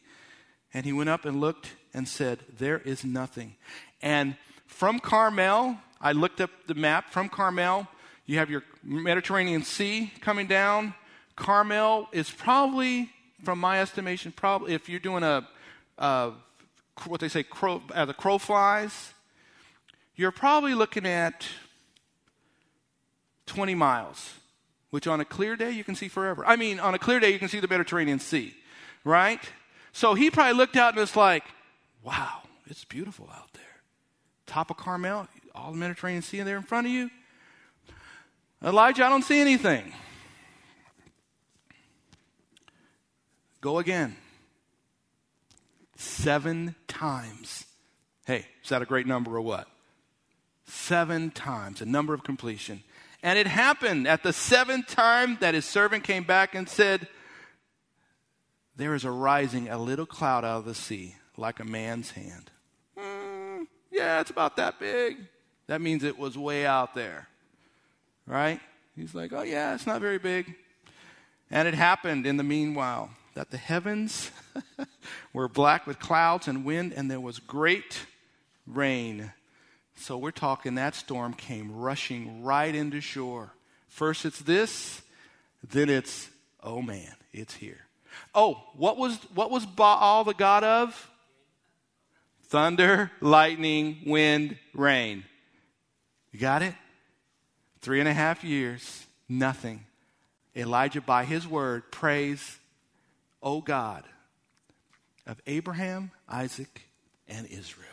And 0.73 0.87
he 0.87 0.93
went 0.93 1.11
up 1.11 1.25
and 1.25 1.41
looked 1.41 1.73
and 1.93 2.07
said, 2.07 2.41
There 2.59 2.79
is 2.79 3.05
nothing. 3.05 3.57
And 4.01 4.37
from 4.67 5.01
Carmel, 5.01 5.79
I 6.01 6.13
looked 6.13 6.41
up 6.41 6.51
the 6.67 6.75
map. 6.75 7.11
From 7.11 7.29
Carmel, 7.29 7.89
you 8.25 8.39
have 8.39 8.51
your 8.51 8.63
Mediterranean 8.83 9.63
Sea 9.63 10.13
coming 10.21 10.47
down. 10.47 10.95
Carmel 11.37 12.09
is 12.13 12.31
probably, 12.31 13.11
from 13.43 13.59
my 13.59 13.81
estimation, 13.81 14.33
probably 14.33 14.75
if 14.75 14.89
you're 14.89 15.01
doing 15.01 15.23
a, 15.23 15.47
a 15.99 16.33
what 17.07 17.21
they 17.21 17.29
say, 17.29 17.43
crow, 17.43 17.83
uh, 17.95 18.05
the 18.05 18.15
crow 18.15 18.39
flies, 18.39 19.13
you're 20.15 20.31
probably 20.31 20.75
looking 20.75 21.07
at 21.07 21.47
20 23.47 23.75
miles, 23.75 24.35
which 24.91 25.07
on 25.07 25.21
a 25.21 25.25
clear 25.25 25.57
day 25.57 25.71
you 25.71 25.85
can 25.85 25.95
see 25.95 26.09
forever. 26.09 26.45
I 26.47 26.57
mean, 26.57 26.79
on 26.79 26.95
a 26.95 26.99
clear 26.99 27.19
day 27.21 27.33
you 27.33 27.39
can 27.39 27.49
see 27.49 27.61
the 27.61 27.69
Mediterranean 27.69 28.21
Sea, 28.21 28.55
right? 29.05 29.41
So 29.93 30.15
he 30.15 30.31
probably 30.31 30.55
looked 30.55 30.77
out 30.77 30.91
and 30.91 31.01
was 31.01 31.17
like, 31.17 31.45
wow, 32.03 32.43
it's 32.67 32.85
beautiful 32.85 33.29
out 33.35 33.53
there. 33.55 33.63
Top 34.47 34.71
of 34.71 34.77
Carmel, 34.77 35.29
all 35.55 35.73
the 35.73 35.79
Mediterranean 35.79 36.23
Sea 36.23 36.43
there 36.43 36.57
in 36.57 36.63
front 36.63 36.87
of 36.87 36.93
you. 36.93 37.11
Elijah, 38.63 39.05
I 39.05 39.09
don't 39.09 39.25
see 39.25 39.41
anything. 39.41 39.93
Go 43.63 43.79
again. 43.79 44.17
Seven 45.97 46.75
times. 46.89 47.65
Hey, 48.27 48.45
is 48.63 48.69
that 48.71 48.83
a 48.83 48.85
great 48.85 49.07
number 49.07 49.37
or 49.37 49.41
what? 49.41 49.69
Seven 50.67 51.31
times, 51.31 51.81
a 51.81 51.87
number 51.87 52.13
of 52.13 52.25
completion. 52.25 52.83
And 53.23 53.39
it 53.39 53.47
happened 53.47 54.09
at 54.09 54.25
the 54.25 54.33
seventh 54.33 54.89
time 54.89 55.39
that 55.41 55.55
his 55.55 55.65
servant 55.65 56.03
came 56.03 56.25
back 56.25 56.57
and 56.57 56.69
said, 56.69 57.07
There 58.75 58.97
is 58.97 59.05
arising 59.05 59.69
a 59.69 59.79
little 59.79 60.07
cloud 60.07 60.45
out 60.45 60.59
of 60.59 60.65
the 60.65 60.75
sea, 60.75 61.15
like 61.37 61.61
a 61.61 61.65
man's 61.65 62.11
hand. 62.11 62.51
Mm, 62.99 63.69
yeah, 63.93 64.21
it's 64.21 64.31
about 64.31 64.57
that 64.57 64.81
big. 64.81 65.19
That 65.69 65.81
means 65.81 66.03
it 66.03 66.19
was 66.19 66.37
way 66.37 66.67
out 66.67 66.95
there. 66.95 67.29
Right? 68.27 68.59
He's 68.97 69.15
like, 69.15 69.33
Oh, 69.33 69.43
yeah, 69.43 69.75
it's 69.75 69.87
not 69.87 70.01
very 70.01 70.19
big. 70.19 70.53
And 71.49 71.69
it 71.69 71.75
happened 71.75 72.27
in 72.27 72.39
the 72.39 72.43
meanwhile 72.43 73.11
that 73.35 73.51
the 73.51 73.57
heavens 73.57 74.31
were 75.33 75.49
black 75.49 75.87
with 75.87 75.99
clouds 75.99 76.49
and 76.49 76.65
wind, 76.65 76.93
and 76.95 77.11
there 77.11 77.21
was 77.21 77.39
great 77.39 78.07
rain 78.67 79.33
so 80.03 80.19
we're 80.19 80.31
talking 80.31 80.75
that 80.75 80.95
storm 80.95 81.33
came 81.33 81.71
rushing 81.71 82.43
right 82.43 82.75
into 82.75 83.01
shore. 83.01 83.53
First 83.89 84.25
it's 84.25 84.41
this, 84.41 85.03
then 85.69 85.89
it's, 85.89 86.29
oh 86.63 86.83
man, 86.83 87.15
it's 87.33 87.55
here. 87.55 87.87
Oh, 88.35 88.63
what 88.75 88.97
was, 88.97 89.17
what 89.35 89.51
was 89.51 89.65
Baal 89.65 90.25
the 90.25 90.35
god 90.35 90.65
of? 90.65 91.11
Thunder, 92.47 93.11
lightning, 93.21 93.99
wind, 94.05 94.59
rain. 94.75 95.25
You 96.33 96.41
got 96.41 96.63
it? 96.63 96.75
Three 97.81 98.01
and 98.01 98.09
a 98.09 98.13
half 98.13 98.43
years, 98.43 99.07
nothing. 99.29 99.85
Elijah, 100.57 101.01
by 101.01 101.25
his 101.25 101.47
word, 101.47 101.91
prays, 101.91 102.59
O 103.43 103.61
God 103.61 104.05
of 105.27 105.41
Abraham, 105.47 106.11
Isaac, 106.29 106.89
and 107.29 107.47
Israel. 107.47 107.89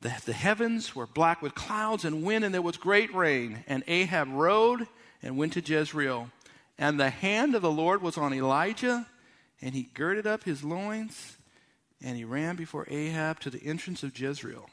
The, 0.00 0.14
the 0.26 0.32
heavens 0.32 0.94
were 0.94 1.06
black 1.06 1.42
with 1.42 1.54
clouds 1.54 2.04
and 2.04 2.22
wind, 2.22 2.44
and 2.44 2.54
there 2.54 2.62
was 2.62 2.76
great 2.76 3.12
rain. 3.14 3.64
And 3.66 3.82
Ahab 3.88 4.28
rode 4.30 4.86
and 5.22 5.36
went 5.36 5.54
to 5.54 5.60
Jezreel. 5.60 6.30
And 6.78 7.00
the 7.00 7.10
hand 7.10 7.54
of 7.56 7.62
the 7.62 7.70
Lord 7.70 8.00
was 8.00 8.16
on 8.16 8.32
Elijah, 8.32 9.06
and 9.60 9.74
he 9.74 9.90
girded 9.94 10.26
up 10.26 10.44
his 10.44 10.62
loins, 10.62 11.36
and 12.00 12.16
he 12.16 12.24
ran 12.24 12.54
before 12.54 12.86
Ahab 12.88 13.40
to 13.40 13.50
the 13.50 13.62
entrance 13.64 14.04
of 14.04 14.18
Jezreel. 14.18 14.70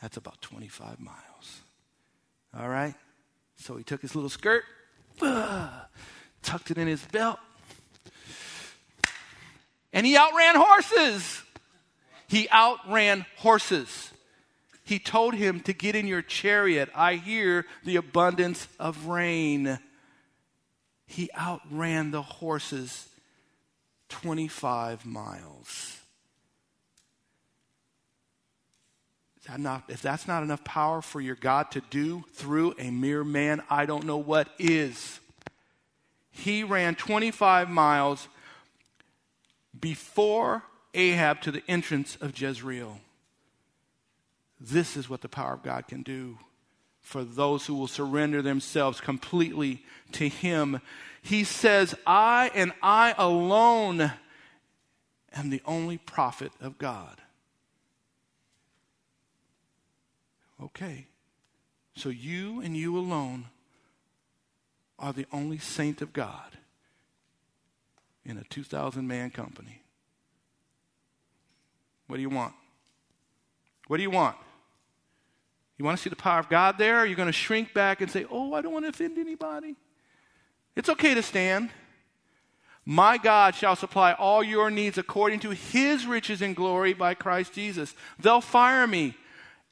That's 0.00 0.16
about 0.16 0.42
25 0.42 0.98
miles. 0.98 1.60
All 2.58 2.68
right? 2.68 2.94
So 3.56 3.76
he 3.76 3.84
took 3.84 4.02
his 4.02 4.14
little 4.14 4.30
skirt, 4.30 4.64
uh, 5.20 5.68
tucked 6.42 6.70
it 6.70 6.78
in 6.78 6.88
his 6.88 7.02
belt, 7.06 7.38
and 9.92 10.04
he 10.04 10.16
outran 10.16 10.56
horses. 10.56 11.42
He 12.28 12.48
outran 12.50 13.26
horses 13.36 14.12
he 14.84 14.98
told 14.98 15.34
him 15.34 15.60
to 15.60 15.72
get 15.72 15.96
in 15.96 16.06
your 16.06 16.20
chariot. 16.20 16.90
I 16.94 17.14
hear 17.14 17.64
the 17.82 17.96
abundance 17.96 18.68
of 18.78 19.06
rain. 19.06 19.78
He 21.06 21.30
outran 21.34 22.10
the 22.10 22.20
horses 22.20 23.08
25 24.10 25.06
miles. 25.06 26.01
That 29.48 29.58
not, 29.58 29.84
if 29.88 30.00
that's 30.02 30.28
not 30.28 30.42
enough 30.42 30.62
power 30.62 31.02
for 31.02 31.20
your 31.20 31.34
God 31.34 31.70
to 31.72 31.82
do 31.90 32.24
through 32.32 32.74
a 32.78 32.90
mere 32.90 33.24
man, 33.24 33.62
I 33.68 33.86
don't 33.86 34.04
know 34.04 34.18
what 34.18 34.48
is. 34.58 35.20
He 36.30 36.62
ran 36.62 36.94
25 36.94 37.68
miles 37.68 38.28
before 39.78 40.62
Ahab 40.94 41.40
to 41.42 41.50
the 41.50 41.62
entrance 41.68 42.16
of 42.20 42.38
Jezreel. 42.38 43.00
This 44.60 44.96
is 44.96 45.10
what 45.10 45.22
the 45.22 45.28
power 45.28 45.54
of 45.54 45.62
God 45.62 45.88
can 45.88 46.02
do 46.02 46.38
for 47.00 47.24
those 47.24 47.66
who 47.66 47.74
will 47.74 47.88
surrender 47.88 48.42
themselves 48.42 49.00
completely 49.00 49.82
to 50.12 50.28
Him. 50.28 50.80
He 51.20 51.42
says, 51.42 51.96
I 52.06 52.50
and 52.54 52.72
I 52.80 53.14
alone 53.18 54.12
am 55.34 55.50
the 55.50 55.62
only 55.66 55.98
prophet 55.98 56.52
of 56.60 56.78
God. 56.78 57.21
Okay, 60.62 61.06
so 61.96 62.08
you 62.08 62.60
and 62.60 62.76
you 62.76 62.96
alone 62.96 63.46
are 64.98 65.12
the 65.12 65.26
only 65.32 65.58
saint 65.58 66.00
of 66.00 66.12
God 66.12 66.56
in 68.24 68.38
a 68.38 68.44
2,000 68.44 69.06
man 69.06 69.30
company. 69.30 69.82
What 72.06 72.16
do 72.16 72.22
you 72.22 72.30
want? 72.30 72.54
What 73.88 73.96
do 73.96 74.02
you 74.04 74.10
want? 74.10 74.36
You 75.78 75.84
want 75.84 75.98
to 75.98 76.02
see 76.02 76.10
the 76.10 76.16
power 76.16 76.38
of 76.38 76.48
God 76.48 76.78
there? 76.78 76.98
Or 76.98 77.00
are 77.00 77.06
you 77.06 77.16
going 77.16 77.26
to 77.26 77.32
shrink 77.32 77.74
back 77.74 78.00
and 78.00 78.10
say, 78.10 78.24
oh, 78.30 78.54
I 78.54 78.60
don't 78.60 78.72
want 78.72 78.84
to 78.84 78.90
offend 78.90 79.18
anybody? 79.18 79.74
It's 80.76 80.88
okay 80.88 81.14
to 81.14 81.22
stand. 81.22 81.70
My 82.84 83.18
God 83.18 83.54
shall 83.54 83.74
supply 83.74 84.12
all 84.12 84.42
your 84.42 84.70
needs 84.70 84.98
according 84.98 85.40
to 85.40 85.50
his 85.50 86.06
riches 86.06 86.42
and 86.42 86.54
glory 86.54 86.94
by 86.94 87.14
Christ 87.14 87.52
Jesus. 87.52 87.94
They'll 88.18 88.40
fire 88.40 88.86
me, 88.86 89.14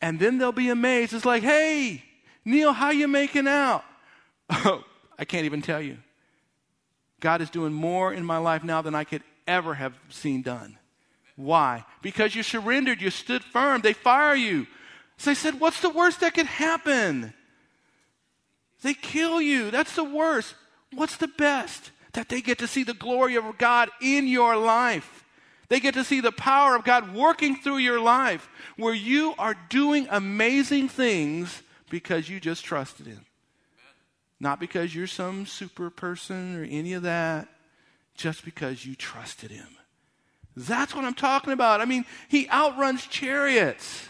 and 0.01 0.19
then 0.19 0.39
they'll 0.39 0.53
be 0.53 0.71
amazed. 0.71 1.13
It's 1.13 1.25
like, 1.25 1.43
hey, 1.43 2.03
Neil, 2.45 2.73
how 2.73 2.91
you 2.91 3.09
making 3.09 3.49
out? 3.49 3.85
Oh, 4.53 4.83
I 5.17 5.25
can't 5.25 5.45
even 5.45 5.63
tell 5.63 5.81
you. 5.81 5.99
God 7.21 7.41
is 7.41 7.51
doing 7.51 7.73
more 7.73 8.13
in 8.13 8.25
my 8.25 8.39
life 8.39 8.65
now 8.65 8.83
than 8.83 8.97
I 8.97 9.05
could 9.05 9.23
ever 9.47 9.75
have 9.75 9.95
seen 10.09 10.43
done. 10.43 10.77
Why? 11.37 11.85
Because 12.03 12.35
you 12.35 12.43
surrendered, 12.43 13.01
you 13.01 13.11
stood 13.11 13.45
firm. 13.45 13.81
They 13.81 13.93
fire 13.93 14.35
you. 14.35 14.67
So 15.19 15.31
they 15.31 15.35
said, 15.35 15.61
What's 15.61 15.81
the 15.81 15.91
worst 15.91 16.21
that 16.21 16.35
could 16.35 16.47
happen? 16.47 17.33
They 18.83 18.95
kill 18.95 19.41
you. 19.41 19.71
That's 19.71 19.95
the 19.95 20.05
worst. 20.05 20.55
What's 20.93 21.17
the 21.17 21.29
best? 21.29 21.91
That 22.15 22.29
they 22.29 22.41
get 22.41 22.59
to 22.59 22.67
see 22.67 22.83
the 22.83 22.95
glory 22.95 23.37
of 23.37 23.59
God 23.59 23.91
in 24.01 24.27
your 24.27 24.57
life. 24.57 25.25
They 25.71 25.79
get 25.79 25.95
to 25.95 26.05
see 26.05 26.21
the 26.21 26.33
power 26.33 26.75
of 26.75 26.85
God 26.85 27.15
working 27.15 27.55
through 27.55 27.79
your 27.79 28.01
life 28.01 28.49
where 28.77 28.93
you 28.93 29.35
are 29.39 29.55
doing 29.69 30.09
amazing 30.11 30.89
things 30.89 31.63
because 31.89 32.29
you 32.29 32.41
just 32.41 32.65
trusted 32.65 33.07
Him. 33.07 33.25
Not 34.41 34.59
because 34.59 34.95
you're 34.95 35.07
some 35.07 35.47
super 35.47 35.89
person 35.89 36.61
or 36.61 36.65
any 36.65 36.93
of 36.95 37.05
that, 37.05 37.47
just 38.17 38.45
because 38.45 38.85
you 38.85 38.97
trusted 38.97 39.53
Him. 39.53 39.69
That's 40.57 40.93
what 40.93 41.05
I'm 41.05 41.15
talking 41.15 41.53
about. 41.53 41.81
I 41.81 41.85
mean, 41.85 42.05
He 42.29 42.49
outruns 42.49 43.07
chariots. 43.07 44.09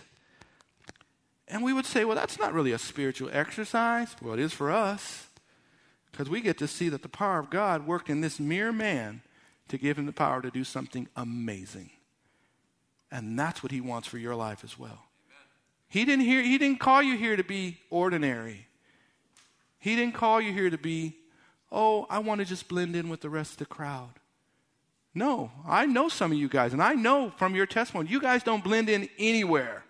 And 1.46 1.62
we 1.62 1.74
would 1.74 1.84
say, 1.84 2.06
well, 2.06 2.16
that's 2.16 2.38
not 2.38 2.54
really 2.54 2.72
a 2.72 2.78
spiritual 2.78 3.28
exercise. 3.34 4.16
Well, 4.22 4.32
it 4.32 4.40
is 4.40 4.54
for 4.54 4.70
us. 4.70 5.26
Because 6.11 6.30
we 6.30 6.40
get 6.40 6.56
to 6.58 6.66
see 6.66 6.88
that 6.88 7.02
the 7.02 7.08
power 7.08 7.38
of 7.38 7.50
God 7.50 7.86
worked 7.86 8.08
in 8.08 8.22
this 8.22 8.40
mere 8.40 8.72
man 8.72 9.20
to 9.71 9.79
give 9.79 9.99
him 9.99 10.07
the 10.07 10.12
power 10.12 10.43
to 10.43 10.51
do 10.51 10.64
something 10.64 11.09
amazing. 11.16 11.91
And 13.11 13.39
that's 13.39 13.62
what 13.62 13.73
he 13.73 13.81
wants 13.81 14.07
for 14.07 14.18
your 14.18 14.35
life 14.35 14.62
as 14.62 14.79
well. 14.79 15.07
He 15.89 16.05
didn't, 16.05 16.25
hear, 16.25 16.43
he 16.43 16.59
didn't 16.59 16.79
call 16.79 17.03
you 17.03 17.16
here 17.16 17.37
to 17.37 17.43
be 17.43 17.79
ordinary. 17.91 18.66
He 19.79 19.97
didn't 19.97 20.14
call 20.14 20.41
you 20.41 20.53
here 20.53 20.71
to 20.71 20.79
be, 20.79 21.16
oh, 21.73 22.07
I 22.09 22.18
want 22.21 22.41
to 22.41 22.45
just 22.45 22.68
blend 22.68 22.95
in 22.95 23.09
with 23.09 23.21
the 23.21 23.31
rest 23.31 23.53
of 23.53 23.59
the 23.59 23.66
crowd. 23.66 24.12
No, 25.14 25.51
I 25.66 25.87
know 25.87 26.09
some 26.09 26.31
of 26.31 26.39
you 26.39 26.49
guys, 26.49 26.73
and 26.73 26.83
I 26.83 26.93
know 26.93 27.33
from 27.37 27.57
your 27.57 27.66
testimony, 27.66 28.09
you 28.09 28.21
guys 28.21 28.45
don't 28.45 28.62
blend 28.62 28.89
in 28.89 29.09
anywhere. 29.18 29.83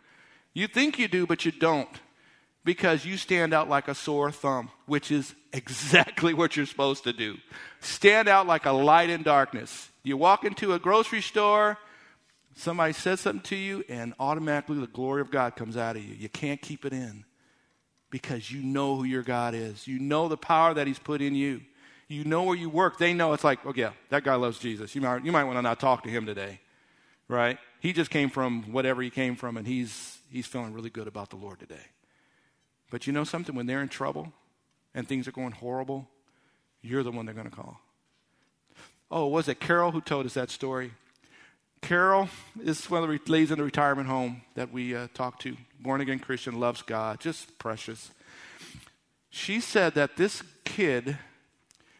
You 0.55 0.66
think 0.66 0.99
you 0.99 1.09
do, 1.09 1.26
but 1.26 1.45
you 1.45 1.53
don't 1.53 1.89
because 2.64 3.04
you 3.04 3.16
stand 3.16 3.54
out 3.54 3.68
like 3.68 3.88
a 3.88 3.94
sore 3.94 4.30
thumb, 4.30 4.70
which 4.86 5.11
is 5.11 5.34
exactly 5.52 6.34
what 6.34 6.56
you're 6.56 6.66
supposed 6.66 7.04
to 7.04 7.12
do. 7.12 7.36
Stand 7.80 8.28
out 8.28 8.46
like 8.46 8.66
a 8.66 8.72
light 8.72 9.11
in 9.11 9.22
darkness. 9.22 9.90
You 10.02 10.16
walk 10.16 10.44
into 10.44 10.72
a 10.72 10.78
grocery 10.78 11.20
store, 11.22 11.78
somebody 12.56 12.92
says 12.92 13.20
something 13.20 13.42
to 13.42 13.56
you, 13.56 13.84
and 13.88 14.14
automatically 14.18 14.78
the 14.78 14.86
glory 14.86 15.20
of 15.20 15.30
God 15.30 15.56
comes 15.56 15.76
out 15.76 15.96
of 15.96 16.04
you. 16.04 16.14
You 16.14 16.28
can't 16.28 16.61
keep 16.61 16.84
it 16.84 16.92
in 16.92 17.24
because 18.11 18.50
you 18.50 18.62
know 18.62 18.96
who 18.96 19.04
your 19.04 19.22
God 19.22 19.54
is. 19.54 19.86
You 19.86 19.98
know 19.98 20.28
the 20.28 20.36
power 20.36 20.74
that 20.74 20.86
He's 20.86 20.98
put 20.98 21.22
in 21.22 21.34
you. 21.34 21.62
You 22.08 22.24
know 22.24 22.42
where 22.42 22.56
you 22.56 22.68
work. 22.68 22.98
They 22.98 23.14
know 23.14 23.32
it's 23.34 23.44
like, 23.44 23.61
oh, 23.64 23.72
yeah, 23.76 23.92
that 24.08 24.24
guy 24.24 24.34
loves 24.34 24.58
Jesus. 24.58 24.96
You 24.96 25.00
might, 25.00 25.24
you 25.24 25.30
might 25.30 25.44
want 25.44 25.58
to 25.58 25.62
not 25.62 25.78
talk 25.78 26.02
to 26.02 26.11
him 26.11 26.26
today, 26.26 26.58
right? 27.28 27.56
He 27.78 27.92
just 27.92 28.11
came 28.11 28.30
from 28.30 28.72
whatever 28.72 29.00
he 29.00 29.11
came 29.11 29.36
from, 29.36 29.56
and 29.56 29.64
he's, 29.64 30.18
he's 30.28 30.44
feeling 30.44 30.72
really 30.72 30.90
good 30.90 31.06
about 31.06 31.30
the 31.30 31.36
Lord 31.36 31.61
today. 31.61 31.86
But 32.91 33.07
you 33.07 33.12
know 33.12 33.24
something? 33.24 33.55
When 33.55 33.66
they're 33.66 33.82
in 33.82 33.88
trouble 33.88 34.32
and 34.95 35.09
things 35.09 35.26
are 35.28 35.32
going 35.32 35.53
horrible, 35.53 36.09
you're 36.82 37.03
the 37.03 37.12
one 37.12 37.24
they're 37.24 37.34
going 37.34 37.49
to 37.49 37.57
call. 37.57 37.80
Oh, 39.11 39.26
was 39.26 39.49
it 39.49 39.61
Carol 39.61 39.93
who 39.93 40.01
told 40.01 40.26
us 40.26 40.34
that 40.34 40.51
story? 40.51 40.93
Carol 41.82 42.28
is 42.62 42.91
one 42.91 43.03
of 43.03 43.09
the 43.09 43.32
ladies 43.32 43.51
in 43.51 43.59
the 43.59 43.64
retirement 43.64 44.09
home 44.09 44.43
that 44.55 44.72
we 44.72 44.95
uh, 44.95 45.09
talked 45.14 45.43
to. 45.43 45.57
Born 45.80 46.01
again 46.01 46.18
Christian, 46.18 46.61
loves 46.61 46.82
God, 46.82 47.20
just 47.20 47.59
precious. 47.59 48.11
She 49.30 49.61
said 49.61 49.95
that 49.95 50.16
this 50.16 50.43
kid, 50.64 51.16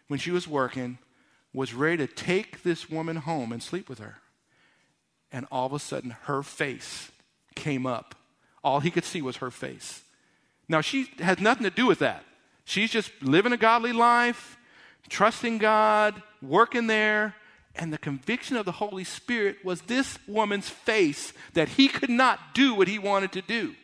when 0.09 0.19
she 0.19 0.31
was 0.31 0.47
working, 0.47 0.99
was 1.53 1.75
ready 1.75 2.07
to 2.07 2.13
take 2.13 2.63
this 2.63 2.91
woman 2.91 3.17
home 3.17 3.53
and 3.53 3.63
sleep 3.63 3.89
with 3.89 3.99
her. 3.99 4.19
And 5.33 5.47
all 5.51 5.67
of 5.67 5.73
a 5.73 5.79
sudden, 5.79 6.17
her 6.23 6.43
face 6.43 7.11
came 7.55 7.87
up. 7.87 8.15
All 8.63 8.81
he 8.81 8.91
could 8.91 9.05
see 9.05 9.23
was 9.23 9.37
her 9.37 9.51
face. 9.51 10.03
Now, 10.71 10.81
she 10.81 11.11
has 11.19 11.41
nothing 11.41 11.65
to 11.65 11.71
do 11.71 11.85
with 11.85 11.99
that. 11.99 12.25
She's 12.65 12.93
just 12.93 13.11
living 13.21 13.53
a 13.53 13.57
godly 13.57 13.93
life, 13.93 14.57
trusting 15.09 15.59
God, 15.59 16.23
working 16.41 16.87
there. 16.87 17.35
And 17.75 17.93
the 17.93 17.99
conviction 17.99 18.57
of 18.57 18.67
the 18.67 18.73
Holy 18.73 19.03
Spirit 19.03 19.65
was 19.65 19.83
this 19.83 20.17
woman's 20.29 20.69
face 20.69 21.33
that 21.55 21.71
he 21.71 21.89
could 21.89 22.09
not 22.09 22.55
do 22.55 22.73
what 22.73 22.87
he 22.87 23.01
wanted 23.01 23.33
to 23.33 23.43
do. 23.43 23.75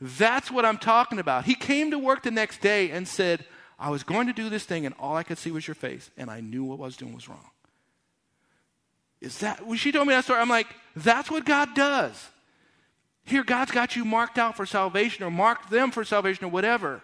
That's 0.00 0.52
what 0.52 0.64
I'm 0.64 0.78
talking 0.78 1.18
about. 1.18 1.46
He 1.46 1.56
came 1.56 1.90
to 1.90 1.98
work 1.98 2.22
the 2.22 2.30
next 2.30 2.60
day 2.60 2.92
and 2.92 3.08
said, 3.08 3.44
I 3.76 3.90
was 3.90 4.04
going 4.04 4.28
to 4.28 4.32
do 4.32 4.48
this 4.48 4.64
thing, 4.64 4.86
and 4.86 4.94
all 5.00 5.16
I 5.16 5.24
could 5.24 5.36
see 5.36 5.50
was 5.50 5.66
your 5.66 5.74
face, 5.74 6.10
and 6.16 6.30
I 6.30 6.40
knew 6.40 6.62
what 6.62 6.76
I 6.76 6.82
was 6.82 6.96
doing 6.96 7.12
was 7.12 7.28
wrong. 7.28 7.50
Is 9.20 9.38
that, 9.40 9.66
when 9.66 9.78
she 9.78 9.90
told 9.90 10.06
me 10.06 10.14
that 10.14 10.24
story, 10.24 10.38
I'm 10.38 10.48
like, 10.48 10.68
that's 10.94 11.28
what 11.28 11.44
God 11.44 11.74
does. 11.74 12.28
Here, 13.30 13.44
God's 13.44 13.70
got 13.70 13.94
you 13.94 14.04
marked 14.04 14.38
out 14.38 14.56
for 14.56 14.66
salvation 14.66 15.24
or 15.24 15.30
marked 15.30 15.70
them 15.70 15.92
for 15.92 16.04
salvation 16.04 16.44
or 16.44 16.48
whatever. 16.48 17.00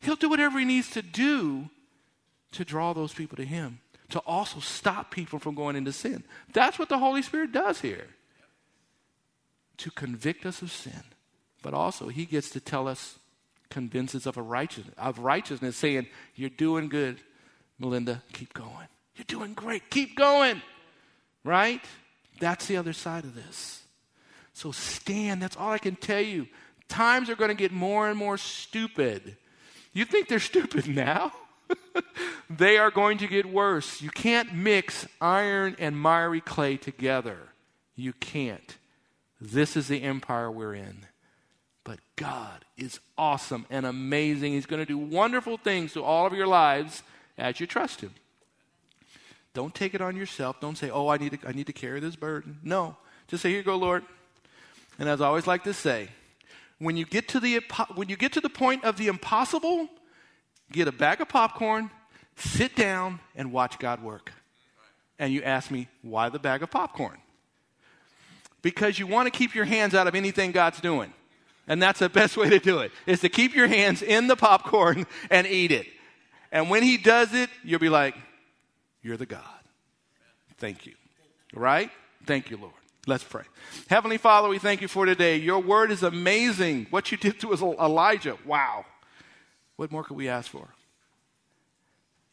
He'll 0.00 0.16
do 0.16 0.28
whatever 0.28 0.58
He 0.58 0.66
needs 0.66 0.90
to 0.90 1.00
do 1.00 1.70
to 2.50 2.62
draw 2.62 2.92
those 2.92 3.14
people 3.14 3.38
to 3.38 3.44
Him, 3.46 3.80
to 4.10 4.18
also 4.20 4.60
stop 4.60 5.10
people 5.10 5.38
from 5.38 5.54
going 5.54 5.74
into 5.74 5.90
sin. 5.90 6.24
That's 6.52 6.78
what 6.78 6.90
the 6.90 6.98
Holy 6.98 7.22
Spirit 7.22 7.52
does 7.52 7.80
here 7.80 8.04
to 9.78 9.90
convict 9.90 10.44
us 10.44 10.60
of 10.60 10.70
sin. 10.70 11.04
But 11.62 11.72
also, 11.72 12.08
He 12.08 12.26
gets 12.26 12.50
to 12.50 12.60
tell 12.60 12.86
us, 12.86 13.18
convince 13.70 14.14
us 14.14 14.26
of, 14.26 14.36
a 14.36 14.42
righteousness, 14.42 14.94
of 14.98 15.20
righteousness, 15.20 15.74
saying, 15.74 16.06
You're 16.34 16.50
doing 16.50 16.90
good, 16.90 17.18
Melinda, 17.78 18.22
keep 18.34 18.52
going. 18.52 18.88
You're 19.16 19.24
doing 19.26 19.54
great, 19.54 19.88
keep 19.88 20.16
going. 20.16 20.60
Right? 21.44 21.82
That's 22.40 22.66
the 22.66 22.76
other 22.76 22.92
side 22.92 23.24
of 23.24 23.34
this. 23.34 23.81
So 24.52 24.72
stand. 24.72 25.42
That's 25.42 25.56
all 25.56 25.70
I 25.70 25.78
can 25.78 25.96
tell 25.96 26.20
you. 26.20 26.46
Times 26.88 27.30
are 27.30 27.36
going 27.36 27.48
to 27.48 27.54
get 27.54 27.72
more 27.72 28.08
and 28.08 28.18
more 28.18 28.36
stupid. 28.36 29.36
You 29.92 30.04
think 30.04 30.28
they're 30.28 30.38
stupid 30.54 30.86
now? 30.86 31.32
they 32.50 32.78
are 32.78 32.90
going 32.90 33.18
to 33.18 33.26
get 33.26 33.46
worse. 33.46 34.02
You 34.02 34.10
can't 34.10 34.54
mix 34.54 35.06
iron 35.20 35.76
and 35.78 35.98
miry 35.98 36.40
clay 36.40 36.76
together. 36.76 37.38
You 37.96 38.12
can't. 38.12 38.76
This 39.40 39.76
is 39.76 39.88
the 39.88 40.02
empire 40.02 40.50
we're 40.50 40.74
in. 40.74 41.06
But 41.84 41.98
God 42.16 42.64
is 42.76 43.00
awesome 43.18 43.66
and 43.70 43.84
amazing. 43.86 44.52
He's 44.52 44.66
going 44.66 44.80
to 44.80 44.86
do 44.86 44.98
wonderful 44.98 45.56
things 45.56 45.94
to 45.94 46.04
all 46.04 46.26
of 46.26 46.32
your 46.32 46.46
lives 46.46 47.02
as 47.36 47.58
you 47.58 47.66
trust 47.66 48.00
Him. 48.00 48.14
Don't 49.54 49.74
take 49.74 49.94
it 49.94 50.00
on 50.00 50.16
yourself. 50.16 50.60
Don't 50.60 50.78
say, 50.78 50.90
oh, 50.90 51.08
I 51.08 51.16
need 51.16 51.40
to, 51.40 51.48
I 51.48 51.52
need 51.52 51.66
to 51.66 51.72
carry 51.72 52.00
this 52.00 52.16
burden. 52.16 52.58
No. 52.62 52.96
Just 53.28 53.42
say, 53.42 53.50
here 53.50 53.58
you 53.58 53.64
go, 53.64 53.76
Lord. 53.76 54.04
And 55.02 55.08
as 55.08 55.20
I 55.20 55.26
always 55.26 55.48
like 55.48 55.64
to 55.64 55.74
say, 55.74 56.10
when 56.78 56.96
you 56.96 57.04
get 57.04 57.26
to 57.30 57.40
the, 57.40 57.60
when 57.96 58.08
you 58.08 58.14
get 58.16 58.34
to 58.34 58.40
the 58.40 58.48
point 58.48 58.84
of 58.84 58.98
the 58.98 59.08
impossible, 59.08 59.88
get 60.70 60.86
a 60.86 60.92
bag 60.92 61.20
of 61.20 61.28
popcorn, 61.28 61.90
sit 62.36 62.76
down, 62.76 63.18
and 63.34 63.50
watch 63.50 63.80
God 63.80 64.00
work. 64.00 64.30
And 65.18 65.32
you 65.32 65.42
ask 65.42 65.72
me, 65.72 65.88
why 66.02 66.28
the 66.28 66.38
bag 66.38 66.62
of 66.62 66.70
popcorn? 66.70 67.18
Because 68.62 68.96
you 68.96 69.08
want 69.08 69.26
to 69.26 69.36
keep 69.36 69.56
your 69.56 69.64
hands 69.64 69.92
out 69.92 70.06
of 70.06 70.14
anything 70.14 70.52
God's 70.52 70.80
doing. 70.80 71.12
And 71.66 71.82
that's 71.82 71.98
the 71.98 72.08
best 72.08 72.36
way 72.36 72.48
to 72.50 72.60
do 72.60 72.78
it, 72.78 72.92
is 73.04 73.18
to 73.22 73.28
keep 73.28 73.56
your 73.56 73.66
hands 73.66 74.02
in 74.02 74.28
the 74.28 74.36
popcorn 74.36 75.08
and 75.30 75.48
eat 75.48 75.72
it. 75.72 75.88
And 76.52 76.70
when 76.70 76.84
he 76.84 76.96
does 76.96 77.34
it, 77.34 77.50
you'll 77.64 77.80
be 77.80 77.88
like, 77.88 78.14
you're 79.02 79.16
the 79.16 79.26
God. 79.26 79.42
Thank 80.58 80.86
you. 80.86 80.94
Right? 81.52 81.90
Thank 82.24 82.50
you, 82.52 82.56
Lord. 82.56 82.74
Let's 83.06 83.24
pray. 83.24 83.42
Heavenly 83.88 84.18
Father, 84.18 84.48
we 84.48 84.60
thank 84.60 84.80
you 84.80 84.86
for 84.86 85.06
today. 85.06 85.36
Your 85.36 85.58
word 85.58 85.90
is 85.90 86.04
amazing. 86.04 86.86
What 86.90 87.10
you 87.10 87.18
did 87.18 87.40
to 87.40 87.52
us, 87.52 87.60
Elijah, 87.60 88.38
wow. 88.46 88.84
What 89.76 89.90
more 89.90 90.04
could 90.04 90.16
we 90.16 90.28
ask 90.28 90.50
for? 90.50 90.68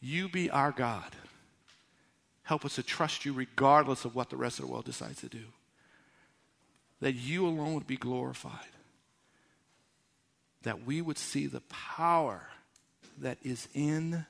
You 0.00 0.28
be 0.28 0.48
our 0.48 0.70
God. 0.70 1.16
Help 2.44 2.64
us 2.64 2.76
to 2.76 2.84
trust 2.84 3.24
you 3.24 3.32
regardless 3.32 4.04
of 4.04 4.14
what 4.14 4.30
the 4.30 4.36
rest 4.36 4.60
of 4.60 4.66
the 4.66 4.70
world 4.70 4.84
decides 4.84 5.20
to 5.20 5.28
do. 5.28 5.44
That 7.00 7.14
you 7.14 7.46
alone 7.46 7.74
would 7.74 7.86
be 7.86 7.96
glorified. 7.96 8.52
That 10.62 10.86
we 10.86 11.00
would 11.00 11.18
see 11.18 11.46
the 11.46 11.62
power 11.62 12.42
that 13.18 13.38
is 13.42 13.66
in 13.74 14.24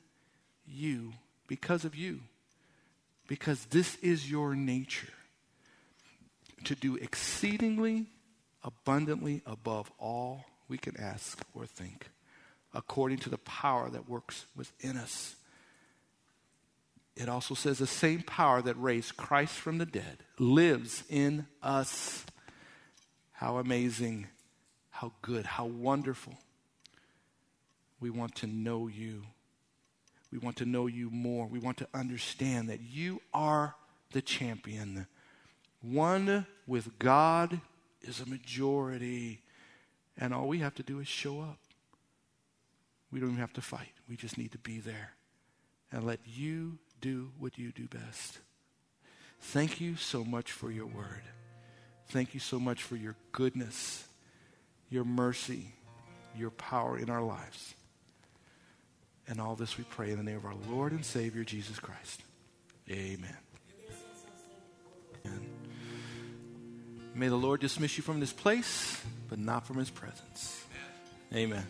you 0.66 1.12
because 1.46 1.84
of 1.84 1.94
you. 1.94 2.20
Because 3.26 3.66
this 3.66 3.96
is 3.96 4.30
your 4.30 4.54
nature 4.54 5.12
to 6.64 6.74
do 6.74 6.96
exceedingly 6.96 8.06
abundantly 8.62 9.42
above 9.46 9.90
all 9.98 10.44
we 10.68 10.78
can 10.78 10.96
ask 10.98 11.42
or 11.54 11.66
think, 11.66 12.08
according 12.74 13.18
to 13.18 13.30
the 13.30 13.38
power 13.38 13.90
that 13.90 14.08
works 14.08 14.46
within 14.56 14.96
us. 14.96 15.36
It 17.16 17.28
also 17.28 17.54
says 17.54 17.78
the 17.78 17.86
same 17.86 18.22
power 18.22 18.62
that 18.62 18.80
raised 18.80 19.16
Christ 19.16 19.54
from 19.54 19.78
the 19.78 19.86
dead 19.86 20.18
lives 20.38 21.02
in 21.08 21.46
us. 21.62 22.24
How 23.32 23.58
amazing, 23.58 24.28
how 24.90 25.12
good, 25.22 25.44
how 25.44 25.66
wonderful. 25.66 26.34
We 28.00 28.10
want 28.10 28.36
to 28.36 28.46
know 28.46 28.86
you. 28.86 29.24
We 30.30 30.38
want 30.38 30.56
to 30.56 30.64
know 30.64 30.86
you 30.86 31.10
more. 31.10 31.46
We 31.46 31.58
want 31.58 31.78
to 31.78 31.88
understand 31.92 32.70
that 32.70 32.80
you 32.80 33.20
are 33.34 33.74
the 34.12 34.22
champion. 34.22 35.06
One 35.82 36.46
with 36.66 36.98
God 36.98 37.60
is 38.02 38.20
a 38.20 38.26
majority. 38.26 39.42
And 40.18 40.34
all 40.34 40.48
we 40.48 40.58
have 40.58 40.74
to 40.76 40.82
do 40.82 41.00
is 41.00 41.08
show 41.08 41.40
up. 41.40 41.58
We 43.10 43.20
don't 43.20 43.30
even 43.30 43.40
have 43.40 43.52
to 43.54 43.60
fight. 43.60 43.92
We 44.08 44.16
just 44.16 44.38
need 44.38 44.52
to 44.52 44.58
be 44.58 44.78
there 44.78 45.14
and 45.90 46.04
let 46.04 46.20
you 46.24 46.78
do 47.00 47.30
what 47.38 47.58
you 47.58 47.72
do 47.72 47.88
best. 47.88 48.38
Thank 49.40 49.80
you 49.80 49.96
so 49.96 50.22
much 50.22 50.52
for 50.52 50.70
your 50.70 50.86
word. 50.86 51.22
Thank 52.08 52.34
you 52.34 52.40
so 52.40 52.60
much 52.60 52.82
for 52.82 52.96
your 52.96 53.16
goodness, 53.32 54.04
your 54.90 55.04
mercy, 55.04 55.72
your 56.36 56.50
power 56.50 56.98
in 56.98 57.08
our 57.08 57.22
lives. 57.22 57.74
And 59.28 59.40
all 59.40 59.54
this 59.54 59.78
we 59.78 59.84
pray 59.84 60.10
in 60.10 60.18
the 60.18 60.24
name 60.24 60.36
of 60.36 60.44
our 60.44 60.56
Lord 60.68 60.92
and 60.92 61.04
Savior, 61.04 61.44
Jesus 61.44 61.78
Christ. 61.78 62.22
Amen. 62.90 63.49
Amen. 65.26 65.46
May 67.14 67.28
the 67.28 67.36
Lord 67.36 67.60
dismiss 67.60 67.96
you 67.96 68.02
from 68.02 68.20
this 68.20 68.32
place, 68.32 69.00
but 69.28 69.38
not 69.38 69.66
from 69.66 69.78
his 69.78 69.90
presence. 69.90 70.64
Amen. 71.34 71.66